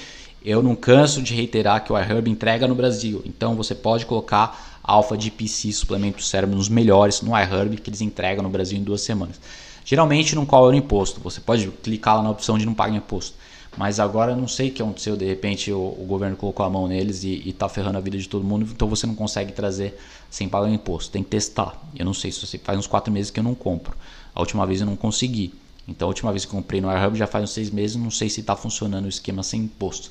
Eu 0.44 0.64
não 0.64 0.76
canso 0.76 1.22
de 1.22 1.36
reiterar 1.36 1.84
que 1.84 1.94
o 1.94 1.98
iHerb 1.98 2.28
entrega 2.28 2.68
no 2.68 2.74
Brasil. 2.74 3.22
Então 3.26 3.56
você 3.56 3.76
pode 3.76 4.08
colocar 4.08 4.80
alfa 4.82 5.16
de 5.16 5.30
PC, 5.30 5.72
suplemento 5.72 6.18
do 6.18 6.24
cérebro, 6.24 6.58
nos 6.58 6.68
melhores 6.68 7.22
no 7.22 7.38
iHerb, 7.38 7.78
que 7.78 7.92
eles 7.92 8.02
entregam 8.02 8.42
no 8.44 8.50
Brasil 8.50 8.80
em 8.80 8.84
duas 8.84 9.02
semanas. 9.02 9.40
Geralmente 9.86 10.34
não 10.34 10.48
cobra 10.48 10.76
imposto. 10.76 11.22
Você 11.22 11.40
pode 11.40 11.68
clicar 11.84 12.18
lá 12.18 12.24
na 12.24 12.32
opção 12.32 12.58
de 12.58 12.66
não 12.66 12.74
pagar 12.74 12.96
imposto. 12.96 13.36
Mas 13.78 14.00
agora 14.00 14.36
não 14.36 14.48
sei 14.48 14.70
o 14.70 14.72
que 14.72 14.82
aconteceu, 14.82 15.18
de 15.18 15.26
repente 15.26 15.72
o, 15.72 15.80
o 15.80 16.06
governo 16.08 16.36
colocou 16.36 16.66
a 16.66 16.70
mão 16.70 16.88
neles 16.88 17.24
e, 17.24 17.50
está 17.50 17.68
ferrando 17.68 17.98
a 17.98 18.02
vida 18.02 18.18
de 18.18 18.30
todo 18.30 18.44
mundo, 18.44 18.68
então 18.72 18.88
você 18.88 19.08
não 19.08 19.16
consegue 19.16 19.52
trazer 19.52 20.00
sem 20.30 20.48
pagar 20.48 20.70
imposto. 20.70 21.12
Tem 21.12 21.24
que 21.24 21.30
testar. 21.30 21.82
Eu 21.96 22.06
não 22.06 22.14
sei 22.14 22.32
se 22.32 22.58
faz 22.60 22.78
uns 22.78 22.88
quatro 22.88 23.12
meses 23.12 23.32
que 23.32 23.40
eu 23.40 23.44
não 23.44 23.56
compro. 23.56 23.96
A 24.34 24.40
última 24.40 24.66
vez 24.66 24.82
eu 24.82 24.86
não 24.86 24.96
consegui. 24.96 25.54
Então 25.88 26.08
a 26.08 26.10
última 26.10 26.32
vez 26.32 26.46
que 26.46 26.54
eu 26.54 26.60
comprei 26.60 26.80
no 26.80 26.90
AirHub 26.90 27.18
já 27.18 27.28
faz 27.28 27.44
uns 27.44 27.52
seis 27.52 27.70
meses, 27.70 27.96
não 27.96 28.12
sei 28.12 28.30
se 28.30 28.42
está 28.42 28.56
funcionando 28.56 29.06
o 29.06 29.10
esquema 29.10 29.42
sem 29.42 29.62
imposto. 29.62 30.10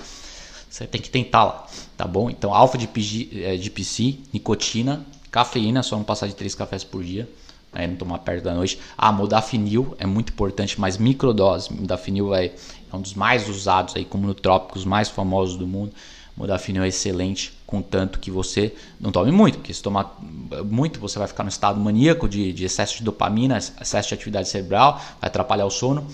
Você 0.69 0.87
tem 0.87 1.01
que 1.01 1.11
tentar 1.11 1.45
lá, 1.45 1.67
tá 1.97 2.07
bom? 2.07 2.31
Então 2.31 2.55
alfa 2.55 2.77
de, 2.77 2.89
PG, 2.89 3.43
é, 3.43 3.57
de 3.57 3.71
PC, 3.71 4.17
nicotina, 4.33 5.05
cafeína, 5.31 5.83
só 5.83 5.97
não 5.97 6.05
passar 6.05 6.27
de 6.27 6.35
três 6.35 6.55
cafés 6.55 6.83
por 6.83 7.05
dia 7.05 7.29
né, 7.73 7.87
não 7.87 7.97
tomar 7.97 8.19
perto 8.19 8.45
da 8.45 8.55
noite. 8.55 8.79
Ah, 8.97 9.11
modafinil 9.11 9.97
é 9.99 10.07
muito 10.07 10.33
importante, 10.33 10.81
mas 10.81 10.99
microdose. 10.99 11.73
Modafinil 11.73 12.35
é, 12.35 12.53
um 12.93 13.01
dos 13.01 13.15
mais 13.15 13.49
usados 13.49 13.97
aí 13.97 14.05
como 14.05 14.33
trópicos 14.35 14.85
mais 14.85 15.09
famosos 15.09 15.57
do 15.57 15.67
mundo. 15.67 15.93
Modafinil 16.37 16.83
é 16.83 16.89
excelente, 16.89 17.53
contanto 17.67 18.19
que 18.19 18.31
você 18.31 18.75
não 18.99 19.13
tome 19.13 19.31
muito, 19.31 19.59
porque 19.59 19.73
se 19.73 19.83
tomar 19.83 20.19
muito 20.65 20.99
você 20.99 21.19
vai 21.19 21.29
ficar 21.29 21.43
no 21.43 21.51
estado 21.51 21.79
maníaco 21.79 22.27
de, 22.27 22.55
de 22.55 22.65
excesso 22.65 22.97
de 22.97 23.05
dopamina, 23.05 23.59
excesso 23.59 24.09
de 24.09 24.15
atividade 24.15 24.49
cerebral, 24.49 24.95
vai 25.21 25.29
atrapalhar 25.29 25.67
o 25.67 25.71
sono, 25.71 26.07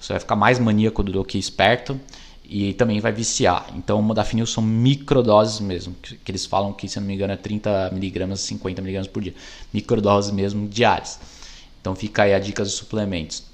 você 0.00 0.12
vai 0.12 0.20
ficar 0.20 0.34
mais 0.34 0.58
maníaco 0.58 1.04
do 1.04 1.24
que 1.24 1.38
esperto 1.38 2.00
e 2.52 2.74
também 2.74 2.98
vai 2.98 3.12
viciar. 3.12 3.72
Então, 3.76 4.00
o 4.00 4.02
modafinil 4.02 4.44
são 4.44 4.60
microdoses 4.60 5.60
mesmo, 5.60 5.94
que, 6.02 6.16
que, 6.16 6.32
eles 6.32 6.44
falam 6.44 6.72
que, 6.72 6.88
se 6.88 6.98
não 6.98 7.06
me 7.06 7.14
engano, 7.14 7.32
é 7.32 7.36
30 7.36 7.90
miligramas, 7.92 8.40
50 8.40 8.82
miligramas 8.82 9.06
por 9.06 9.22
dia. 9.22 9.34
Microdoses 9.72 10.32
mesmo 10.32 10.68
diárias. 10.68 11.20
Então, 11.80 11.94
fica 11.94 12.24
aí 12.24 12.34
a 12.34 12.40
dica 12.40 12.64
dos 12.64 12.72
suplementos. 12.72 13.44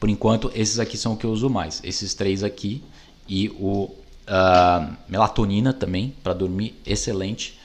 Por 0.00 0.08
enquanto, 0.10 0.50
esses 0.52 0.80
aqui 0.80 0.98
são 0.98 1.12
o 1.12 1.16
que 1.16 1.24
eu 1.24 1.30
uso 1.30 1.48
mais. 1.48 1.80
Esses 1.84 2.12
três 2.12 2.42
aqui 2.42 2.82
e 3.28 3.50
o 3.50 3.84
uh, 3.84 4.96
melatonina 5.08 5.72
também, 5.72 6.12
para 6.20 6.32
dormir, 6.32 6.74
excelente. 6.84 7.56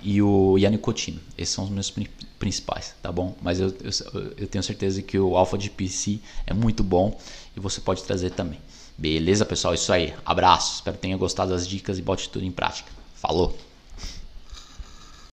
E, 0.00 0.22
o, 0.22 0.56
e. 0.56 0.64
Esses 1.36 1.52
são 1.52 1.64
os 1.64 1.70
meus 1.70 1.92
principais, 2.38 2.94
tá 3.02 3.10
bom? 3.10 3.34
Mas 3.42 3.58
eu, 3.58 3.68
eu, 3.68 4.32
eu 4.38 4.46
tenho 4.46 4.62
certeza 4.62 5.02
que 5.02 5.18
o 5.18 5.36
alfa 5.36 5.58
de 5.58 5.70
PC 5.70 6.20
é 6.46 6.54
muito 6.54 6.84
bom 6.84 7.18
e 7.56 7.58
você 7.58 7.80
pode 7.80 8.04
trazer 8.04 8.30
também. 8.30 8.60
Beleza, 8.96 9.44
pessoal? 9.44 9.74
Isso 9.74 9.92
aí. 9.92 10.14
Abraço. 10.24 10.76
Espero 10.76 10.96
que 10.96 11.02
tenha 11.02 11.16
gostado 11.16 11.50
das 11.50 11.66
dicas 11.66 11.98
e 11.98 12.02
bote 12.02 12.28
tudo 12.28 12.44
em 12.44 12.52
prática. 12.52 12.90
Falou! 13.14 13.56